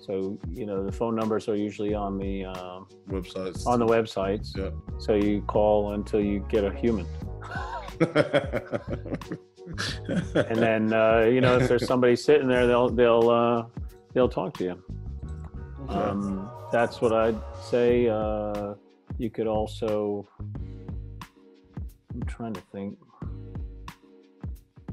So 0.00 0.38
you 0.50 0.66
know 0.66 0.84
the 0.84 0.92
phone 0.92 1.14
numbers 1.16 1.48
are 1.48 1.56
usually 1.56 1.94
on 1.94 2.18
the 2.18 2.44
um, 2.46 2.86
websites. 3.08 3.66
on 3.66 3.78
the 3.78 3.86
websites. 3.86 4.56
Yeah. 4.56 4.70
So 4.98 5.14
you 5.14 5.42
call 5.42 5.92
until 5.92 6.20
you 6.20 6.46
get 6.48 6.64
a 6.64 6.74
human. 6.74 7.06
And 10.36 10.58
then 10.58 10.92
uh, 10.92 11.22
you 11.22 11.40
know 11.40 11.56
if 11.58 11.68
there's 11.68 11.88
somebody 11.88 12.14
sitting 12.14 12.46
there 12.46 12.68
they'll 12.68 12.88
they'll 12.88 13.28
uh, 13.28 13.64
they'll 14.12 14.28
talk 14.28 14.54
to 14.58 14.64
you. 14.64 14.82
Um, 15.88 16.48
that's 16.72 17.00
what 17.00 17.12
i'd 17.12 17.38
say 17.62 18.08
uh, 18.08 18.74
you 19.18 19.30
could 19.30 19.46
also 19.46 20.26
i'm 22.12 22.22
trying 22.26 22.52
to 22.52 22.60
think 22.72 22.98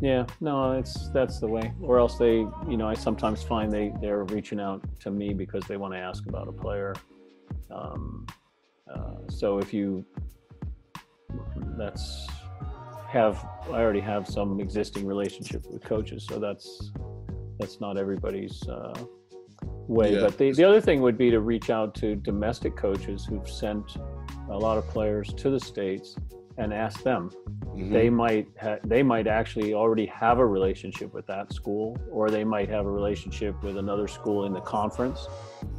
yeah 0.03 0.25
no 0.41 0.73
it's 0.73 1.09
that's 1.09 1.39
the 1.39 1.47
way. 1.47 1.71
Or 1.81 1.97
else 1.97 2.17
they 2.17 2.39
you 2.71 2.77
know 2.77 2.87
i 2.89 2.93
sometimes 2.93 3.41
find 3.41 3.71
they 3.71 3.93
they're 4.01 4.25
reaching 4.25 4.59
out 4.59 4.81
to 4.99 5.09
me 5.09 5.33
because 5.33 5.63
they 5.63 5.77
want 5.77 5.93
to 5.93 5.99
ask 5.99 6.25
about 6.27 6.47
a 6.47 6.51
player. 6.51 6.93
Um, 7.71 8.27
uh, 8.93 9.15
so 9.29 9.59
if 9.59 9.73
you 9.73 10.05
that's 11.77 12.27
have 13.07 13.43
i 13.67 13.81
already 13.81 14.01
have 14.01 14.27
some 14.27 14.59
existing 14.59 15.07
relationship 15.07 15.65
with 15.71 15.83
coaches 15.83 16.25
so 16.27 16.37
that's 16.37 16.91
that's 17.59 17.79
not 17.79 17.97
everybody's 17.97 18.67
uh, 18.67 18.93
way. 19.87 20.15
Yeah. 20.15 20.21
but 20.21 20.37
the, 20.37 20.51
the 20.51 20.63
other 20.63 20.81
thing 20.81 21.01
would 21.01 21.17
be 21.17 21.29
to 21.29 21.39
reach 21.39 21.69
out 21.69 21.95
to 21.95 22.15
domestic 22.15 22.75
coaches 22.75 23.25
who've 23.25 23.49
sent 23.49 23.97
a 24.49 24.57
lot 24.57 24.77
of 24.77 24.87
players 24.89 25.33
to 25.35 25.49
the 25.49 25.59
states 25.59 26.15
and 26.57 26.73
ask 26.73 27.03
them 27.03 27.29
Mhm. 27.75 27.91
they 27.91 28.09
might 28.09 28.47
ha- 28.61 28.77
they 28.83 29.01
might 29.01 29.25
actually 29.27 29.73
already 29.73 30.05
have 30.05 30.37
a 30.39 30.45
relationship 30.45 31.11
with 31.13 31.25
that 31.27 31.51
school 31.51 31.97
or 32.11 32.29
they 32.29 32.43
might 32.43 32.69
have 32.69 32.85
a 32.85 32.91
relationship 32.91 33.55
with 33.63 33.77
another 33.77 34.07
school 34.07 34.45
in 34.45 34.53
the 34.53 34.61
conference 34.61 35.27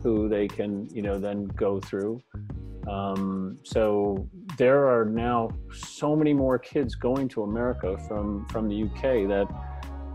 who 0.03 0.29
they 0.29 0.47
can 0.49 0.89
you 0.97 1.03
know 1.03 1.19
then 1.19 1.45
go 1.67 1.81
through 1.81 2.21
Um, 2.87 3.57
so 3.63 4.29
there 4.59 4.81
are 4.95 5.07
now 5.07 5.49
so 5.73 6.15
many 6.15 6.35
more 6.35 6.59
kids 6.59 6.95
going 7.09 7.29
to 7.35 7.43
America 7.51 7.97
from 8.07 8.45
from 8.53 8.69
the 8.69 8.79
UK 8.87 9.03
that 9.35 9.47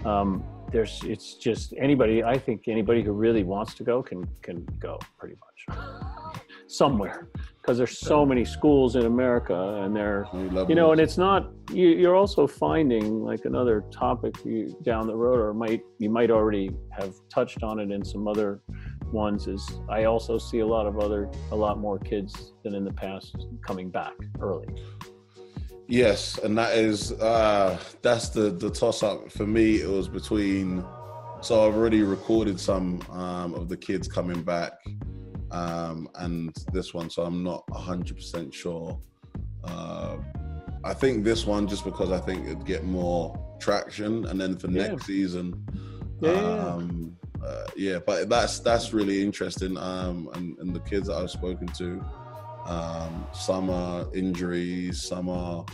um, 0.05 0.43
there's 0.71 1.01
it's 1.03 1.33
just 1.47 1.73
anybody. 1.77 2.23
I 2.23 2.37
think 2.37 2.67
anybody 2.67 3.01
who 3.01 3.13
really 3.25 3.43
wants 3.43 3.73
to 3.79 3.83
go 3.83 4.03
can 4.09 4.21
can 4.45 4.57
go 4.87 4.99
pretty 5.19 5.35
much 5.45 5.59
somewhere 6.69 7.27
because 7.61 7.77
there's 7.77 7.97
so 7.97 8.25
many 8.25 8.45
schools 8.45 8.95
in 8.95 9.05
America 9.05 9.81
and 9.83 9.95
they're 9.95 10.27
you 10.67 10.75
know 10.75 10.91
and 10.91 11.01
it's 11.01 11.17
not 11.17 11.51
you, 11.73 11.89
you're 11.89 12.15
also 12.15 12.45
finding 12.45 13.23
like 13.23 13.45
another 13.45 13.83
topic 13.91 14.33
you 14.45 14.75
down 14.83 15.07
the 15.07 15.15
road 15.15 15.39
or 15.39 15.53
might 15.53 15.81
you 15.97 16.09
might 16.09 16.29
already 16.29 16.69
have 16.91 17.13
touched 17.29 17.63
on 17.63 17.79
it 17.79 17.91
in 17.91 18.05
some 18.05 18.27
other 18.27 18.61
ones 19.11 19.47
is 19.47 19.79
i 19.89 20.03
also 20.03 20.37
see 20.37 20.59
a 20.59 20.65
lot 20.65 20.85
of 20.85 20.99
other 20.99 21.27
a 21.51 21.55
lot 21.55 21.79
more 21.79 21.97
kids 21.97 22.53
than 22.63 22.75
in 22.75 22.85
the 22.85 22.93
past 22.93 23.35
coming 23.65 23.89
back 23.89 24.13
early. 24.39 24.67
Yes, 25.87 26.37
and 26.37 26.55
that 26.55 26.77
is 26.77 27.13
uh 27.13 27.79
that's 28.03 28.29
the 28.29 28.51
the 28.51 28.69
toss 28.69 29.01
up 29.01 29.31
for 29.31 29.47
me. 29.47 29.81
It 29.81 29.89
was 29.89 30.07
between 30.07 30.85
so 31.41 31.67
I've 31.67 31.75
already 31.75 32.03
recorded 32.03 32.59
some 32.59 33.01
um 33.09 33.55
of 33.55 33.69
the 33.69 33.77
kids 33.77 34.07
coming 34.07 34.43
back 34.43 34.73
um 35.51 36.09
and 36.15 36.55
this 36.73 36.93
one, 36.93 37.09
so 37.09 37.23
I'm 37.23 37.43
not 37.43 37.63
hundred 37.71 38.17
percent 38.17 38.53
sure. 38.53 38.99
Uh, 39.63 40.17
I 40.83 40.93
think 40.93 41.23
this 41.23 41.45
one 41.45 41.67
just 41.67 41.83
because 41.83 42.11
I 42.11 42.19
think 42.19 42.45
it'd 42.45 42.65
get 42.65 42.83
more 42.85 43.37
traction, 43.59 44.25
and 44.27 44.39
then 44.39 44.57
for 44.57 44.69
Yeah. 44.69 44.87
next 44.87 45.05
season, 45.05 45.65
yeah. 46.21 46.31
um, 46.31 47.17
uh, 47.45 47.65
yeah. 47.75 47.99
But 48.05 48.29
that's 48.29 48.59
that's 48.59 48.93
really 48.93 49.21
interesting. 49.21 49.77
Um, 49.77 50.29
and, 50.35 50.57
and 50.59 50.73
the 50.73 50.79
kids 50.81 51.07
that 51.07 51.17
I've 51.17 51.31
spoken 51.31 51.67
to, 51.67 52.03
um, 52.69 53.25
some 53.33 53.69
are 53.69 54.05
injuries, 54.13 55.01
some 55.01 55.27
are 55.27 55.65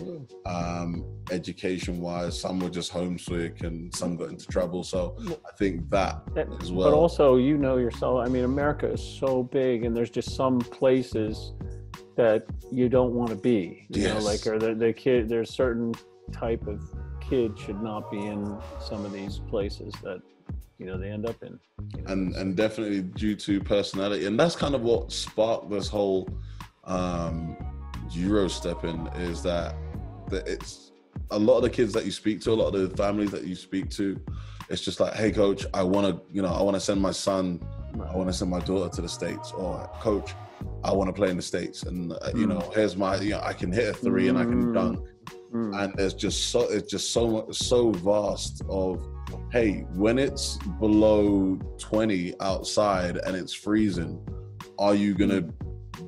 um, 0.45 1.05
education 1.31 1.99
wise, 1.99 2.39
some 2.39 2.59
were 2.59 2.69
just 2.69 2.91
homesick, 2.91 3.61
and 3.61 3.93
some 3.93 4.15
got 4.15 4.29
into 4.29 4.47
trouble. 4.47 4.83
So 4.83 5.15
I 5.45 5.51
think 5.57 5.89
that 5.89 6.21
as 6.61 6.71
well. 6.71 6.89
but 6.89 6.95
also 6.95 7.37
you 7.37 7.57
know 7.57 7.77
yourself 7.77 8.25
i 8.25 8.29
mean 8.29 8.43
america 8.43 8.87
is 8.91 9.01
so 9.01 9.43
big 9.43 9.85
and 9.85 9.95
there's 9.95 10.09
just 10.09 10.35
some 10.35 10.59
places 10.59 11.53
that 12.15 12.45
you 12.71 12.89
don't 12.89 13.13
want 13.13 13.29
to 13.29 13.35
be 13.35 13.85
you 13.89 14.07
know 14.07 14.19
like 14.19 14.45
or 14.47 14.57
the, 14.59 14.73
the 14.73 14.91
kid 14.93 15.27
there's 15.29 15.49
certain 15.49 15.93
type 16.31 16.65
of 16.67 16.81
kid 17.21 17.57
should 17.57 17.81
not 17.81 18.09
be 18.11 18.25
in 18.25 18.57
some 18.79 19.05
of 19.05 19.11
these 19.11 19.39
places 19.49 19.93
that 20.03 20.21
you 20.77 20.85
know 20.85 20.97
they 20.97 21.09
end 21.09 21.25
up 21.25 21.41
in 21.43 21.59
you 21.95 22.01
know? 22.03 22.11
and 22.11 22.35
and 22.35 22.55
definitely 22.55 23.01
due 23.01 23.35
to 23.35 23.59
personality 23.61 24.25
and 24.25 24.39
that's 24.39 24.55
kind 24.55 24.75
of 24.75 24.81
what 24.81 25.11
sparked 25.11 25.69
this 25.69 25.87
whole 25.87 26.27
um 26.87 27.57
EuroStepping 28.09 29.17
is 29.19 29.41
that 29.43 29.75
that 30.29 30.47
it's 30.47 30.91
a 31.31 31.39
lot 31.39 31.57
of 31.57 31.63
the 31.63 31.69
kids 31.69 31.93
that 31.93 32.05
you 32.05 32.11
speak 32.11 32.41
to 32.41 32.51
a 32.51 32.53
lot 32.53 32.73
of 32.75 32.89
the 32.89 32.95
families 32.97 33.31
that 33.31 33.45
you 33.45 33.55
speak 33.55 33.89
to 33.89 34.19
it's 34.69 34.81
just 34.81 34.99
like 34.99 35.13
hey 35.13 35.31
coach 35.31 35.65
i 35.73 35.81
want 35.81 36.05
to 36.07 36.21
you 36.31 36.41
know 36.41 36.49
i 36.53 36.61
want 36.61 36.75
to 36.75 36.79
send 36.79 37.01
my 37.01 37.11
son 37.11 37.59
i 38.11 38.15
want 38.15 38.27
to 38.27 38.33
send 38.33 38.49
my 38.51 38.59
daughter 38.59 38.89
to 38.93 39.01
the 39.01 39.09
states 39.09 39.51
or 39.51 39.87
coach 39.99 40.33
i 40.83 40.91
want 40.91 41.07
to 41.07 41.13
play 41.13 41.29
in 41.29 41.37
the 41.37 41.41
states 41.41 41.83
and 41.83 42.11
uh, 42.13 42.17
you 42.35 42.45
Mm. 42.45 42.49
know 42.49 42.71
here's 42.73 42.95
my 42.95 43.15
you 43.17 43.31
know 43.31 43.41
i 43.43 43.53
can 43.53 43.71
hit 43.71 43.87
a 43.89 43.93
three 43.93 44.27
and 44.27 44.37
i 44.37 44.43
can 44.43 44.65
Mm. 44.67 44.73
dunk 44.73 44.99
Mm. 45.53 45.83
and 45.83 45.93
there's 45.97 46.13
just 46.13 46.49
so 46.51 46.61
it's 46.69 46.89
just 46.91 47.11
so 47.13 47.27
much 47.27 47.55
so 47.55 47.91
vast 47.91 48.61
of 48.69 49.07
hey 49.51 49.85
when 49.93 50.19
it's 50.19 50.57
below 50.79 51.57
20 51.79 52.33
outside 52.41 53.17
and 53.25 53.35
it's 53.35 53.53
freezing 53.53 54.19
are 54.77 54.93
you 54.95 55.13
gonna 55.15 55.43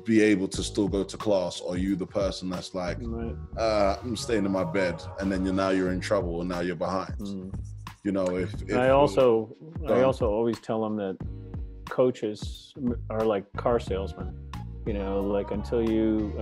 be 0.04 0.20
able 0.22 0.48
to 0.48 0.62
still 0.62 0.88
go 0.88 1.02
to 1.04 1.16
class 1.16 1.60
or 1.60 1.74
are 1.74 1.78
you 1.78 1.96
the 1.96 2.06
person 2.06 2.48
that's 2.50 2.74
like 2.74 2.98
Right. 3.00 3.34
uh, 3.56 3.96
i'm 4.02 4.16
staying 4.16 4.44
in 4.44 4.52
my 4.52 4.64
bed 4.64 5.02
and 5.20 5.30
then 5.30 5.44
you're 5.44 5.54
now 5.54 5.70
you're 5.70 5.92
in 5.92 6.00
trouble 6.00 6.40
and 6.40 6.48
now 6.48 6.60
you're 6.60 6.76
behind 6.76 7.14
Mm. 7.18 7.54
you 8.04 8.12
know 8.12 8.36
if, 8.36 8.52
if 8.68 8.76
I 8.76 8.90
also 8.90 9.54
I 9.88 10.02
also 10.02 10.26
always 10.30 10.58
tell 10.60 10.80
them 10.82 10.96
that 10.96 11.16
coaches 11.88 12.74
are 13.10 13.24
like 13.24 13.44
car 13.56 13.80
salesmen. 13.80 14.34
You 14.86 14.94
know, 14.94 15.20
like 15.20 15.50
until 15.50 15.82
you 15.86 16.32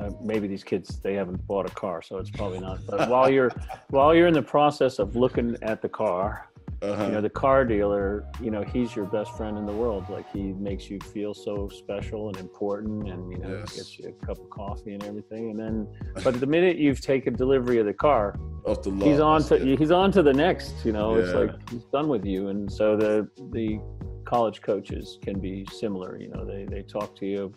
uh, 0.00 0.10
maybe 0.20 0.48
these 0.48 0.64
kids 0.64 0.98
they 0.98 1.14
haven't 1.14 1.46
bought 1.46 1.70
a 1.70 1.74
car, 1.74 2.02
so 2.02 2.18
it's 2.18 2.30
probably 2.30 2.58
not. 2.58 2.80
But 2.88 3.08
while 3.08 3.30
you're 3.30 3.52
while 3.90 4.12
you're 4.14 4.26
in 4.26 4.34
the 4.34 4.42
process 4.42 4.98
of 4.98 5.14
looking 5.14 5.56
at 5.62 5.82
the 5.82 5.88
car, 5.88 6.48
uh-huh. 6.82 7.04
you 7.06 7.12
know, 7.12 7.20
the 7.20 7.30
car 7.30 7.64
dealer, 7.64 8.24
you 8.40 8.50
know, 8.50 8.62
he's 8.62 8.94
your 8.96 9.04
best 9.06 9.36
friend 9.36 9.56
in 9.56 9.66
the 9.66 9.72
world. 9.72 10.08
Like 10.10 10.30
he 10.32 10.52
makes 10.54 10.90
you 10.90 10.98
feel 11.12 11.32
so 11.34 11.68
special 11.68 12.28
and 12.28 12.36
important, 12.38 13.08
and 13.08 13.30
you 13.30 13.38
know, 13.38 13.58
Yes. 13.60 13.76
gets 13.76 13.98
you 13.98 14.08
a 14.08 14.26
cup 14.26 14.38
of 14.38 14.50
coffee 14.50 14.94
and 14.94 15.04
everything. 15.04 15.50
And 15.50 15.58
then, 15.58 15.88
but 16.24 16.40
the 16.40 16.46
minute 16.46 16.76
you've 16.78 17.00
taken 17.00 17.34
delivery 17.34 17.78
of 17.78 17.86
the 17.86 17.92
car, 17.94 18.38
off 18.64 18.82
the 18.82 18.90
lot, 18.90 19.08
he's 19.08 19.20
on 19.20 19.42
to 19.44 19.54
it. 19.56 19.78
he's 19.78 19.90
on 19.90 20.12
to 20.12 20.22
the 20.22 20.32
next 20.32 20.84
you 20.84 20.92
know 20.92 21.14
it's 21.16 21.32
like 21.32 21.50
he's 21.70 21.82
done 21.86 22.06
with 22.08 22.24
you 22.24 22.46
and 22.48 22.70
so 22.72 22.96
the 22.96 23.28
the 23.50 23.80
college 24.24 24.62
coaches 24.62 25.18
can 25.20 25.40
be 25.40 25.66
similar 25.72 26.16
you 26.16 26.28
know 26.28 26.44
they 26.44 26.64
they 26.64 26.80
talk 26.82 27.16
to 27.16 27.26
you 27.26 27.52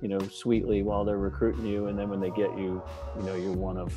you 0.00 0.08
know 0.08 0.18
sweetly 0.28 0.82
while 0.82 1.04
they're 1.04 1.18
recruiting 1.18 1.66
you 1.66 1.88
and 1.88 1.98
then 1.98 2.08
when 2.08 2.18
they 2.18 2.30
get 2.30 2.56
you 2.56 2.82
you 3.18 3.22
know 3.24 3.34
you're 3.34 3.52
one 3.52 3.76
of 3.76 3.92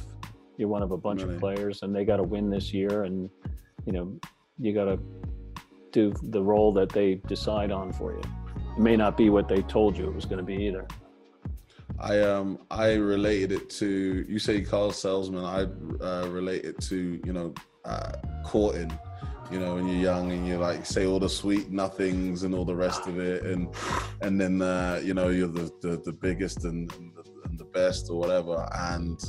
you're 0.57 0.67
one 0.67 0.83
of 0.83 0.91
a 0.91 0.97
bunch 0.97 1.21
Really. 1.21 1.35
of 1.35 1.39
players 1.39 1.83
and 1.83 1.95
they 1.95 2.03
got 2.03 2.17
to 2.17 2.23
win 2.23 2.49
this 2.49 2.73
year 2.73 3.03
and 3.03 3.29
you 3.85 3.93
know 3.93 4.19
you 4.61 4.73
got 4.73 4.85
to 4.85 4.99
do 5.91 6.13
the 6.23 6.41
role 6.41 6.71
that 6.71 6.89
they 6.89 7.15
decide 7.27 7.71
on 7.71 7.91
for 7.91 8.13
you 8.13 8.21
it 8.77 8.79
may 8.79 8.95
not 8.95 9.17
be 9.17 9.29
what 9.29 9.49
they 9.49 9.61
told 9.63 9.97
you 9.97 10.05
it 10.07 10.15
was 10.15 10.25
going 10.25 10.37
to 10.37 10.43
be 10.43 10.55
either 10.55 10.87
I 11.99 12.19
um 12.21 12.59
I 12.71 12.93
related 12.93 13.51
it 13.51 13.69
to 13.71 14.25
you 14.27 14.39
say 14.39 14.61
Carl 14.61 14.91
salesman. 14.91 15.45
I 15.45 15.67
uh, 16.03 16.27
relate 16.29 16.65
it 16.65 16.81
to 16.81 17.21
you 17.23 17.33
know 17.33 17.53
uh, 17.85 18.13
courting. 18.43 18.91
You 19.51 19.59
know, 19.59 19.75
when 19.75 19.87
you're 19.87 20.01
young 20.01 20.31
and 20.31 20.47
you 20.47 20.57
like 20.57 20.85
say 20.85 21.05
all 21.05 21.19
the 21.19 21.29
sweet 21.29 21.69
nothings 21.69 22.43
and 22.43 22.55
all 22.55 22.63
the 22.63 22.75
rest 22.75 23.05
of 23.05 23.19
it, 23.19 23.43
and 23.43 23.67
and 24.21 24.39
then 24.39 24.61
uh, 24.61 25.01
you 25.03 25.13
know 25.13 25.27
you're 25.27 25.47
the 25.47 25.71
the, 25.81 26.01
the 26.05 26.13
biggest 26.13 26.63
and, 26.63 26.91
and, 26.93 27.13
the, 27.13 27.23
and 27.45 27.59
the 27.59 27.65
best 27.65 28.09
or 28.09 28.17
whatever, 28.17 28.67
and 28.73 29.19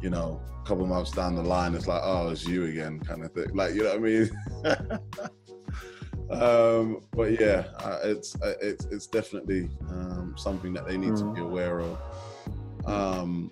you 0.00 0.10
know 0.10 0.40
a 0.62 0.66
couple 0.66 0.86
months 0.86 1.10
down 1.12 1.34
the 1.34 1.42
line 1.42 1.74
it's 1.74 1.86
like 1.86 2.02
oh 2.04 2.28
it's 2.30 2.46
you 2.46 2.64
again 2.66 3.00
kind 3.00 3.24
of 3.24 3.32
thing. 3.32 3.48
Like 3.54 3.74
you 3.74 3.82
know 3.84 3.90
what 3.90 3.98
I 3.98 4.02
mean. 4.02 4.30
um 6.30 7.00
but 7.12 7.38
yeah 7.38 7.64
uh, 7.80 7.98
it's 8.02 8.34
uh, 8.42 8.54
it's 8.60 8.86
it's 8.86 9.06
definitely 9.06 9.68
um 9.90 10.34
something 10.38 10.72
that 10.72 10.86
they 10.86 10.96
need 10.96 11.14
to 11.16 11.24
Mm. 11.24 11.34
be 11.34 11.40
aware 11.42 11.80
of 11.80 11.98
um 12.86 13.50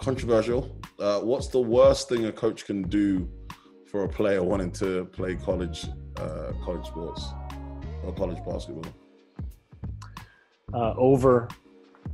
controversial 0.00 0.80
uh 1.00 1.20
what's 1.20 1.48
the 1.48 1.60
worst 1.60 2.08
thing 2.08 2.26
a 2.26 2.32
coach 2.32 2.64
can 2.64 2.82
do 2.82 3.28
for 3.90 4.04
a 4.04 4.08
player 4.08 4.42
wanting 4.42 4.70
to 4.70 5.04
play 5.06 5.34
college 5.34 5.86
uh 6.16 6.52
college 6.64 6.86
sports 6.86 7.26
or 8.04 8.12
college 8.14 8.38
basketball 8.46 8.90
uh, 10.72 10.94
over 10.96 11.48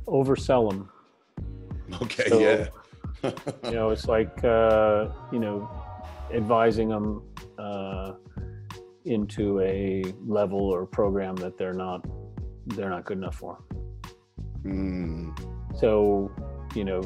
oversell 0.07 0.69
them 0.69 0.89
okay 2.01 2.29
So- 2.29 2.39
yeah. 2.39 2.67
you 3.63 3.71
know 3.71 3.89
it's 3.89 4.07
like 4.07 4.43
uh, 4.43 5.07
you 5.31 5.39
know 5.39 5.69
advising 6.33 6.89
them 6.89 7.23
uh, 7.57 8.13
into 9.05 9.61
a 9.61 10.03
level 10.25 10.59
or 10.59 10.85
program 10.85 11.35
that 11.37 11.57
they're 11.57 11.73
not 11.73 12.05
they're 12.67 12.89
not 12.89 13.05
good 13.05 13.17
enough 13.17 13.35
for. 13.35 13.63
Mm, 14.63 15.37
so 15.75 16.31
you 16.75 16.83
know 16.83 17.01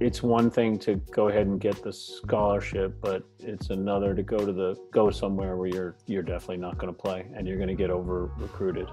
it's 0.00 0.22
one 0.22 0.50
thing 0.50 0.78
to 0.78 0.96
go 1.10 1.28
ahead 1.28 1.46
and 1.46 1.60
get 1.60 1.82
the 1.82 1.92
scholarship 1.92 2.94
but 3.02 3.22
it's 3.38 3.68
another 3.70 4.14
to 4.14 4.22
go 4.22 4.38
to 4.38 4.52
the 4.52 4.74
go 4.90 5.10
somewhere 5.10 5.56
where 5.56 5.68
you're 5.68 5.96
you're 6.06 6.22
definitely 6.22 6.56
not 6.56 6.78
going 6.78 6.92
to 6.92 6.98
play 6.98 7.26
and 7.34 7.46
you're 7.46 7.56
going 7.58 7.68
to 7.68 7.74
get 7.74 7.90
over 7.90 8.30
recruited 8.38 8.88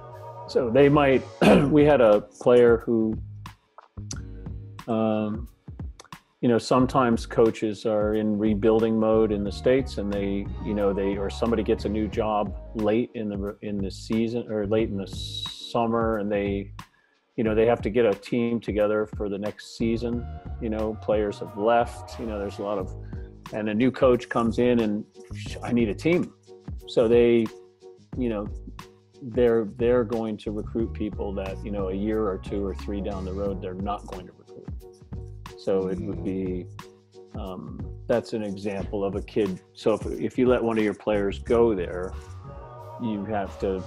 so 0.47 0.69
they 0.69 0.89
might 0.89 1.21
we 1.69 1.85
had 1.85 2.01
a 2.01 2.21
player 2.21 2.77
who 2.77 3.17
um, 4.87 5.47
you 6.41 6.47
know 6.47 6.57
sometimes 6.57 7.25
coaches 7.25 7.85
are 7.85 8.13
in 8.13 8.37
rebuilding 8.37 8.99
mode 8.99 9.31
in 9.31 9.43
the 9.43 9.51
states 9.51 9.97
and 9.97 10.11
they 10.13 10.45
you 10.63 10.73
know 10.73 10.93
they 10.93 11.17
or 11.17 11.29
somebody 11.29 11.63
gets 11.63 11.85
a 11.85 11.89
new 11.89 12.07
job 12.07 12.55
late 12.75 13.09
in 13.15 13.29
the 13.29 13.57
in 13.61 13.77
the 13.77 13.89
season 13.89 14.45
or 14.51 14.67
late 14.67 14.89
in 14.89 14.97
the 14.97 15.07
summer 15.07 16.19
and 16.19 16.31
they 16.31 16.71
you 17.35 17.43
know 17.43 17.55
they 17.55 17.65
have 17.65 17.81
to 17.81 17.89
get 17.89 18.05
a 18.05 18.13
team 18.13 18.59
together 18.59 19.07
for 19.15 19.29
the 19.29 19.37
next 19.37 19.77
season. 19.77 20.25
You 20.61 20.69
know 20.69 20.97
players 21.01 21.39
have 21.39 21.57
left 21.57 22.19
you 22.19 22.25
know 22.25 22.37
there's 22.37 22.59
a 22.59 22.63
lot 22.63 22.77
of 22.77 22.93
and 23.53 23.69
a 23.69 23.73
new 23.73 23.91
coach 23.91 24.27
comes 24.27 24.59
in 24.59 24.81
and 24.81 25.05
i 25.63 25.71
need 25.71 25.89
a 25.89 25.95
team. 25.95 26.33
So 26.87 27.07
they 27.07 27.45
you 28.17 28.29
know 28.29 28.47
they're 29.21 29.65
they're 29.77 30.03
going 30.03 30.37
to 30.37 30.51
recruit 30.51 30.93
people 30.93 31.33
that 31.33 31.63
you 31.65 31.71
know 31.71 31.89
a 31.89 31.93
year 31.93 32.27
or 32.27 32.37
two 32.37 32.63
or 32.63 32.75
three 32.75 33.01
down 33.01 33.25
the 33.25 33.33
road 33.33 33.59
they're 33.59 33.73
not 33.73 34.05
going 34.05 34.27
to 34.27 34.33
so 35.67 35.87
it 35.87 35.99
would 35.99 36.23
be 36.23 36.65
um, 37.43 37.79
that's 38.07 38.31
an 38.33 38.43
example 38.43 39.03
of 39.03 39.15
a 39.15 39.21
kid 39.21 39.61
so 39.73 39.93
if, 39.93 40.05
if 40.05 40.37
you 40.37 40.47
let 40.47 40.61
one 40.63 40.77
of 40.77 40.83
your 40.83 40.99
players 41.05 41.39
go 41.39 41.75
there 41.75 42.13
you 43.01 43.25
have 43.25 43.59
to 43.59 43.83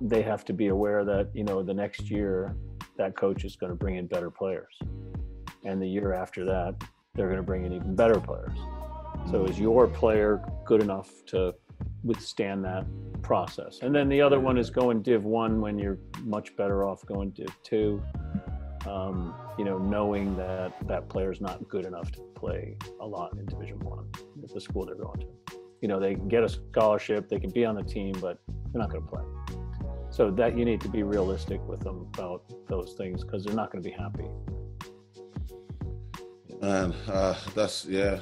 they 0.00 0.22
have 0.22 0.44
to 0.44 0.52
be 0.52 0.68
aware 0.68 1.04
that 1.04 1.28
you 1.34 1.44
know 1.44 1.62
the 1.62 1.74
next 1.74 2.10
year 2.10 2.56
that 2.96 3.16
coach 3.16 3.44
is 3.44 3.56
going 3.56 3.70
to 3.70 3.76
bring 3.76 3.96
in 3.96 4.06
better 4.06 4.30
players. 4.30 4.78
And 5.64 5.80
the 5.80 5.86
year 5.86 6.12
after 6.12 6.44
that, 6.44 6.74
they're 7.14 7.26
going 7.26 7.38
to 7.38 7.42
bring 7.42 7.64
in 7.64 7.72
even 7.72 7.94
better 7.94 8.20
players. 8.20 8.56
So 9.30 9.44
is 9.44 9.58
your 9.58 9.86
player 9.86 10.42
good 10.64 10.82
enough 10.82 11.10
to 11.26 11.54
withstand 12.02 12.64
that 12.64 12.84
process? 13.22 13.78
And 13.82 13.94
then 13.94 14.08
the 14.08 14.20
other 14.20 14.40
one 14.40 14.58
is 14.58 14.70
going 14.70 15.02
Div 15.02 15.24
One 15.24 15.60
when 15.60 15.78
you're 15.78 15.98
much 16.24 16.56
better 16.56 16.84
off 16.84 17.04
going 17.06 17.30
Div 17.30 17.54
Two. 17.62 18.02
Um, 18.86 19.34
you 19.58 19.64
know, 19.64 19.78
knowing 19.78 20.36
that 20.36 20.74
that 20.88 21.08
player's 21.08 21.40
not 21.40 21.68
good 21.68 21.84
enough 21.84 22.10
to 22.12 22.20
play 22.34 22.76
a 23.00 23.06
lot 23.06 23.32
in 23.38 23.46
Division 23.46 23.78
One 23.80 24.06
at 24.42 24.52
the 24.52 24.60
school 24.60 24.86
they're 24.86 24.94
going 24.94 25.20
to. 25.20 25.26
You 25.80 25.88
know, 25.88 26.00
they 26.00 26.14
get 26.14 26.42
a 26.42 26.48
scholarship, 26.48 27.28
they 27.28 27.38
can 27.38 27.50
be 27.50 27.64
on 27.64 27.74
the 27.74 27.82
team, 27.82 28.14
but 28.20 28.38
they're 28.72 28.80
not 28.80 28.90
going 28.90 29.02
to 29.02 29.08
play. 29.08 29.24
So 30.10 30.30
that 30.32 30.58
you 30.58 30.64
need 30.64 30.80
to 30.82 30.88
be 30.88 31.02
realistic 31.02 31.66
with 31.66 31.80
them 31.80 32.06
about 32.14 32.44
those 32.68 32.94
things 32.98 33.24
because 33.24 33.44
they're 33.44 33.54
not 33.54 33.72
going 33.72 33.82
to 33.82 33.88
be 33.88 33.94
happy. 33.94 34.28
Man, 36.60 36.92
uh, 37.08 37.34
that's 37.54 37.86
yeah, 37.86 38.20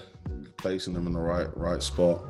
placing 0.56 0.94
them 0.94 1.06
in 1.06 1.12
the 1.12 1.20
right 1.20 1.48
right 1.56 1.82
spot. 1.82 2.22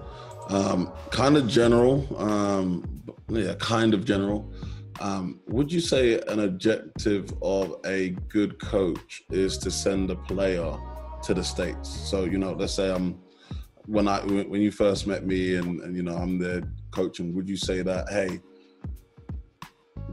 Um, 0.48 0.92
kind 1.10 1.36
of 1.36 1.46
general, 1.46 2.06
um, 2.20 3.02
yeah, 3.28 3.54
kind 3.60 3.94
of 3.94 4.04
general. 4.04 4.52
Um, 5.00 5.40
would 5.46 5.72
you 5.72 5.80
say 5.80 6.20
an 6.28 6.40
objective 6.40 7.32
of 7.40 7.76
a 7.86 8.10
good 8.28 8.60
coach 8.60 9.22
is 9.30 9.56
to 9.58 9.70
send 9.70 10.10
a 10.10 10.16
player 10.16 10.76
to 11.22 11.34
the 11.34 11.42
states? 11.42 11.88
So 11.88 12.24
you 12.24 12.36
know, 12.36 12.52
let's 12.52 12.74
say 12.74 12.92
I'm 12.92 13.18
when 13.86 14.06
I 14.06 14.20
when 14.20 14.60
you 14.60 14.70
first 14.70 15.06
met 15.06 15.24
me 15.24 15.56
and, 15.56 15.80
and 15.80 15.96
you 15.96 16.02
know 16.02 16.16
I'm 16.16 16.38
there 16.38 16.62
coaching. 16.90 17.34
Would 17.34 17.48
you 17.48 17.56
say 17.56 17.80
that 17.82 18.10
hey, 18.10 18.40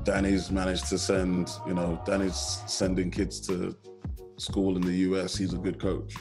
Danny's 0.03 0.49
managed 0.51 0.87
to 0.87 0.97
send 0.97 1.49
you 1.67 1.73
know 1.73 2.01
Danny's 2.05 2.61
sending 2.65 3.11
kids 3.11 3.41
to 3.47 3.75
school 4.37 4.77
in 4.77 4.81
the 4.81 4.95
US. 5.09 5.35
He's 5.35 5.53
a 5.53 5.57
good 5.57 5.79
coach. 5.79 6.15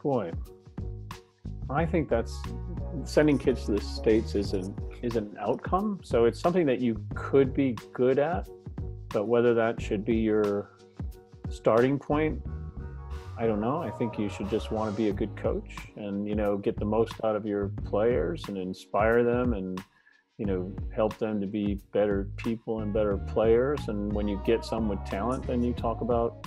Boy, 0.00 0.32
I 1.70 1.86
think 1.86 2.08
that's 2.08 2.42
sending 3.04 3.38
kids 3.38 3.66
to 3.66 3.72
the 3.72 3.80
states 3.80 4.34
is 4.34 4.52
an 4.52 4.74
is 5.02 5.16
an 5.16 5.36
outcome. 5.40 6.00
So 6.02 6.26
it's 6.26 6.40
something 6.40 6.66
that 6.66 6.80
you 6.80 7.02
could 7.14 7.52
be 7.52 7.76
good 7.92 8.18
at, 8.18 8.48
but 9.08 9.26
whether 9.26 9.54
that 9.54 9.80
should 9.80 10.04
be 10.04 10.16
your 10.16 10.70
starting 11.48 11.98
point, 11.98 12.40
I 13.38 13.46
don't 13.46 13.60
know. 13.60 13.82
I 13.82 13.90
think 13.90 14.18
you 14.18 14.28
should 14.28 14.48
just 14.48 14.70
want 14.70 14.90
to 14.90 14.96
be 14.96 15.08
a 15.08 15.12
good 15.12 15.36
coach 15.36 15.74
and 15.96 16.28
you 16.28 16.34
know 16.34 16.56
get 16.56 16.78
the 16.78 16.84
most 16.84 17.14
out 17.24 17.34
of 17.34 17.46
your 17.46 17.72
players 17.84 18.44
and 18.48 18.58
inspire 18.58 19.24
them 19.24 19.54
and 19.54 19.82
you 20.38 20.46
know 20.46 20.72
help 20.94 21.18
them 21.18 21.40
to 21.40 21.46
be 21.46 21.80
better 21.92 22.28
people 22.36 22.80
and 22.80 22.92
better 22.92 23.16
players 23.16 23.80
and 23.88 24.12
when 24.12 24.28
you 24.28 24.40
get 24.44 24.64
some 24.64 24.88
with 24.88 25.02
talent 25.04 25.46
then 25.46 25.62
you 25.62 25.72
talk 25.72 26.00
about 26.00 26.46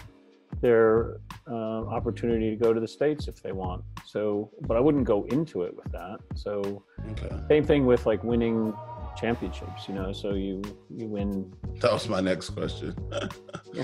their 0.62 1.18
uh, 1.50 1.86
opportunity 1.88 2.50
to 2.50 2.56
go 2.56 2.74
to 2.74 2.80
the 2.80 2.88
states 2.88 3.28
if 3.28 3.42
they 3.42 3.52
want. 3.52 3.84
So 4.06 4.52
but 4.62 4.78
i 4.78 4.80
wouldn't 4.80 5.06
go 5.06 5.26
into 5.26 5.64
it 5.64 5.76
with 5.76 5.92
that. 5.92 6.20
So 6.36 6.84
Okay. 7.12 7.36
same 7.50 7.64
thing 7.64 7.86
with 7.86 8.06
like 8.06 8.24
winning 8.24 8.74
championships 9.16 9.88
you 9.88 9.94
know? 9.96 10.12
So 10.12 10.34
you 10.34 10.62
you 10.90 11.08
win. 11.08 11.54
That 11.82 11.94
was 11.94 12.08
my 12.10 12.22
next 12.22 12.50
question. 12.52 12.96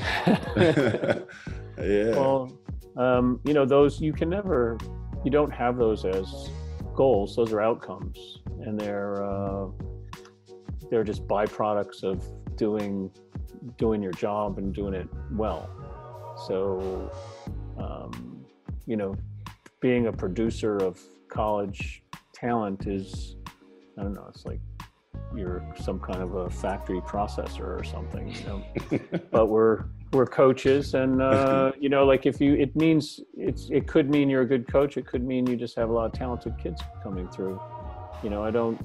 yeah. 1.77 2.15
well 2.15 2.51
um, 2.97 3.39
you 3.45 3.53
know 3.53 3.65
those 3.65 4.01
you 4.01 4.13
can 4.13 4.29
never 4.29 4.77
you 5.23 5.31
don't 5.31 5.51
have 5.51 5.77
those 5.77 6.03
as 6.05 6.49
goals. 6.95 7.35
Those 7.35 7.53
are 7.53 7.61
outcomes. 7.61 8.39
And 8.65 8.79
they're 8.79 9.23
uh, 9.23 9.67
they're 10.89 11.03
just 11.03 11.27
byproducts 11.27 12.03
of 12.03 12.23
doing 12.55 13.11
doing 13.77 14.01
your 14.01 14.11
job 14.11 14.57
and 14.57 14.73
doing 14.73 14.93
it 14.93 15.07
well 15.31 15.69
so 16.47 17.11
um, 17.77 18.45
you 18.85 18.97
know 18.97 19.15
being 19.79 20.07
a 20.07 20.13
producer 20.13 20.77
of 20.77 20.99
college 21.29 22.03
talent 22.33 22.87
is 22.87 23.35
i 23.97 24.03
don't 24.03 24.13
know 24.13 24.25
it's 24.29 24.45
like 24.45 24.59
you're 25.35 25.63
some 25.79 25.99
kind 25.99 26.21
of 26.21 26.35
a 26.35 26.49
factory 26.49 27.01
processor 27.01 27.79
or 27.79 27.83
something 27.83 28.33
you 28.33 28.43
know? 28.45 28.99
But 29.31 29.47
we're 29.47 29.85
we're 30.13 30.25
coaches 30.25 30.93
and 30.93 31.21
uh, 31.21 31.71
you 31.79 31.89
know 31.89 32.05
like 32.05 32.25
if 32.25 32.41
you 32.41 32.53
it 32.55 32.75
means 32.75 33.21
it's 33.35 33.69
it 33.69 33.87
could 33.87 34.09
mean 34.09 34.29
you're 34.29 34.41
a 34.41 34.47
good 34.47 34.67
coach. 34.67 34.97
It 34.97 35.07
could 35.07 35.23
mean 35.23 35.47
you 35.47 35.55
just 35.55 35.75
have 35.77 35.89
a 35.89 35.93
lot 35.93 36.05
of 36.05 36.13
talented 36.13 36.57
kids 36.57 36.81
coming 37.01 37.27
through. 37.29 37.59
You 38.23 38.29
know 38.29 38.43
i 38.43 38.51
don't 38.51 38.79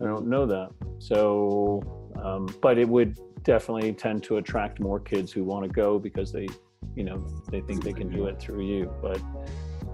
i 0.00 0.04
don't 0.04 0.26
know 0.26 0.46
that. 0.46 0.70
So 0.98 1.82
um, 2.22 2.48
but 2.62 2.78
it 2.78 2.88
would 2.88 3.18
definitely 3.42 3.92
tend 3.92 4.22
to 4.24 4.38
attract 4.38 4.80
more 4.80 4.98
kids 4.98 5.30
who 5.32 5.44
want 5.44 5.64
to 5.64 5.68
go 5.68 5.98
because 5.98 6.32
they 6.32 6.48
you 6.96 7.04
know 7.04 7.24
they 7.50 7.60
think 7.60 7.84
they 7.84 7.92
can 7.92 8.08
do 8.08 8.26
it 8.26 8.40
through 8.40 8.62
you 8.62 8.92
but 9.00 9.20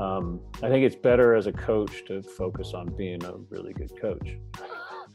um, 0.01 0.41
i 0.63 0.69
think 0.69 0.85
it's 0.85 0.97
better 0.97 1.35
as 1.35 1.47
a 1.47 1.53
coach 1.53 2.05
to 2.07 2.23
focus 2.23 2.73
on 2.73 2.87
being 2.97 3.23
a 3.25 3.35
really 3.51 3.75
good 3.75 3.93
coach 4.01 4.39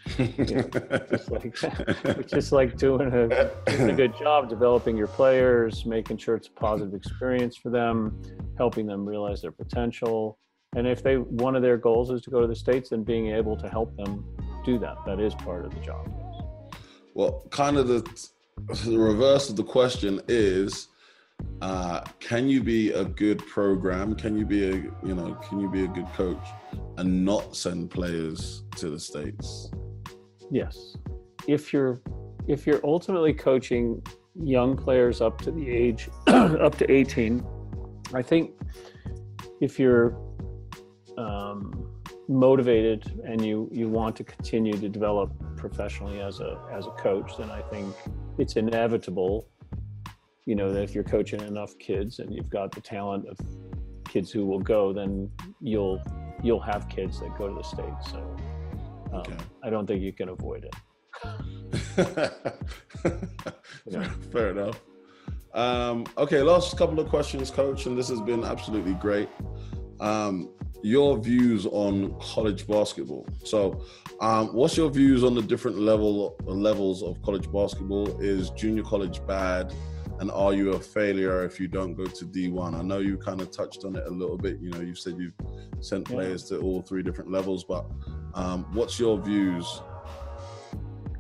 just 0.07 1.31
like 1.31 1.55
just 2.27 2.51
like 2.51 2.77
doing 2.77 3.07
a, 3.13 3.51
doing 3.65 3.89
a 3.89 3.93
good 3.93 4.17
job 4.17 4.49
developing 4.49 4.97
your 4.97 5.07
players, 5.07 5.85
making 5.85 6.17
sure 6.17 6.35
it's 6.35 6.47
a 6.47 6.51
positive 6.51 6.93
experience 6.93 7.55
for 7.55 7.69
them, 7.69 8.21
helping 8.57 8.85
them 8.85 9.05
realize 9.05 9.41
their 9.41 9.51
potential. 9.51 10.37
And 10.75 10.87
if 10.87 11.01
they 11.01 11.15
one 11.15 11.55
of 11.55 11.61
their 11.61 11.77
goals 11.77 12.11
is 12.11 12.21
to 12.23 12.29
go 12.29 12.41
to 12.41 12.47
the 12.47 12.55
states, 12.55 12.89
then 12.89 13.03
being 13.03 13.27
able 13.27 13.57
to 13.57 13.69
help 13.69 13.95
them 13.97 14.25
do 14.65 14.77
that 14.79 14.97
that 15.05 15.19
is 15.19 15.33
part 15.35 15.65
of 15.65 15.73
the 15.73 15.79
job. 15.79 16.09
well, 17.13 17.47
kind 17.51 17.77
of 17.77 17.87
the, 17.87 18.29
the 18.85 18.97
reverse 18.97 19.49
of 19.49 19.55
the 19.55 19.63
question 19.63 20.21
is 20.27 20.89
uh, 21.61 22.01
can 22.19 22.47
you 22.47 22.61
be 22.61 22.91
a 22.91 23.03
good 23.03 23.39
program? 23.47 24.15
Can 24.15 24.37
you 24.37 24.45
be 24.45 24.69
a 24.69 24.73
you 24.73 25.15
know 25.15 25.35
can 25.47 25.59
you 25.59 25.69
be 25.69 25.85
a 25.85 25.87
good 25.87 26.07
coach 26.13 26.45
and 26.97 27.25
not 27.25 27.55
send 27.55 27.89
players 27.89 28.63
to 28.75 28.89
the 28.89 28.99
states? 28.99 29.71
Yes, 30.51 30.95
if 31.47 31.73
you're 31.73 31.99
if 32.47 32.67
you're 32.67 32.81
ultimately 32.85 33.33
coaching 33.33 34.01
young 34.35 34.77
players 34.77 35.19
up 35.19 35.41
to 35.41 35.51
the 35.51 35.67
age 35.67 36.09
up 36.27 36.77
to 36.77 36.91
18, 36.91 37.43
I 38.13 38.21
think 38.21 38.51
if 39.59 39.79
you're 39.79 40.15
um, 41.17 41.89
motivated 42.29 43.19
and 43.25 43.43
you 43.43 43.67
you 43.71 43.89
want 43.89 44.15
to 44.17 44.23
continue 44.23 44.73
to 44.73 44.89
develop 44.89 45.31
professionally 45.55 46.21
as 46.21 46.39
a 46.39 46.61
as 46.71 46.85
a 46.85 46.91
coach, 46.91 47.35
then 47.37 47.49
I 47.49 47.61
think 47.61 47.95
it's 48.37 48.57
inevitable. 48.57 49.49
You 50.47 50.55
know 50.55 50.71
that 50.71 50.81
if 50.81 50.95
you're 50.95 51.03
coaching 51.03 51.41
enough 51.41 51.77
kids 51.77 52.19
and 52.19 52.33
you've 52.33 52.49
got 52.49 52.71
the 52.71 52.79
talent 52.79 53.27
of 53.27 53.37
kids 54.07 54.31
who 54.31 54.45
will 54.45 54.61
go, 54.61 54.93
then 54.93 55.29
you'll 55.59 56.01
you'll 56.41 56.61
have 56.61 56.87
kids 56.87 57.19
that 57.19 57.37
go 57.37 57.49
to 57.49 57.55
the 57.55 57.63
states. 57.63 58.11
So 58.11 58.19
um, 59.11 59.19
Okay. 59.19 59.35
I 59.63 59.69
don't 59.69 59.85
think 59.85 60.01
you 60.01 60.13
can 60.13 60.29
avoid 60.29 60.65
it. 60.65 60.75
Yeah. 63.85 64.09
Fair 64.31 64.51
enough. 64.51 64.79
Um, 65.53 66.05
okay, 66.17 66.41
last 66.41 66.77
couple 66.77 66.99
of 66.99 67.09
questions, 67.09 67.51
coach, 67.51 67.85
and 67.85 67.97
this 67.97 68.07
has 68.09 68.21
been 68.21 68.43
absolutely 68.45 68.93
great. 68.93 69.27
Um, 69.99 70.53
your 70.83 71.17
views 71.17 71.65
on 71.65 72.17
college 72.21 72.67
basketball. 72.67 73.27
So, 73.43 73.83
um, 74.21 74.47
what's 74.53 74.77
your 74.77 74.89
views 74.89 75.23
on 75.23 75.35
the 75.35 75.41
different 75.41 75.79
level 75.79 76.37
levels 76.45 77.03
of 77.03 77.21
college 77.21 77.51
basketball? 77.51 78.21
Is 78.21 78.51
junior 78.51 78.83
college 78.83 79.25
bad, 79.25 79.73
and 80.19 80.31
are 80.31 80.53
you 80.53 80.73
a 80.73 80.79
failure 80.79 81.43
if 81.45 81.59
you 81.59 81.67
don't 81.67 81.93
go 81.93 82.05
to 82.05 82.25
D1? 82.25 82.73
I 82.73 82.81
know 82.81 82.99
you 82.99 83.17
kind 83.17 83.41
of 83.41 83.51
touched 83.51 83.83
on 83.85 83.95
it 83.95 84.05
a 84.07 84.09
little 84.09 84.37
bit. 84.37 84.59
You 84.59 84.71
know, 84.71 84.81
you 84.81 84.95
said 84.95 85.17
you've 85.19 85.33
sent 85.79 86.09
Yeah. 86.09 86.15
players 86.15 86.43
to 86.45 86.59
all 86.59 86.81
three 86.81 87.03
different 87.03 87.31
levels, 87.31 87.63
but 87.63 87.85
um, 88.33 88.65
what's 88.73 88.99
your 88.99 89.19
views? 89.19 89.81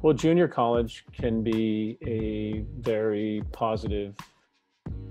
Well, 0.01 0.13
junior 0.13 0.47
college 0.47 1.05
can 1.11 1.43
be 1.43 1.97
a 2.05 2.65
very 2.81 3.41
positive 3.51 4.15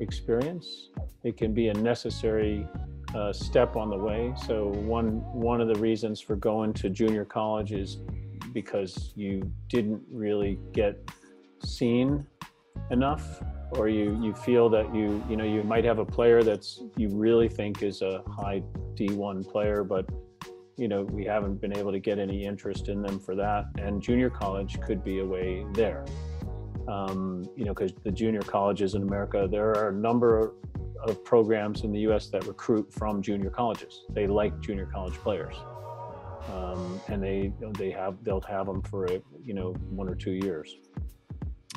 experience. 0.01 0.91
It 1.25 1.37
can 1.37 1.53
be 1.53 1.69
a 1.69 1.75
necessary 1.75 2.67
uh, 3.15 3.33
step 3.33 3.77
on 3.77 3.91
the 3.91 3.97
way. 3.97 4.33
So 4.47 4.69
one 4.69 5.23
one 5.33 5.61
of 5.61 5.69
the 5.69 5.81
reasons 5.81 6.21
for 6.21 6.37
going 6.37 6.73
to 6.75 6.91
junior 6.91 7.25
college 7.25 7.73
is 7.73 7.99
because 8.53 9.13
you 9.17 9.51
didn't 9.69 10.03
really 10.11 10.59
get 10.73 10.99
seen 11.65 12.27
enough, 12.91 13.43
or 13.73 13.89
you 13.89 14.19
you 14.23 14.35
feel 14.35 14.69
that 14.71 14.95
you 14.95 15.23
you 15.29 15.37
know 15.37 15.45
you 15.45 15.63
might 15.63 15.85
have 15.85 15.99
a 15.99 16.05
player 16.05 16.43
that's 16.43 16.83
you 16.97 17.09
really 17.09 17.49
think 17.49 17.83
is 17.83 18.03
a 18.03 18.23
high 18.29 18.63
D1 18.95 19.49
player, 19.49 19.85
but 19.85 20.09
you 20.77 20.89
know 20.89 21.03
we 21.03 21.25
haven't 21.25 21.61
been 21.61 21.77
able 21.77 21.93
to 21.93 22.01
get 22.01 22.19
any 22.19 22.45
interest 22.45 22.89
in 22.89 23.03
them 23.03 23.19
for 23.19 23.35
that. 23.35 23.67
And 23.79 24.01
junior 24.01 24.31
college 24.31 24.81
could 24.81 25.03
be 25.03 25.19
a 25.21 25.25
way 25.25 25.67
there. 25.73 26.05
Um, 26.89 27.49
you 27.57 27.65
know 27.65 27.75
because 27.75 27.93
the 28.05 28.13
junior 28.13 28.43
colleges 28.43 28.95
in 28.95 29.03
america 29.03 29.49
there 29.51 29.71
are 29.71 29.89
a 29.89 29.93
number 29.93 30.55
of 31.09 31.25
programs 31.25 31.83
in 31.83 31.93
the 31.93 32.01
us 32.01 32.29
that 32.29 32.47
recruit 32.47 32.93
from 32.93 33.23
junior 33.23 33.51
colleges. 33.51 34.05
They 34.11 34.27
like 34.27 34.59
junior 34.61 34.87
college 34.87 35.15
players. 35.15 35.57
Um, 36.53 37.01
and 37.09 37.23
they 37.23 37.53
they 37.77 37.91
have 37.91 38.23
they'll 38.23 38.41
have 38.43 38.67
them 38.67 38.83
for 38.83 39.07
a, 39.07 39.21
you 39.45 39.55
know 39.55 39.73
one 39.91 40.09
or 40.09 40.15
two 40.15 40.33
years. 40.33 40.77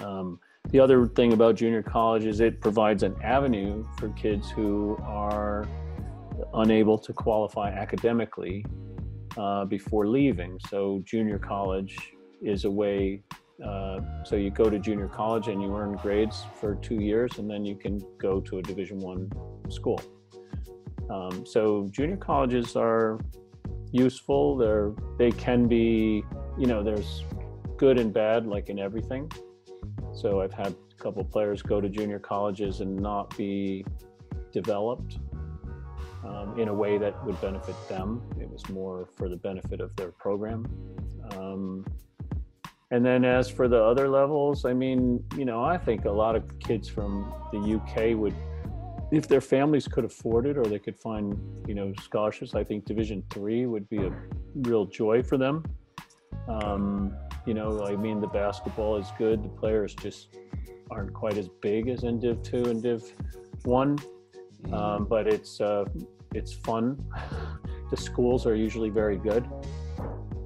Um, 0.03 0.39
the 0.71 0.79
other 0.79 1.07
thing 1.07 1.33
about 1.33 1.55
junior 1.55 1.81
college 1.81 2.25
is 2.25 2.39
it 2.41 2.61
provides 2.61 3.01
an 3.03 3.15
avenue 3.23 3.83
for 3.97 4.09
kids 4.09 4.51
who 4.51 4.97
are 5.01 5.67
unable 6.53 6.97
to 6.97 7.11
qualify 7.11 7.69
academically 7.69 8.63
uh, 9.37 9.65
before 9.65 10.07
leaving. 10.07 10.59
So, 10.69 11.01
junior 11.05 11.39
college 11.39 11.97
is 12.41 12.65
a 12.65 12.71
way. 12.71 13.23
Uh, 13.65 13.99
so 14.23 14.37
you 14.37 14.51
go 14.51 14.69
to 14.69 14.79
junior 14.79 15.09
college 15.09 15.49
and 15.49 15.61
you 15.61 15.75
earn 15.75 15.93
grades 15.93 16.45
for 16.61 16.75
two 16.75 17.01
years, 17.01 17.39
and 17.39 17.49
then 17.49 17.65
you 17.65 17.75
can 17.75 17.99
go 18.17 18.39
to 18.39 18.59
a 18.59 18.61
Division 18.61 18.99
One 18.99 19.29
school. 19.69 19.99
Um, 21.09 21.45
so 21.45 21.87
junior 21.89 22.15
colleges 22.15 22.75
are 22.75 23.19
useful. 23.91 24.55
They're 24.55 24.93
they 25.17 25.31
can 25.31 25.67
be, 25.67 26.23
you 26.57 26.67
know, 26.67 26.83
there's 26.83 27.25
good 27.75 27.99
and 27.99 28.13
bad, 28.13 28.45
like 28.45 28.69
in 28.69 28.79
everything. 28.79 29.29
So 30.13 30.41
I've 30.41 30.53
had 30.53 30.67
a 30.67 31.01
couple 31.01 31.23
players 31.23 31.61
go 31.61 31.79
to 31.79 31.89
junior 31.89 32.19
colleges 32.19 32.81
and 32.81 32.95
not 32.95 33.35
be 33.37 33.85
developed 34.51 35.19
um, 36.25 36.59
in 36.59 36.67
a 36.67 36.73
way 36.73 36.97
that 36.97 37.23
would 37.25 37.39
benefit 37.41 37.75
them. 37.87 38.21
It 38.39 38.49
was 38.49 38.67
more 38.69 39.07
for 39.15 39.29
the 39.29 39.37
benefit 39.37 39.79
of 39.79 39.95
their 39.95 40.11
program. 40.11 40.65
Um, 41.31 41.85
and 42.91 43.05
then 43.05 43.23
as 43.23 43.49
for 43.49 43.67
the 43.67 43.81
other 43.81 44.09
levels, 44.09 44.65
I 44.65 44.73
mean, 44.73 45.23
you 45.37 45.45
know, 45.45 45.63
I 45.63 45.77
think 45.77 46.05
a 46.05 46.11
lot 46.11 46.35
of 46.35 46.43
kids 46.59 46.89
from 46.89 47.31
the 47.51 47.59
UK 47.59 48.17
would, 48.17 48.35
if 49.11 49.27
their 49.27 49.41
families 49.41 49.87
could 49.87 50.05
afford 50.05 50.47
it 50.47 50.57
or 50.57 50.63
they 50.65 50.79
could 50.79 50.97
find, 50.97 51.37
you 51.67 51.75
know, 51.75 51.93
scholarships, 52.01 52.55
I 52.55 52.63
think 52.63 52.85
Division 52.85 53.23
three 53.29 53.67
would 53.67 53.87
be 53.89 53.97
a 53.97 54.11
real 54.55 54.85
joy 54.85 55.21
for 55.21 55.37
them. 55.37 55.63
Um, 56.49 57.15
you 57.45 57.53
know, 57.53 57.85
I 57.85 57.95
mean, 57.95 58.19
the 58.19 58.27
basketball 58.27 58.97
is 58.97 59.07
good. 59.17 59.43
The 59.43 59.49
players 59.49 59.95
just 59.95 60.35
aren't 60.91 61.13
quite 61.13 61.37
as 61.37 61.47
big 61.61 61.87
as 61.87 62.03
in 62.03 62.19
Div 62.19 62.41
two 62.41 62.65
and 62.65 62.81
Div 62.81 63.03
one, 63.63 63.97
um, 64.73 65.05
but 65.05 65.27
it's 65.27 65.61
uh, 65.61 65.85
it's 66.33 66.53
fun. 66.53 67.03
The 67.89 67.97
schools 67.97 68.45
are 68.45 68.53
usually 68.53 68.91
very 68.91 69.17
good, 69.17 69.49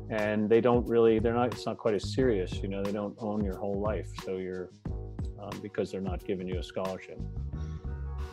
and 0.09 0.49
they 0.49 0.61
don't 0.61 0.87
really 0.87 1.19
they're 1.19 1.33
not 1.33 1.53
it's 1.53 1.65
not 1.65 1.77
quite 1.77 1.93
as 1.93 2.13
serious. 2.13 2.53
You 2.53 2.69
know, 2.69 2.81
they 2.81 2.93
don't 2.93 3.17
own 3.19 3.43
your 3.43 3.57
whole 3.57 3.81
life, 3.81 4.07
so 4.23 4.37
you're 4.37 4.69
um, 5.41 5.51
because 5.61 5.91
they're 5.91 5.99
not 5.99 6.23
giving 6.23 6.47
you 6.47 6.59
a 6.59 6.63
scholarship. 6.63 7.19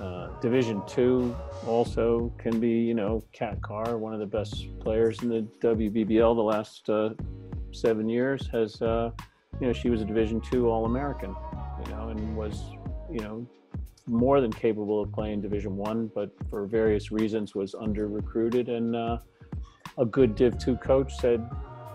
Uh, 0.00 0.28
Division 0.40 0.80
two 0.86 1.36
also 1.66 2.32
can 2.38 2.60
be, 2.60 2.70
you 2.70 2.94
know, 2.94 3.22
Cat 3.32 3.60
Carr, 3.62 3.98
one 3.98 4.14
of 4.14 4.20
the 4.20 4.26
best 4.26 4.68
players 4.78 5.20
in 5.24 5.28
the 5.28 5.42
WBBL 5.60 6.36
the 6.36 6.40
last 6.40 6.88
uh, 6.88 7.10
seven 7.72 8.08
years, 8.08 8.48
has, 8.52 8.80
uh, 8.82 9.10
you 9.60 9.66
know, 9.66 9.72
she 9.72 9.90
was 9.90 10.00
a 10.00 10.04
Division 10.04 10.40
two 10.40 10.68
All 10.68 10.84
American, 10.86 11.34
you 11.84 11.92
know, 11.92 12.08
and 12.08 12.36
was, 12.36 12.72
you 13.10 13.20
know, 13.20 13.46
more 14.06 14.40
than 14.40 14.52
capable 14.52 15.00
of 15.02 15.12
playing 15.12 15.40
Division 15.40 15.76
One, 15.76 16.10
but 16.14 16.30
for 16.48 16.66
various 16.66 17.12
reasons 17.12 17.54
was 17.54 17.74
under 17.74 18.08
recruited. 18.08 18.68
And 18.68 18.96
uh, 18.96 19.18
a 19.98 20.04
good 20.04 20.34
Div 20.34 20.58
two 20.58 20.76
coach 20.76 21.14
said, 21.16 21.48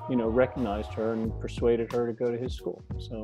you 0.10 0.16
know, 0.16 0.28
recognized 0.28 0.94
her 0.94 1.14
and 1.14 1.38
persuaded 1.42 1.92
her 1.92 2.06
to 2.06 2.14
go 2.14 2.32
to 2.32 2.38
his 2.38 2.54
school. 2.54 2.84
So, 3.00 3.22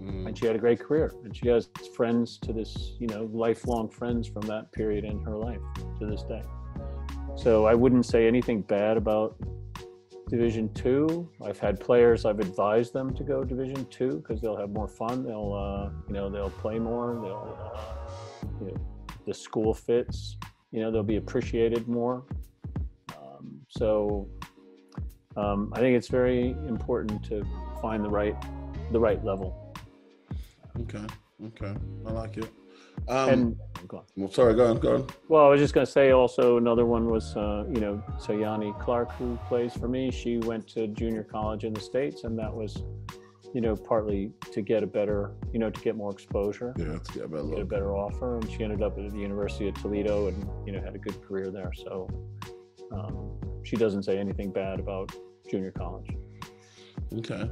Mm. 0.00 0.26
and 0.28 0.38
she 0.38 0.46
had 0.46 0.54
a 0.54 0.58
great 0.58 0.78
career, 0.80 1.12
and 1.24 1.36
she 1.36 1.48
has 1.48 1.68
friends 1.96 2.38
to 2.38 2.52
this, 2.52 2.92
you 2.98 3.08
know, 3.08 3.28
lifelong 3.32 3.88
friends 3.88 4.28
from 4.28 4.42
that 4.42 4.70
period 4.72 5.04
in 5.04 5.20
her 5.22 5.36
life 5.36 5.60
to 5.98 6.06
this 6.06 6.22
day. 6.22 6.42
So 7.36 7.66
I 7.66 7.74
wouldn't 7.74 8.06
say 8.06 8.26
anything 8.28 8.62
bad 8.62 8.96
about 8.96 9.36
Division 10.30 10.72
Two. 10.74 11.28
I've 11.44 11.58
had 11.58 11.80
players 11.80 12.24
I've 12.24 12.38
advised 12.38 12.92
them 12.92 13.12
to 13.14 13.24
go 13.24 13.42
Division 13.42 13.84
Two 13.86 14.22
because 14.22 14.40
they'll 14.40 14.56
have 14.56 14.70
more 14.70 14.88
fun. 14.88 15.24
They'll, 15.24 15.52
uh, 15.52 15.90
you 16.06 16.14
know, 16.14 16.30
they'll 16.30 16.50
play 16.50 16.78
more. 16.78 17.14
They'll, 17.20 17.58
uh, 17.74 18.46
you 18.60 18.66
know, 18.68 18.76
the 19.26 19.34
school 19.34 19.74
fits. 19.74 20.36
You 20.70 20.80
know, 20.80 20.92
they'll 20.92 21.02
be 21.02 21.16
appreciated 21.16 21.88
more. 21.88 22.24
Um, 23.16 23.60
so 23.68 24.28
um, 25.36 25.72
I 25.74 25.80
think 25.80 25.96
it's 25.96 26.08
very 26.08 26.50
important 26.68 27.24
to 27.24 27.44
find 27.82 28.04
the 28.04 28.10
right, 28.10 28.36
the 28.92 29.00
right 29.00 29.22
level. 29.24 29.74
Okay. 30.80 31.04
Okay. 31.46 31.74
I 32.06 32.12
like 32.12 32.36
it. 32.36 32.50
Um, 33.08 33.28
and 33.28 33.56
go 33.88 33.98
on. 33.98 34.04
well, 34.16 34.30
sorry. 34.30 34.54
Go 34.54 34.70
on. 34.70 34.78
Go 34.78 34.94
on. 34.94 35.06
Well, 35.28 35.44
I 35.44 35.48
was 35.48 35.60
just 35.60 35.74
going 35.74 35.86
to 35.86 35.90
say 35.90 36.10
also 36.12 36.56
another 36.56 36.86
one 36.86 37.10
was, 37.10 37.36
uh, 37.36 37.64
you 37.72 37.80
know, 37.80 38.02
Sayani 38.18 38.78
Clark, 38.80 39.12
who 39.12 39.38
plays 39.48 39.72
for 39.74 39.88
me. 39.88 40.10
She 40.10 40.38
went 40.38 40.68
to 40.68 40.86
junior 40.88 41.24
college 41.24 41.64
in 41.64 41.72
the 41.72 41.80
States, 41.80 42.24
and 42.24 42.38
that 42.38 42.52
was, 42.52 42.82
you 43.54 43.60
know, 43.60 43.74
partly 43.74 44.32
to 44.52 44.62
get 44.62 44.82
a 44.82 44.86
better, 44.86 45.32
you 45.52 45.58
know, 45.58 45.70
to 45.70 45.80
get 45.80 45.96
more 45.96 46.12
exposure, 46.12 46.74
Yeah. 46.78 46.98
To 46.98 47.12
get 47.12 47.24
a 47.24 47.28
better 47.28 47.48
get 47.48 47.58
a 47.60 47.64
better 47.64 47.96
offer. 47.96 48.36
And 48.36 48.50
she 48.50 48.62
ended 48.62 48.82
up 48.82 48.98
at 48.98 49.10
the 49.10 49.18
University 49.18 49.68
of 49.68 49.74
Toledo 49.74 50.28
and, 50.28 50.48
you 50.66 50.72
know, 50.72 50.80
had 50.80 50.94
a 50.94 50.98
good 50.98 51.20
career 51.22 51.50
there. 51.50 51.72
So 51.72 52.08
um, 52.92 53.38
she 53.64 53.76
doesn't 53.76 54.04
say 54.04 54.18
anything 54.18 54.52
bad 54.52 54.78
about 54.78 55.12
junior 55.50 55.72
college. 55.72 56.10
Okay. 57.18 57.50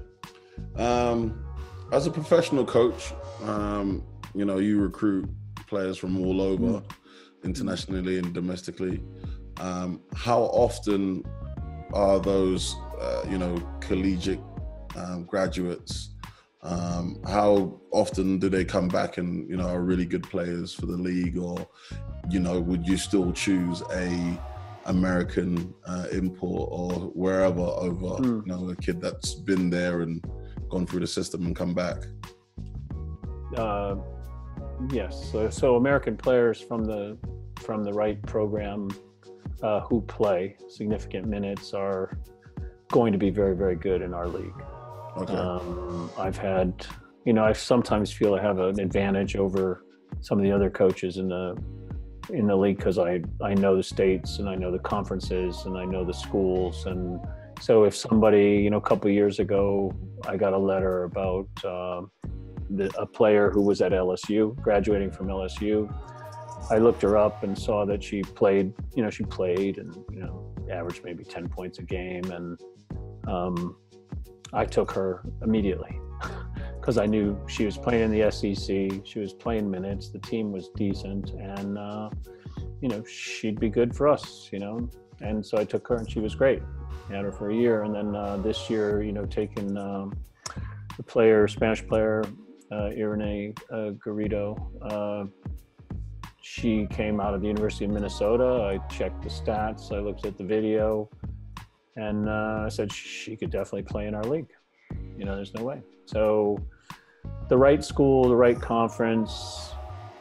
Um, 0.77 1.45
as 1.93 2.07
a 2.07 2.11
professional 2.11 2.65
coach, 2.65 3.13
um, 3.43 4.05
you 4.35 4.45
know, 4.45 4.59
you 4.59 4.81
recruit 4.81 5.29
players 5.69 5.97
from 5.99 6.19
all 6.25 6.41
over, 6.41 6.83
internationally 7.45 8.19
and 8.19 8.33
domestically. 8.35 9.03
Um, 9.61 10.01
how 10.15 10.43
often 10.43 11.25
are 11.93 12.21
those, 12.21 12.75
uh, 13.01 13.25
you 13.31 13.39
know, 13.39 13.57
collegiate 13.81 14.41
um, 14.97 15.25
graduates? 15.25 16.11
Um, 16.63 17.21
how 17.27 17.81
often 17.93 18.39
do 18.39 18.49
they 18.49 18.65
come 18.65 18.89
back 18.89 19.19
and 19.19 19.49
you 19.49 19.57
know 19.57 19.69
are 19.69 19.81
really 19.83 20.05
good 20.05 20.25
players 20.25 20.75
for 20.75 20.87
the 20.87 20.97
league, 20.97 21.39
or 21.39 21.57
you 22.31 22.41
know, 22.41 22.61
would 22.61 22.87
you 22.87 22.97
still 22.97 23.33
choose 23.33 23.83
a 23.93 24.39
American 24.87 25.73
uh, 25.87 26.07
import 26.13 26.69
or 26.73 26.93
wherever 27.15 27.61
over 27.61 28.23
Mm. 28.23 28.47
you 28.47 28.53
know 28.53 28.71
a 28.71 28.77
kid 28.77 29.01
that's 29.01 29.35
been 29.35 29.71
there 29.71 30.01
and 30.01 30.25
gone 30.69 30.87
through 30.87 31.01
the 31.01 31.07
system 31.07 31.47
and 31.47 31.55
come 31.55 31.75
back? 31.75 31.99
Uh, 33.57 33.97
yes. 34.91 35.31
So, 35.31 35.51
so 35.51 35.77
American 35.77 36.17
players 36.17 36.61
from 36.61 36.85
the 36.85 37.17
from 37.57 37.83
the 37.83 37.93
right 37.93 38.21
program 38.23 38.89
uh, 39.63 39.81
who 39.81 40.01
play 40.03 40.57
significant 40.69 41.27
minutes 41.27 41.75
are 41.75 42.19
going 42.91 43.13
to 43.13 43.19
be 43.19 43.31
very 43.31 43.57
very 43.57 43.77
good 43.77 44.03
in 44.03 44.15
our 44.15 44.29
league. 44.29 44.63
Okay. 45.17 45.35
Um, 45.35 46.11
I've 46.17 46.37
had, 46.37 46.87
you 47.25 47.33
know, 47.33 47.45
I 47.45 47.53
sometimes 47.53 48.13
feel 48.13 48.35
I 48.35 48.43
have 48.43 48.61
an 48.61 48.79
advantage 48.79 49.37
over 49.37 49.85
some 50.21 50.39
of 50.39 50.45
the 50.45 50.53
other 50.53 50.71
coaches 50.71 51.17
in 51.17 51.29
the 51.29 51.57
in 52.31 52.47
the 52.47 52.57
league 52.57 52.77
because 52.77 52.99
I 52.99 53.23
I 53.43 53.55
know 53.55 53.77
the 53.77 53.83
states 53.83 54.39
and 54.39 54.49
I 54.49 54.55
know 54.55 54.71
the 54.71 54.79
conferences 54.79 55.65
and 55.67 55.77
I 55.77 55.85
know 55.85 56.05
the 56.05 56.15
schools 56.15 56.87
and 56.87 57.21
so 57.61 57.83
if 57.85 57.97
somebody, 57.97 58.61
you 58.63 58.71
know, 58.71 58.77
a 58.77 58.81
couple 58.81 59.09
of 59.09 59.15
years 59.15 59.41
ago, 59.41 59.93
I 60.29 60.37
got 60.37 60.53
a 60.53 60.59
letter 60.59 61.05
about 61.05 61.49
um 61.65 62.11
the, 62.71 62.91
a 62.99 63.07
player 63.07 63.51
who 63.51 63.63
was 63.63 63.81
at 63.81 63.93
LSU, 63.93 64.57
graduating 64.57 65.11
from 65.11 65.29
LSU. 65.29 65.93
I 66.71 66.79
looked 66.79 67.03
her 67.03 67.17
up 67.17 67.45
and 67.45 67.57
saw 67.59 67.85
that 67.87 68.03
she 68.03 68.23
played, 68.23 68.73
you 68.95 69.03
know, 69.03 69.11
she 69.11 69.25
played 69.25 69.79
and 69.79 69.95
you 70.11 70.21
know 70.21 70.55
averaged 70.71 71.03
maybe 71.05 71.25
ten 71.25 71.49
points 71.49 71.79
a 71.79 71.83
game 71.83 72.31
and. 72.31 72.61
Um, 73.27 73.77
I 74.53 74.65
took 74.65 74.91
her 74.93 75.23
immediately 75.43 76.01
because 76.81 76.99
I 76.99 77.07
knew 77.07 77.39
she 77.49 77.65
was 77.65 77.77
playing 77.77 78.05
in 78.05 78.11
the 78.11 78.31
SEC. 78.31 79.07
She 79.07 79.19
was 79.19 79.33
playing 79.33 79.71
minutes. 79.71 80.09
The 80.09 80.19
team 80.19 80.53
was 80.53 80.71
decent, 80.77 81.31
and 81.31 81.79
uh, 81.79 82.11
you 82.81 82.89
know 82.89 83.05
she'd 83.05 83.61
be 83.61 83.69
good 83.69 83.95
for 83.95 84.09
us. 84.09 84.49
You 84.53 84.61
know, 84.61 84.91
and 85.21 85.45
so 85.45 85.59
I 85.59 85.65
took 85.65 85.87
her, 85.89 85.97
and 85.97 86.11
she 86.11 86.21
was 86.21 86.35
great. 86.35 86.63
Had 87.11 87.25
her 87.25 87.33
for 87.33 87.51
a 87.51 87.55
year, 87.55 87.83
and 87.83 87.95
then 87.95 88.15
uh, 88.15 88.37
this 88.39 88.71
year, 88.71 89.03
you 89.03 89.13
know, 89.13 89.27
taking 89.27 89.77
um, 89.77 90.13
the 90.97 91.03
player, 91.03 91.49
Spanish 91.49 91.87
player, 91.87 92.25
uh, 92.73 92.91
Irene 92.97 93.55
uh, 93.71 93.91
Garrido. 94.05 94.59
Uh, 94.83 95.27
she 96.41 96.87
came 96.91 97.21
out 97.21 97.35
of 97.35 97.41
the 97.41 97.47
University 97.47 97.85
of 97.85 97.91
Minnesota. 97.91 98.65
I 98.65 98.79
checked 98.89 99.23
the 99.23 99.29
stats. 99.29 99.93
I 99.93 100.01
looked 100.01 100.25
at 100.25 100.39
the 100.39 100.45
video 100.45 101.11
and 101.97 102.29
uh, 102.29 102.63
I 102.65 102.69
said 102.69 102.93
she 102.93 103.37
could 103.37 103.51
definitely 103.51 103.83
play 103.83 104.07
in 104.07 104.15
our 104.15 104.25
league. 104.25 104.51
You 105.17 105.25
know, 105.25 105.35
there's 105.35 105.53
no 105.55 105.65
way. 105.65 105.83
So, 106.07 106.59
the 107.49 107.59
right 107.59 107.85
school, 107.85 108.29
the 108.29 108.37
right 108.37 108.59
conference, 108.59 109.73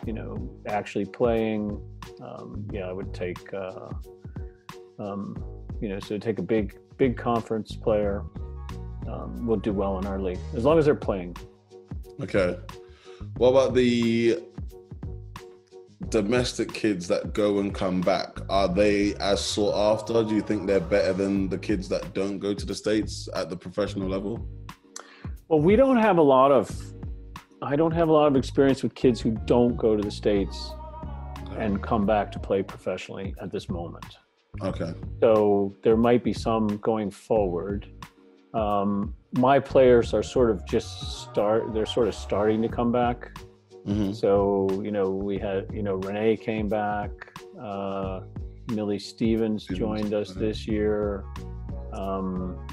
you 0.05 0.13
know, 0.13 0.49
actually 0.67 1.05
playing. 1.05 1.79
Um, 2.21 2.67
yeah, 2.73 2.87
I 2.87 2.91
would 2.91 3.13
take. 3.13 3.53
Uh, 3.53 3.89
um, 4.99 5.37
you 5.79 5.89
know, 5.89 5.99
so 5.99 6.17
take 6.17 6.39
a 6.39 6.43
big, 6.43 6.77
big 6.97 7.17
conference 7.17 7.75
player 7.75 8.23
um, 9.07 9.45
will 9.45 9.57
do 9.57 9.71
well 9.71 9.99
in 9.99 10.07
our 10.07 10.19
league 10.19 10.39
as 10.55 10.65
long 10.65 10.79
as 10.79 10.85
they're 10.85 10.95
playing. 10.95 11.35
Okay. 12.21 12.57
What 13.37 13.49
about 13.49 13.73
the 13.73 14.41
domestic 16.09 16.73
kids 16.73 17.07
that 17.07 17.33
go 17.33 17.59
and 17.59 17.73
come 17.73 18.01
back? 18.01 18.39
Are 18.49 18.67
they 18.67 19.15
as 19.15 19.43
sought 19.43 19.75
after? 19.93 20.23
Do 20.23 20.35
you 20.35 20.41
think 20.41 20.67
they're 20.67 20.79
better 20.79 21.13
than 21.13 21.49
the 21.49 21.57
kids 21.57 21.89
that 21.89 22.13
don't 22.13 22.39
go 22.39 22.53
to 22.53 22.65
the 22.65 22.75
States 22.75 23.27
at 23.35 23.49
the 23.49 23.57
professional 23.57 24.07
level? 24.07 24.47
Well, 25.47 25.61
we 25.61 25.75
don't 25.75 25.97
have 25.97 26.17
a 26.17 26.21
lot 26.21 26.51
of 26.51 26.69
I 27.61 27.75
don't 27.75 27.91
have 27.91 28.09
a 28.09 28.11
lot 28.11 28.27
of 28.27 28.35
experience 28.35 28.83
with 28.83 28.93
kids 28.93 29.19
who 29.19 29.31
don't 29.45 29.75
go 29.77 29.95
to 29.95 30.03
the 30.03 30.11
states 30.11 30.71
and 31.57 31.81
come 31.81 32.05
back 32.05 32.31
to 32.33 32.39
play 32.39 32.61
professionally 32.61 33.33
at 33.41 33.51
this 33.51 33.67
moment. 33.67 34.05
Okay. 34.61 34.93
So 35.21 35.75
there 35.83 35.97
might 35.97 36.23
be 36.23 36.33
some 36.33 36.67
going 36.77 37.09
forward. 37.09 37.87
Um, 38.53 39.15
my 39.33 39.59
players 39.59 40.13
are 40.13 40.23
sort 40.23 40.49
of 40.49 40.65
just 40.65 41.23
start. 41.23 41.73
They're 41.73 41.85
sort 41.85 42.07
of 42.07 42.15
starting 42.15 42.61
to 42.61 42.69
come 42.69 42.91
back. 42.91 43.37
hmm 43.85 44.11
So 44.11 44.67
you 44.83 44.91
know, 44.91 45.09
we 45.09 45.37
had 45.37 45.67
you 45.73 45.83
know 45.83 45.95
Renee 45.95 46.37
came 46.37 46.67
back. 46.67 47.11
Uh, 47.59 48.21
Millie 48.71 48.99
Stevens 48.99 49.63
Stevens, 49.63 49.79
joined 49.79 50.13
us 50.13 50.31
this 50.31 50.67
year. 50.67 51.23
Um, 51.93 52.65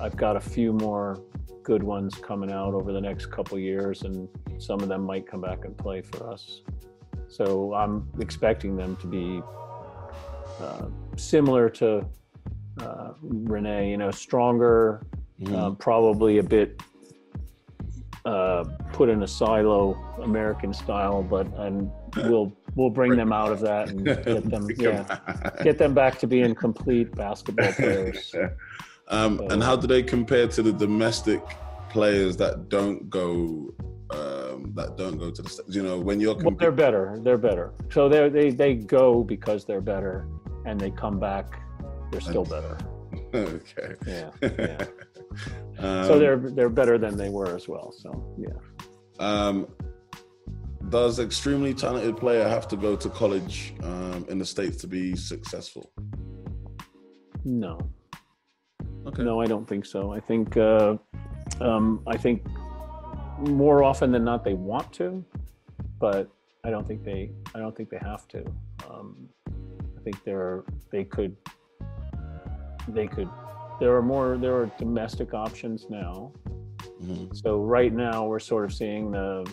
I've 0.00 0.16
got 0.16 0.36
a 0.36 0.40
few 0.40 0.72
more 0.72 1.22
good 1.62 1.82
ones 1.82 2.14
coming 2.14 2.50
out 2.50 2.74
over 2.74 2.92
the 2.92 3.00
next 3.00 3.26
couple 3.26 3.58
years, 3.58 4.02
and 4.02 4.28
some 4.58 4.80
of 4.80 4.88
them 4.88 5.04
might 5.04 5.26
come 5.26 5.40
back 5.40 5.64
and 5.64 5.76
play 5.76 6.02
for 6.02 6.30
us. 6.30 6.62
So 7.28 7.74
I'm 7.74 8.08
expecting 8.20 8.76
them 8.76 8.96
to 8.96 9.06
be 9.06 9.42
uh, 10.60 10.86
similar 11.16 11.68
to 11.70 12.06
uh, 12.80 13.12
Renee. 13.22 13.90
You 13.90 13.96
know, 13.96 14.10
stronger, 14.10 15.02
Mhm. 15.44 15.56
um, 15.58 15.76
probably 15.76 16.38
a 16.38 16.42
bit 16.42 16.80
uh, 18.24 18.64
put 18.92 19.08
in 19.10 19.22
a 19.22 19.28
silo, 19.28 19.94
American 20.22 20.72
style, 20.72 21.22
but 21.22 21.46
and 21.58 21.90
we'll 22.16 22.56
we'll 22.74 22.90
bring 22.90 23.16
them 23.16 23.32
out 23.32 23.52
of 23.52 23.60
that 23.60 23.88
and 23.90 24.04
get 24.24 24.48
them 24.50 24.66
yeah 24.78 25.50
get 25.62 25.76
them 25.78 25.92
back 25.94 26.18
to 26.18 26.26
being 26.26 26.54
complete 26.54 27.14
basketball 27.14 27.72
players. 27.72 28.34
um, 29.08 29.40
and 29.50 29.62
how 29.62 29.76
do 29.76 29.86
they 29.86 30.02
compare 30.02 30.48
to 30.48 30.62
the 30.62 30.72
domestic 30.72 31.42
players 31.90 32.36
that 32.36 32.68
don't 32.68 33.10
go 33.10 33.74
um, 34.10 34.72
that 34.74 34.96
don't 34.96 35.18
go 35.18 35.30
to 35.30 35.42
the 35.42 35.48
states? 35.48 35.74
You 35.74 35.82
know, 35.82 35.98
when 35.98 36.18
you're 36.20 36.34
Well, 36.36 36.56
they're 36.58 36.72
better. 36.72 37.18
They're 37.22 37.38
better. 37.38 37.74
So 37.90 38.08
they 38.08 38.28
they 38.30 38.50
they 38.50 38.74
go 38.74 39.22
because 39.22 39.66
they're 39.66 39.82
better, 39.82 40.26
and 40.64 40.80
they 40.80 40.90
come 40.90 41.20
back. 41.20 41.60
They're 42.10 42.20
still 42.22 42.44
better. 42.44 42.78
okay. 43.58 43.94
Yeah. 44.06 44.30
yeah. 44.42 44.84
Um, 45.78 46.04
So 46.06 46.18
they're 46.20 46.36
they're 46.36 46.68
better 46.68 46.96
than 46.98 47.16
they 47.16 47.28
were 47.28 47.56
as 47.56 47.66
well. 47.66 47.90
So 47.90 48.08
yeah. 48.38 48.56
Um, 49.18 49.66
does 50.88 51.18
extremely 51.18 51.74
talented 51.74 52.16
player 52.16 52.48
have 52.48 52.68
to 52.68 52.76
go 52.76 52.94
to 52.94 53.08
college 53.08 53.74
um, 53.82 54.24
in 54.28 54.38
the 54.38 54.44
states 54.44 54.76
to 54.82 54.86
be 54.86 55.16
successful? 55.16 55.90
No. 57.44 57.80
Okay. 59.04 59.24
No, 59.24 59.40
I 59.40 59.46
don't 59.46 59.68
think 59.68 59.84
so. 59.84 60.12
I 60.12 60.20
think 60.20 60.56
uh, 60.56 60.96
um, 61.60 62.00
I 62.06 62.16
think 62.16 62.46
more 63.40 63.82
often 63.82 64.12
than 64.12 64.22
not 64.24 64.44
they 64.44 64.54
want 64.54 64.92
to, 64.94 65.24
but 65.98 66.30
I 66.62 66.70
don't 66.70 66.86
think 66.86 67.02
they 67.02 67.32
I 67.54 67.58
don't 67.58 67.76
think 67.76 67.90
they 67.90 67.98
have 67.98 68.28
to. 68.28 68.44
Um, 68.88 69.28
I 69.98 70.00
think 70.04 70.22
there 70.22 70.38
are 70.38 70.64
they 70.92 71.02
could 71.02 71.36
they 72.88 73.06
could 73.06 73.28
there 73.80 73.94
are 73.94 74.02
more 74.02 74.36
there 74.38 74.54
are 74.56 74.70
domestic 74.78 75.34
options 75.34 75.86
now. 75.90 76.32
Mhm. 77.02 77.34
So 77.36 77.60
right 77.60 77.92
now 77.92 78.26
we're 78.26 78.38
sort 78.38 78.64
of 78.64 78.72
seeing 78.72 79.10
the 79.10 79.44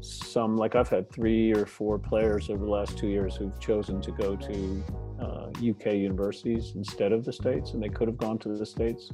some 0.00 0.56
like 0.56 0.76
I've 0.76 0.88
had 0.88 1.10
three 1.10 1.52
or 1.52 1.66
four 1.66 1.98
players 1.98 2.50
over 2.50 2.64
the 2.64 2.70
last 2.70 2.96
two 2.98 3.08
years 3.08 3.36
who've 3.36 3.58
chosen 3.58 4.00
to 4.02 4.12
go 4.12 4.36
to 4.36 4.84
uh, 5.20 5.50
UK 5.58 5.94
universities 5.94 6.72
instead 6.76 7.12
of 7.12 7.24
the 7.24 7.32
states, 7.32 7.72
and 7.72 7.82
they 7.82 7.88
could 7.88 8.06
have 8.06 8.18
gone 8.18 8.38
to 8.38 8.50
the 8.50 8.66
states. 8.66 9.10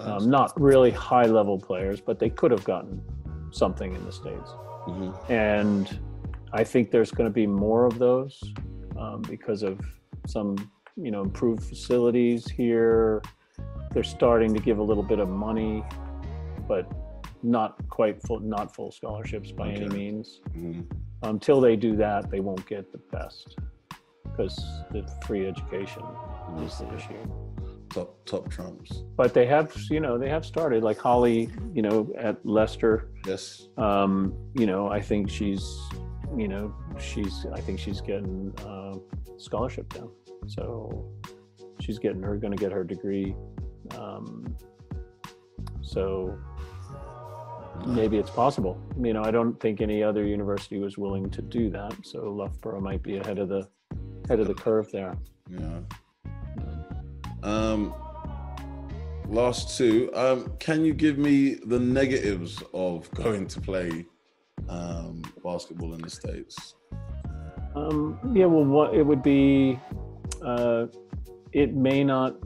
Um, 0.00 0.30
not 0.30 0.58
really 0.58 0.90
high 0.90 1.26
level 1.26 1.58
players, 1.58 2.00
but 2.00 2.18
they 2.18 2.30
could 2.30 2.50
have 2.50 2.64
gotten 2.64 3.02
something 3.50 3.94
in 3.94 4.02
the 4.04 4.12
states. 4.12 4.50
Mhm. 4.86 5.30
And 5.30 6.00
I 6.52 6.64
think 6.64 6.90
there's 6.90 7.10
going 7.10 7.28
to 7.28 7.34
be 7.34 7.46
more 7.46 7.84
of 7.84 7.98
those 7.98 8.42
um, 8.96 9.22
because 9.22 9.62
of 9.62 9.78
some, 10.26 10.56
you 10.96 11.10
know, 11.10 11.22
improved 11.22 11.62
facilities 11.64 12.48
here. 12.48 13.22
They're 13.92 14.02
starting 14.02 14.54
to 14.54 14.60
give 14.60 14.78
a 14.78 14.82
little 14.82 15.02
bit 15.02 15.18
of 15.18 15.28
money, 15.28 15.84
but 16.68 16.90
not 17.42 17.76
quite 17.88 18.22
full, 18.22 18.40
not 18.40 18.74
full 18.74 18.90
scholarships 18.92 19.52
by 19.52 19.68
any 19.70 19.84
Okay. 19.86 19.96
means. 19.96 20.40
Mhm. 20.56 20.84
Until 21.22 21.60
they 21.60 21.76
do 21.76 21.96
that, 21.96 22.30
they 22.30 22.40
won't 22.40 22.64
get 22.66 22.90
the 22.92 22.98
best 23.10 23.56
because 24.24 24.56
the 24.90 25.02
free 25.26 25.46
education 25.46 26.02
is 26.60 26.78
the 26.78 26.92
issue. 26.94 27.14
Top 27.90 28.24
top 28.24 28.48
trumps. 28.48 29.02
But 29.16 29.34
they 29.34 29.44
have, 29.46 29.74
you 29.90 30.00
know, 30.00 30.16
they 30.16 30.30
have 30.30 30.46
started 30.46 30.82
like 30.82 30.96
Holly, 30.98 31.50
you 31.74 31.82
know, 31.82 32.10
at 32.16 32.44
Leicester. 32.46 33.10
Yes. 33.26 33.68
Um, 33.76 34.32
you 34.54 34.66
know, 34.66 34.88
I 34.88 35.00
think 35.00 35.28
she's, 35.28 35.62
you 36.34 36.48
know, 36.48 36.74
she's, 36.98 37.44
I 37.52 37.60
think 37.60 37.78
she's 37.78 38.00
getting 38.00 38.52
uh, 38.66 38.96
scholarship 39.36 39.92
now. 39.94 40.10
So 40.46 41.08
she's 41.80 41.98
getting 41.98 42.22
her, 42.22 42.36
going 42.36 42.56
to 42.56 42.60
get 42.60 42.72
her 42.72 42.84
degree. 42.84 43.34
Um, 43.96 44.56
so 45.80 46.38
maybe 47.86 48.16
it's 48.18 48.30
possible. 48.30 48.80
You 49.00 49.12
know, 49.12 49.22
I 49.24 49.30
don't 49.30 49.58
think 49.60 49.80
any 49.80 50.02
other 50.02 50.24
university 50.24 50.78
was 50.78 50.98
willing 50.98 51.30
to 51.30 51.42
do 51.42 51.70
that. 51.70 51.94
So 52.02 52.30
Loughborough 52.30 52.80
might 52.80 53.02
be 53.02 53.18
ahead 53.18 53.38
of 53.38 53.48
the 53.48 53.68
head 54.28 54.40
of 54.40 54.46
the 54.46 54.54
curve 54.54 54.90
there. 54.92 55.16
Yeah. 55.50 55.80
Um, 57.42 57.92
last 59.28 59.76
two. 59.76 60.10
Um, 60.14 60.52
can 60.58 60.84
you 60.84 60.94
give 60.94 61.18
me 61.18 61.54
the 61.66 61.78
negatives 61.78 62.62
of 62.72 63.10
going 63.12 63.46
to 63.48 63.60
play 63.60 64.06
um, 64.68 65.22
basketball 65.42 65.94
in 65.94 66.00
the 66.00 66.10
states? 66.10 66.74
Um, 67.74 68.18
yeah, 68.34 68.44
well, 68.46 68.64
what 68.64 68.94
it 68.94 69.02
would 69.02 69.22
be, 69.22 69.80
uh, 70.44 70.86
it 71.52 71.74
may 71.74 72.02
not 72.04 72.36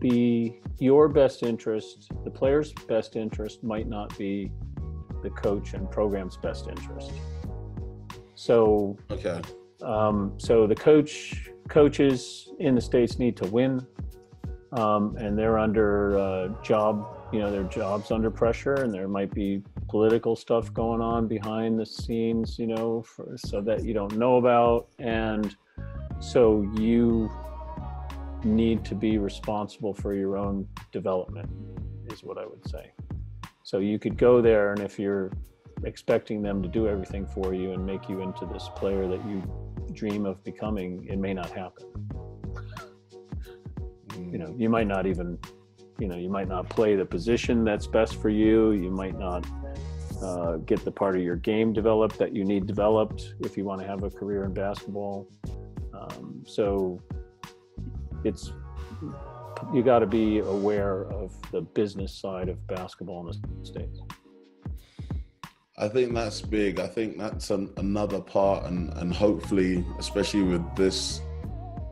be 0.00 0.60
your 0.78 1.08
best 1.08 1.42
interest. 1.42 2.10
The 2.24 2.30
player's 2.30 2.72
best 2.72 3.16
interest 3.16 3.64
might 3.64 3.88
not 3.88 4.16
be 4.16 4.52
the 5.22 5.30
coach 5.30 5.74
and 5.74 5.90
program's 5.90 6.36
best 6.36 6.68
interest. 6.68 7.12
So, 8.34 8.96
Okay. 9.10 9.40
um, 9.82 10.34
so 10.38 10.66
the 10.66 10.76
coach 10.76 11.50
coaches 11.68 12.50
in 12.60 12.74
the 12.74 12.80
states 12.80 13.18
need 13.18 13.36
to 13.36 13.46
win, 13.48 13.84
um, 14.72 15.16
and 15.16 15.36
they're 15.36 15.58
under 15.58 16.18
uh, 16.18 16.48
job. 16.62 17.04
You 17.32 17.40
know, 17.40 17.50
their 17.50 17.64
jobs 17.64 18.10
under 18.10 18.30
pressure, 18.30 18.74
and 18.74 18.94
there 18.94 19.08
might 19.08 19.34
be 19.34 19.62
political 19.88 20.34
stuff 20.34 20.72
going 20.72 21.02
on 21.02 21.28
behind 21.28 21.78
the 21.78 21.84
scenes. 21.84 22.58
You 22.58 22.68
know, 22.68 23.02
for, 23.02 23.36
so 23.36 23.60
that 23.62 23.84
you 23.84 23.92
don't 23.92 24.16
know 24.16 24.36
about, 24.36 24.88
and 24.98 25.54
so 26.20 26.62
you 26.76 27.30
need 28.44 28.84
to 28.84 28.94
be 28.94 29.18
responsible 29.18 29.94
for 29.94 30.14
your 30.14 30.36
own 30.36 30.66
development. 30.92 31.48
Is 32.10 32.22
what 32.24 32.38
I 32.38 32.46
would 32.46 32.66
say. 32.66 32.92
So 33.62 33.78
you 33.78 33.98
could 33.98 34.16
go 34.16 34.40
there, 34.40 34.72
and 34.72 34.80
if 34.80 34.98
you're 34.98 35.30
expecting 35.84 36.42
them 36.42 36.62
to 36.62 36.68
do 36.68 36.88
everything 36.88 37.26
for 37.26 37.54
you 37.54 37.72
and 37.72 37.84
make 37.84 38.08
you 38.08 38.22
into 38.22 38.46
this 38.46 38.68
player 38.74 39.06
that 39.06 39.24
you 39.26 39.42
dream 39.92 40.24
of 40.26 40.42
becoming, 40.42 41.06
it 41.06 41.18
may 41.18 41.34
not 41.34 41.50
happen. 41.50 41.86
You 44.18 44.38
know, 44.38 44.54
you 44.56 44.68
might 44.68 44.86
not 44.86 45.06
even, 45.06 45.38
you 45.98 46.08
know, 46.08 46.16
you 46.16 46.30
might 46.30 46.48
not 46.48 46.68
play 46.68 46.96
the 46.96 47.04
position 47.04 47.64
that's 47.64 47.86
best 47.86 48.20
for 48.20 48.28
you. 48.28 48.72
You 48.72 48.90
might 48.90 49.18
not 49.18 49.46
uh, 50.22 50.56
get 50.56 50.84
the 50.84 50.90
part 50.90 51.16
of 51.16 51.22
your 51.22 51.36
game 51.36 51.72
developed 51.72 52.18
that 52.18 52.34
you 52.34 52.44
need 52.44 52.66
developed 52.66 53.34
if 53.40 53.56
you 53.56 53.64
want 53.64 53.80
to 53.80 53.86
have 53.86 54.02
a 54.02 54.10
career 54.10 54.44
in 54.44 54.52
basketball. 54.52 55.28
Um, 55.98 56.42
so 56.46 57.00
it's 58.24 58.52
you 59.74 59.82
got 59.82 59.98
to 59.98 60.06
be 60.06 60.38
aware 60.38 61.04
of 61.06 61.32
the 61.50 61.60
business 61.60 62.14
side 62.14 62.48
of 62.48 62.64
basketball 62.66 63.28
in 63.28 63.58
the 63.60 63.66
states. 63.66 64.00
I 65.76 65.88
think 65.88 66.14
that's 66.14 66.40
big. 66.40 66.80
I 66.80 66.86
think 66.86 67.18
that's 67.18 67.50
an, 67.50 67.72
another 67.76 68.20
part, 68.20 68.64
and 68.64 68.92
and 68.94 69.14
hopefully, 69.14 69.84
especially 69.98 70.42
with 70.42 70.64
this 70.74 71.20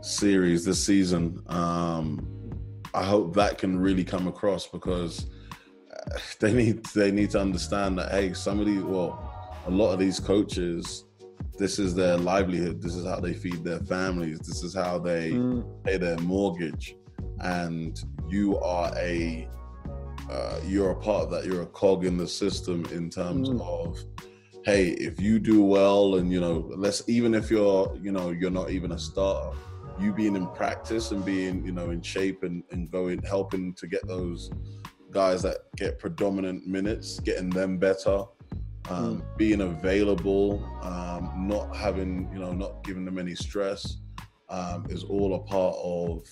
series, 0.01 0.65
this 0.65 0.85
season, 0.85 1.43
um, 1.49 2.29
I 2.95 3.05
hope 3.05 3.35
that 3.35 3.59
can 3.59 3.79
really 3.79 4.05
come 4.05 4.27
across 4.27 4.67
because 4.67 5.27
uh, 5.93 6.19
they 6.41 6.53
need 6.53 6.85
they 6.87 7.13
need 7.13 7.31
to 7.31 7.41
understand 7.41 7.99
that 7.99 8.11
hey, 8.11 8.33
some 8.33 8.59
of 8.59 8.67
these, 8.67 8.83
well, 8.83 9.53
a 9.67 9.71
lot 9.71 9.93
of 9.93 9.99
these 9.99 10.19
coaches, 10.19 11.05
this 11.59 11.79
is 11.79 11.95
their 11.95 12.17
livelihood. 12.17 12.83
This 12.83 12.95
is 12.95 13.07
how 13.07 13.21
they 13.21 13.35
feed 13.35 13.65
their 13.65 13.81
families. 13.81 14.39
This 14.41 14.63
is 14.63 14.75
how 14.75 14.99
they 14.99 15.33
Mm, 15.33 15.85
pay 15.85 15.97
their 15.97 16.19
mortgage, 16.19 16.97
and 17.41 17.99
you 18.29 18.59
are 18.59 18.93
a 18.97 19.49
uh, 20.31 20.61
you're 20.67 20.91
a 20.91 20.97
part 20.97 21.25
of 21.25 21.31
that. 21.31 21.45
You're 21.47 21.63
a 21.63 21.67
cog 21.67 22.05
in 22.05 22.17
the 22.17 22.27
system 22.27 22.85
in 22.93 23.09
terms 23.11 23.49
Mm. 23.49 23.61
of, 23.61 23.97
hey, 24.65 24.89
if 24.91 25.21
you 25.21 25.39
do 25.39 25.63
well, 25.63 26.17
and 26.17 26.33
you 26.33 26.41
know, 26.41 26.69
let's 26.77 27.09
even 27.09 27.35
if 27.35 27.51
you're, 27.51 27.97
you 28.03 28.11
know, 28.13 28.31
you're 28.31 28.51
not 28.51 28.71
even 28.71 28.93
a 28.93 28.99
starter, 28.99 29.57
you 29.99 30.13
being 30.13 30.35
in 30.37 30.49
practice 30.49 31.13
and 31.13 31.25
being, 31.25 31.65
you 31.65 31.73
know, 31.73 31.91
in 31.91 32.03
shape 32.03 32.43
and 32.43 32.65
and 32.73 32.91
going 32.91 33.23
helping 33.23 33.73
to 33.75 33.87
get 33.87 34.07
those 34.09 34.51
guys 35.13 35.43
that 35.43 35.59
get 35.77 35.99
predominant 35.99 36.67
minutes, 36.67 37.21
getting 37.21 37.49
them 37.49 37.79
better. 37.79 38.25
Um, 38.89 39.21
mm. 39.21 39.37
being 39.37 39.61
available, 39.63 40.65
um, 40.83 41.47
not 41.49 41.75
having, 41.75 42.29
you 42.33 42.39
know, 42.39 42.53
not 42.53 42.83
giving 42.85 43.05
them 43.05 43.19
any 43.19 43.35
stress 43.35 43.99
um, 44.49 44.87
is 44.89 45.05
all 45.05 45.35
a 45.35 45.41
part 45.41 45.77
of, 45.83 46.23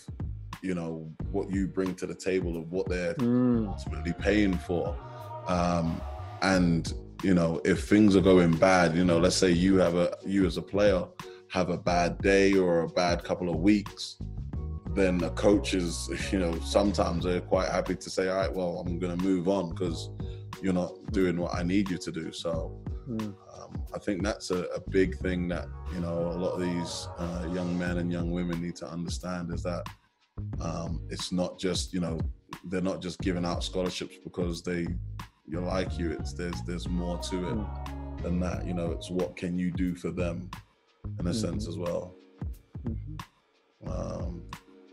you 0.62 0.74
know, 0.74 1.11
what 1.30 1.50
you 1.50 1.66
bring 1.66 1.94
to 1.96 2.07
the 2.07 2.14
table 2.14 2.57
of 2.57 2.70
what 2.70 2.88
they're 2.88 3.14
mm. 3.14 3.68
ultimately 3.68 4.12
paying 4.12 4.57
for. 4.59 4.96
Um, 5.46 6.00
and, 6.42 6.92
you 7.22 7.34
know, 7.34 7.61
if 7.64 7.88
things 7.88 8.16
are 8.16 8.20
going 8.20 8.57
bad, 8.57 8.96
you 8.96 9.05
know, 9.05 9.18
let's 9.18 9.36
say 9.36 9.50
you 9.50 9.76
have 9.76 9.94
a, 9.94 10.16
you 10.24 10.46
as 10.46 10.57
a 10.57 10.62
player 10.62 11.05
have 11.50 11.70
a 11.70 11.78
bad 11.78 12.18
day 12.18 12.55
or 12.55 12.82
a 12.82 12.88
bad 12.88 13.22
couple 13.24 13.48
of 13.48 13.57
weeks, 13.57 14.16
then 14.94 15.18
the 15.18 15.30
coaches, 15.30 16.09
you 16.32 16.38
know, 16.38 16.59
sometimes 16.61 17.24
they're 17.24 17.40
quite 17.40 17.68
happy 17.68 17.96
to 17.96 18.11
say, 18.11 18.28
all 18.28 18.36
right, 18.36 18.52
well, 18.52 18.78
I'm 18.78 18.98
going 18.98 19.16
to 19.16 19.22
move 19.22 19.48
on 19.48 19.70
because 19.70 20.11
you're 20.62 20.72
not 20.72 20.92
doing 21.12 21.36
what 21.36 21.55
I 21.55 21.62
need 21.62 21.90
you 21.90 21.98
to 21.98 22.12
do. 22.12 22.32
So 22.32 22.80
mm. 23.09 23.20
um, 23.20 23.82
I 23.94 23.98
think 23.98 24.22
that's 24.22 24.50
a, 24.50 24.64
a, 24.64 24.80
big 24.90 25.16
thing 25.18 25.48
that, 25.48 25.66
you 25.92 26.00
know, 26.00 26.18
a 26.18 26.38
lot 26.38 26.52
of 26.52 26.61
these 26.61 27.09
uh, 27.18 27.48
young 27.52 27.78
men 27.78 27.98
and 27.98 28.11
young 28.11 28.30
women 28.30 28.62
need 28.62 28.76
to 28.76 28.86
understand 28.86 29.52
is 29.52 29.62
that 29.62 29.86
um, 30.61 31.00
it's 31.11 31.32
not 31.32 31.59
just, 31.59 31.92
you 31.92 32.00
know, 32.00 32.18
they're 32.64 32.80
not 32.80 33.00
just 33.00 33.20
giving 33.20 33.44
out 33.44 33.62
scholarships 33.62 34.16
because 34.24 34.62
they 34.62 34.86
you 35.46 35.61
like 35.61 35.98
you. 35.98 36.12
It's 36.12 36.32
there's 36.32 36.62
there's 36.62 36.88
more 36.88 37.18
to 37.18 37.48
it 37.48 37.55
mm. 37.55 38.22
than 38.22 38.40
that. 38.40 38.66
You 38.66 38.74
know, 38.74 38.90
it's 38.92 39.11
what 39.11 39.36
can 39.36 39.59
you 39.59 39.70
do 39.70 39.94
for 39.94 40.11
them 40.11 40.50
in 41.18 41.26
a 41.26 41.30
mm-hmm. 41.30 41.32
sense 41.32 41.68
as 41.68 41.76
well. 41.76 42.14
Mm-hmm. 42.86 43.90
Um, 43.90 44.42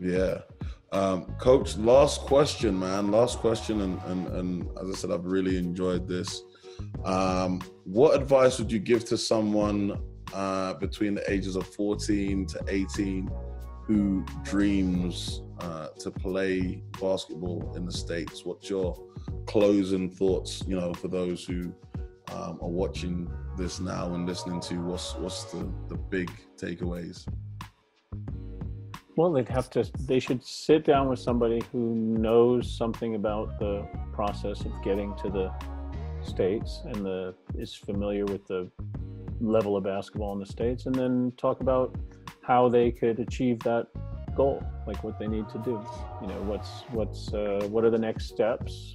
yeah. 0.00 0.40
Um, 0.92 1.24
Coach, 1.38 1.76
last 1.78 2.20
question, 2.20 2.78
man. 2.78 3.10
Last 3.10 3.38
question, 3.38 3.80
and, 3.80 4.00
and 4.04 4.26
and 4.28 4.68
as 4.78 4.90
I 4.90 4.92
said, 4.92 5.10
I've 5.10 5.24
really 5.24 5.56
enjoyed 5.56 6.06
this. 6.06 6.42
Um, 7.04 7.62
what 7.84 8.14
advice 8.14 8.58
would 8.58 8.70
you 8.70 8.78
give 8.78 9.04
to 9.06 9.16
someone 9.16 9.98
uh, 10.34 10.74
between 10.74 11.14
the 11.14 11.30
ages 11.30 11.56
of 11.56 11.66
14 11.66 12.46
to 12.46 12.64
18 12.68 13.30
who 13.84 14.24
dreams 14.42 15.42
uh, 15.60 15.88
to 15.98 16.10
play 16.10 16.82
basketball 17.00 17.72
in 17.74 17.86
the 17.86 17.92
states? 17.92 18.44
What's 18.44 18.68
your 18.68 18.94
closing 19.46 20.10
thoughts? 20.10 20.62
You 20.66 20.78
know, 20.78 20.92
for 20.92 21.08
those 21.08 21.44
who 21.44 21.74
um, 22.32 22.58
are 22.60 22.68
watching 22.68 23.30
this 23.56 23.80
now 23.80 24.12
and 24.14 24.26
listening 24.26 24.60
to, 24.60 24.74
what's 24.82 25.14
what's 25.14 25.44
the 25.44 25.72
the 25.88 25.96
big 25.96 26.30
takeaways? 26.56 27.26
Well, 29.14 29.30
they'd 29.30 29.48
have 29.48 29.68
to, 29.70 29.84
they 30.06 30.18
should 30.18 30.42
sit 30.42 30.84
down 30.84 31.10
with 31.10 31.18
somebody 31.18 31.60
who 31.70 31.94
knows 31.94 32.74
something 32.74 33.14
about 33.14 33.58
the 33.58 33.86
process 34.12 34.62
of 34.62 34.72
getting 34.82 35.14
to 35.16 35.28
the 35.28 35.52
States 36.24 36.80
and 36.86 37.04
the, 37.04 37.34
is 37.54 37.74
familiar 37.74 38.24
with 38.24 38.46
the 38.46 38.70
level 39.38 39.76
of 39.76 39.84
basketball 39.84 40.32
in 40.32 40.38
the 40.38 40.46
States 40.46 40.86
and 40.86 40.94
then 40.94 41.32
talk 41.36 41.60
about 41.60 41.94
how 42.42 42.70
they 42.70 42.90
could 42.90 43.20
achieve 43.20 43.58
that 43.60 43.88
goal, 44.34 44.64
like 44.86 45.04
what 45.04 45.18
they 45.18 45.26
need 45.26 45.46
to 45.50 45.58
do. 45.58 45.84
You 46.22 46.28
know, 46.28 46.40
what's, 46.44 46.70
what's, 46.92 47.34
uh, 47.34 47.68
what 47.70 47.84
are 47.84 47.90
the 47.90 47.98
next 47.98 48.28
steps? 48.28 48.92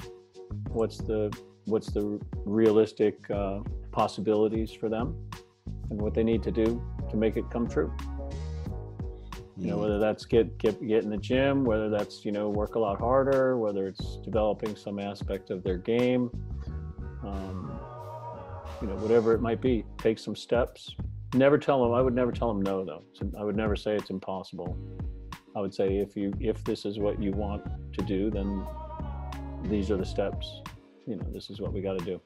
What's 0.70 0.98
the, 0.98 1.32
what's 1.66 1.92
the 1.92 2.20
realistic 2.44 3.30
uh, 3.30 3.60
possibilities 3.92 4.72
for 4.72 4.90
them 4.90 5.16
and 5.92 6.02
what 6.02 6.16
they 6.16 6.24
need 6.24 6.42
to 6.42 6.52
do 6.52 6.82
to 7.12 7.18
make 7.18 7.38
it 7.38 7.46
come 7.52 7.68
true 7.68 7.96
you 9.58 9.68
know 9.68 9.78
whether 9.78 9.98
that's 9.98 10.26
get 10.26 10.58
get 10.58 10.80
get 10.88 11.04
in 11.04 11.10
the 11.10 11.18
gym 11.18 11.64
whether 11.64 11.90
that's 11.90 12.24
you 12.24 12.32
know 12.32 12.48
work 12.50 12.76
a 12.76 12.80
lot 12.80 13.00
harder 13.00 13.58
whether 13.58 13.88
it's 13.88 14.18
developing 14.18 14.76
some 14.76 15.00
aspect 15.00 15.50
of 15.50 15.64
their 15.64 15.78
game 15.78 16.30
um, 17.24 17.80
you 18.82 18.88
know 18.88 18.96
whatever 18.96 19.34
it 19.34 19.42
might 19.42 19.62
be 19.62 19.84
take 19.98 20.20
some 20.20 20.36
steps. 20.36 20.96
Never 21.34 21.58
tell 21.58 21.84
them 21.84 21.94
i 21.94 22.02
would 22.02 22.16
never 22.16 22.32
tell 22.32 22.54
them 22.54 22.62
no 22.62 22.86
though. 22.86 23.04
I 23.38 23.44
would 23.44 23.56
never 23.56 23.76
say 23.76 23.96
it's 23.96 24.10
impossible. 24.10 24.78
I 25.56 25.60
would 25.60 25.74
say 25.74 25.98
if 25.98 26.16
you 26.16 26.34
if 26.40 26.64
this 26.64 26.86
is 26.86 27.00
what 27.00 27.22
you 27.22 27.32
want 27.32 27.64
to 27.94 28.06
do 28.06 28.30
then 28.30 28.66
these 29.64 29.92
are 29.92 29.98
the 29.98 30.06
steps. 30.06 30.62
You 31.06 31.16
know 31.18 31.26
this 31.34 31.50
is 31.50 31.60
what 31.60 31.74
we 31.74 31.82
got 31.82 32.00
to 32.00 32.06
do. 32.06 32.22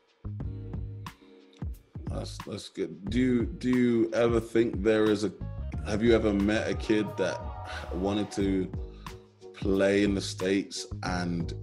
That's 2.09 2.37
that's 2.45 2.69
good. 2.69 3.09
Do 3.09 3.19
you 3.19 3.45
do 3.45 3.69
you 3.69 4.11
ever 4.13 4.39
think 4.39 4.83
there 4.83 5.05
is 5.05 5.23
a 5.23 5.31
have 5.87 6.03
you 6.03 6.13
ever 6.13 6.33
met 6.33 6.69
a 6.69 6.73
kid 6.73 7.07
that 7.17 7.39
wanted 7.93 8.31
to 8.31 8.71
play 9.53 10.03
in 10.03 10.15
the 10.15 10.21
states 10.21 10.87
and 11.03 11.53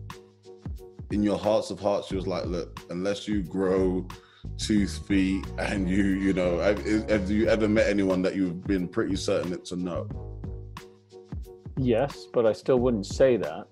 in 1.11 1.23
your 1.23 1.39
hearts 1.39 1.71
of 1.71 1.81
hearts, 1.81 2.11
you 2.11 2.17
was 2.17 2.27
like, 2.27 2.45
"Look, 2.47 2.81
unless 2.91 3.27
you 3.27 3.43
grow 3.43 4.07
two 4.57 4.87
feet 4.87 5.45
and 5.59 5.89
you, 5.89 6.05
you 6.05 6.33
know, 6.33 6.59
have, 6.59 6.85
have 7.09 7.31
you 7.31 7.47
ever 7.49 7.69
met 7.69 7.87
anyone 7.87 8.23
that 8.23 8.35
you've 8.37 8.65
been 8.65 8.89
pretty 8.89 9.17
certain 9.17 9.53
it's 9.53 9.73
a 9.73 9.77
no?" 9.77 10.07
Yes, 11.79 12.27
but 12.33 12.45
I 12.45 12.53
still 12.53 12.79
wouldn't 12.79 13.07
say 13.07 13.37
that. 13.37 13.67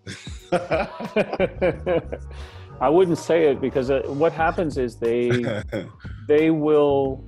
I 2.81 2.89
wouldn't 2.89 3.19
say 3.19 3.51
it 3.51 3.61
because 3.61 3.91
uh, 3.91 4.03
what 4.07 4.33
happens 4.33 4.77
is 4.79 4.97
they 4.97 5.31
they 6.29 6.51
will 6.51 7.25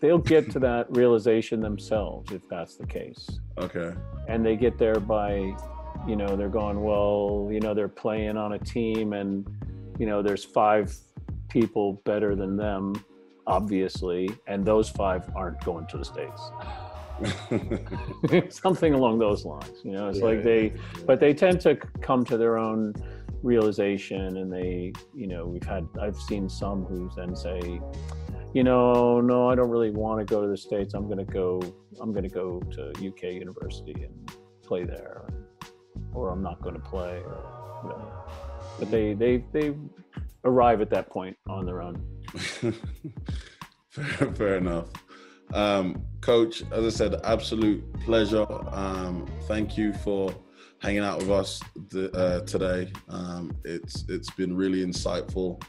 they'll 0.00 0.18
get 0.18 0.50
to 0.50 0.58
that 0.60 0.86
realization 0.90 1.60
themselves 1.60 2.32
if 2.32 2.48
that's 2.48 2.76
the 2.76 2.86
case. 2.86 3.28
Okay. 3.58 3.92
And 4.28 4.44
they 4.44 4.56
get 4.56 4.78
there 4.78 5.00
by, 5.00 5.54
you 6.06 6.16
know, 6.16 6.36
they're 6.36 6.48
going, 6.48 6.82
well, 6.82 7.48
you 7.50 7.60
know, 7.60 7.74
they're 7.74 7.88
playing 7.88 8.36
on 8.36 8.52
a 8.52 8.58
team 8.58 9.12
and, 9.12 9.46
you 9.98 10.06
know, 10.06 10.22
there's 10.22 10.44
five 10.44 10.94
people 11.48 11.94
better 12.04 12.34
than 12.34 12.56
them, 12.56 13.02
obviously, 13.46 14.28
and 14.46 14.64
those 14.64 14.88
five 14.90 15.30
aren't 15.34 15.62
going 15.64 15.86
to 15.86 15.98
the 15.98 16.04
States. 16.04 16.50
Something 18.54 18.92
along 18.92 19.18
those 19.18 19.46
lines, 19.46 19.80
you 19.82 19.92
know, 19.92 20.08
it's 20.08 20.18
yeah, 20.18 20.24
like 20.24 20.42
they, 20.42 20.64
yeah. 20.64 21.02
but 21.06 21.18
they 21.18 21.32
tend 21.32 21.62
to 21.62 21.76
come 22.02 22.24
to 22.26 22.36
their 22.36 22.58
own 22.58 22.92
realization 23.42 24.36
and 24.36 24.52
they, 24.52 24.92
you 25.14 25.26
know, 25.26 25.46
we've 25.46 25.62
had, 25.62 25.88
I've 26.00 26.16
seen 26.16 26.48
some 26.50 26.84
who 26.84 27.10
then 27.16 27.34
say, 27.34 27.80
you 28.56 28.64
know, 28.64 29.20
no, 29.20 29.50
I 29.50 29.54
don't 29.54 29.68
really 29.68 29.90
want 29.90 30.18
to 30.18 30.24
go 30.24 30.40
to 30.40 30.48
the 30.48 30.56
States. 30.56 30.94
I'm 30.94 31.04
going 31.04 31.18
to 31.18 31.30
go, 31.30 31.60
I'm 32.00 32.12
going 32.12 32.22
to 32.22 32.34
go 32.34 32.58
to 32.72 32.88
UK 33.06 33.24
university 33.34 33.92
and 33.92 34.32
play 34.64 34.82
there, 34.82 35.28
or 36.14 36.30
I'm 36.30 36.42
not 36.42 36.62
going 36.62 36.74
to 36.74 36.80
play, 36.80 37.18
or 37.18 37.36
whatever. 37.82 38.10
But 38.78 38.90
they, 38.90 39.12
they, 39.12 39.44
they 39.52 39.74
arrive 40.44 40.80
at 40.80 40.88
that 40.88 41.10
point 41.10 41.36
on 41.46 41.66
their 41.66 41.82
own. 41.82 42.02
fair, 43.90 44.32
fair 44.32 44.56
enough. 44.56 44.88
Um, 45.52 46.02
Coach, 46.22 46.62
as 46.72 46.86
I 46.86 46.88
said, 46.88 47.20
absolute 47.24 47.84
pleasure. 48.06 48.46
Um, 48.74 49.26
thank 49.48 49.76
you 49.76 49.92
for 49.92 50.34
hanging 50.78 51.02
out 51.02 51.18
with 51.18 51.30
us 51.30 51.60
uh, 51.94 52.40
today. 52.40 52.90
Um, 53.10 53.54
it's 53.66 54.06
it's 54.08 54.30
been 54.30 54.56
really 54.56 54.82
insightful. 54.82 55.62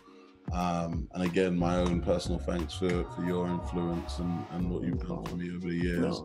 Um, 0.53 1.07
and 1.13 1.23
again, 1.23 1.57
my 1.57 1.77
own 1.77 2.01
personal 2.01 2.39
thanks 2.39 2.73
for, 2.73 2.89
for 2.89 3.23
your 3.25 3.47
influence 3.47 4.19
and, 4.19 4.45
and 4.51 4.69
what 4.69 4.83
you've 4.83 5.05
done 5.05 5.23
for 5.25 5.35
me 5.35 5.49
over 5.53 5.67
the 5.67 5.75
years. 5.75 6.21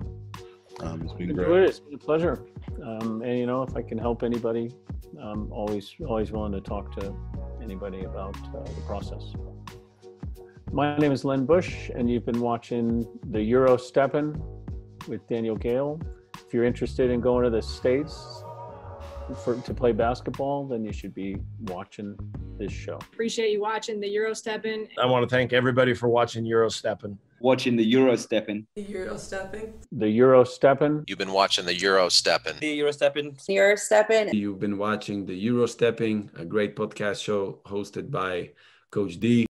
Um, 0.80 1.02
it's 1.02 1.12
been 1.12 1.30
Enjoyed 1.30 1.46
great. 1.46 1.62
It. 1.64 1.68
It's 1.68 1.80
been 1.80 1.94
a 1.94 1.98
pleasure. 1.98 2.44
Um, 2.84 3.22
and 3.22 3.38
you 3.38 3.46
know, 3.46 3.62
if 3.62 3.76
I 3.76 3.82
can 3.82 3.98
help 3.98 4.22
anybody, 4.22 4.72
I'm 5.20 5.52
always 5.52 5.94
always 6.06 6.32
willing 6.32 6.52
to 6.52 6.60
talk 6.60 6.94
to 7.00 7.14
anybody 7.62 8.04
about 8.04 8.36
uh, 8.54 8.62
the 8.62 8.80
process. 8.86 9.34
My 10.72 10.96
name 10.96 11.12
is 11.12 11.24
Len 11.24 11.44
Busch, 11.44 11.90
and 11.94 12.10
you've 12.10 12.24
been 12.24 12.40
watching 12.40 13.06
the 13.30 13.42
Euro 13.42 13.76
Steppin' 13.76 14.42
with 15.06 15.26
Daniel 15.28 15.56
Gale. 15.56 16.00
If 16.46 16.54
you're 16.54 16.64
interested 16.64 17.10
in 17.10 17.20
going 17.20 17.44
to 17.44 17.50
the 17.50 17.60
States 17.60 18.41
for, 19.34 19.56
to 19.56 19.74
play 19.74 19.92
basketball, 19.92 20.66
then 20.66 20.84
you 20.84 20.92
should 20.92 21.14
be 21.14 21.36
watching 21.62 22.16
this 22.59 22.72
show. 22.72 22.96
Appreciate 22.96 23.50
you 23.50 23.60
watching 23.60 24.00
the 24.00 24.09
Euro 24.09 24.34
Steppin'. 24.34 24.88
I 25.00 25.06
want 25.06 25.28
to 25.28 25.34
thank 25.34 25.52
everybody 25.52 25.94
for 25.94 26.09
watching 26.09 26.44
Euro 26.46 26.68
Steppin'. 26.68 27.18
Watching 27.40 27.76
the 27.76 27.84
Euro 27.84 28.14
Steppin'. 28.16 28.66
The 28.76 28.82
Euro 28.82 29.16
Steppin'. 29.16 29.74
The 29.90 30.09
Euro 30.09 30.44
Steppin'. 30.44 31.04
You've 31.09 31.18
been 31.18 31.32
watching 31.32 31.66
the 31.66 31.74
Euro 31.80 32.09
Steppin'. 32.09 32.56
The 32.60 32.74
Euro 32.76 32.92
Steppin'. 32.92 33.36
Euro 33.48 33.76
Steppin'. 33.76 34.28
You've 34.32 34.60
been 34.60 34.78
watching 34.78 35.26
the 35.26 35.46
EuroStepping, 35.46 36.38
a 36.38 36.44
great 36.44 36.76
podcast 36.76 37.22
show 37.22 37.59
hosted 37.66 38.10
by 38.10 38.50
Coach 38.90 39.18
D. 39.18 39.46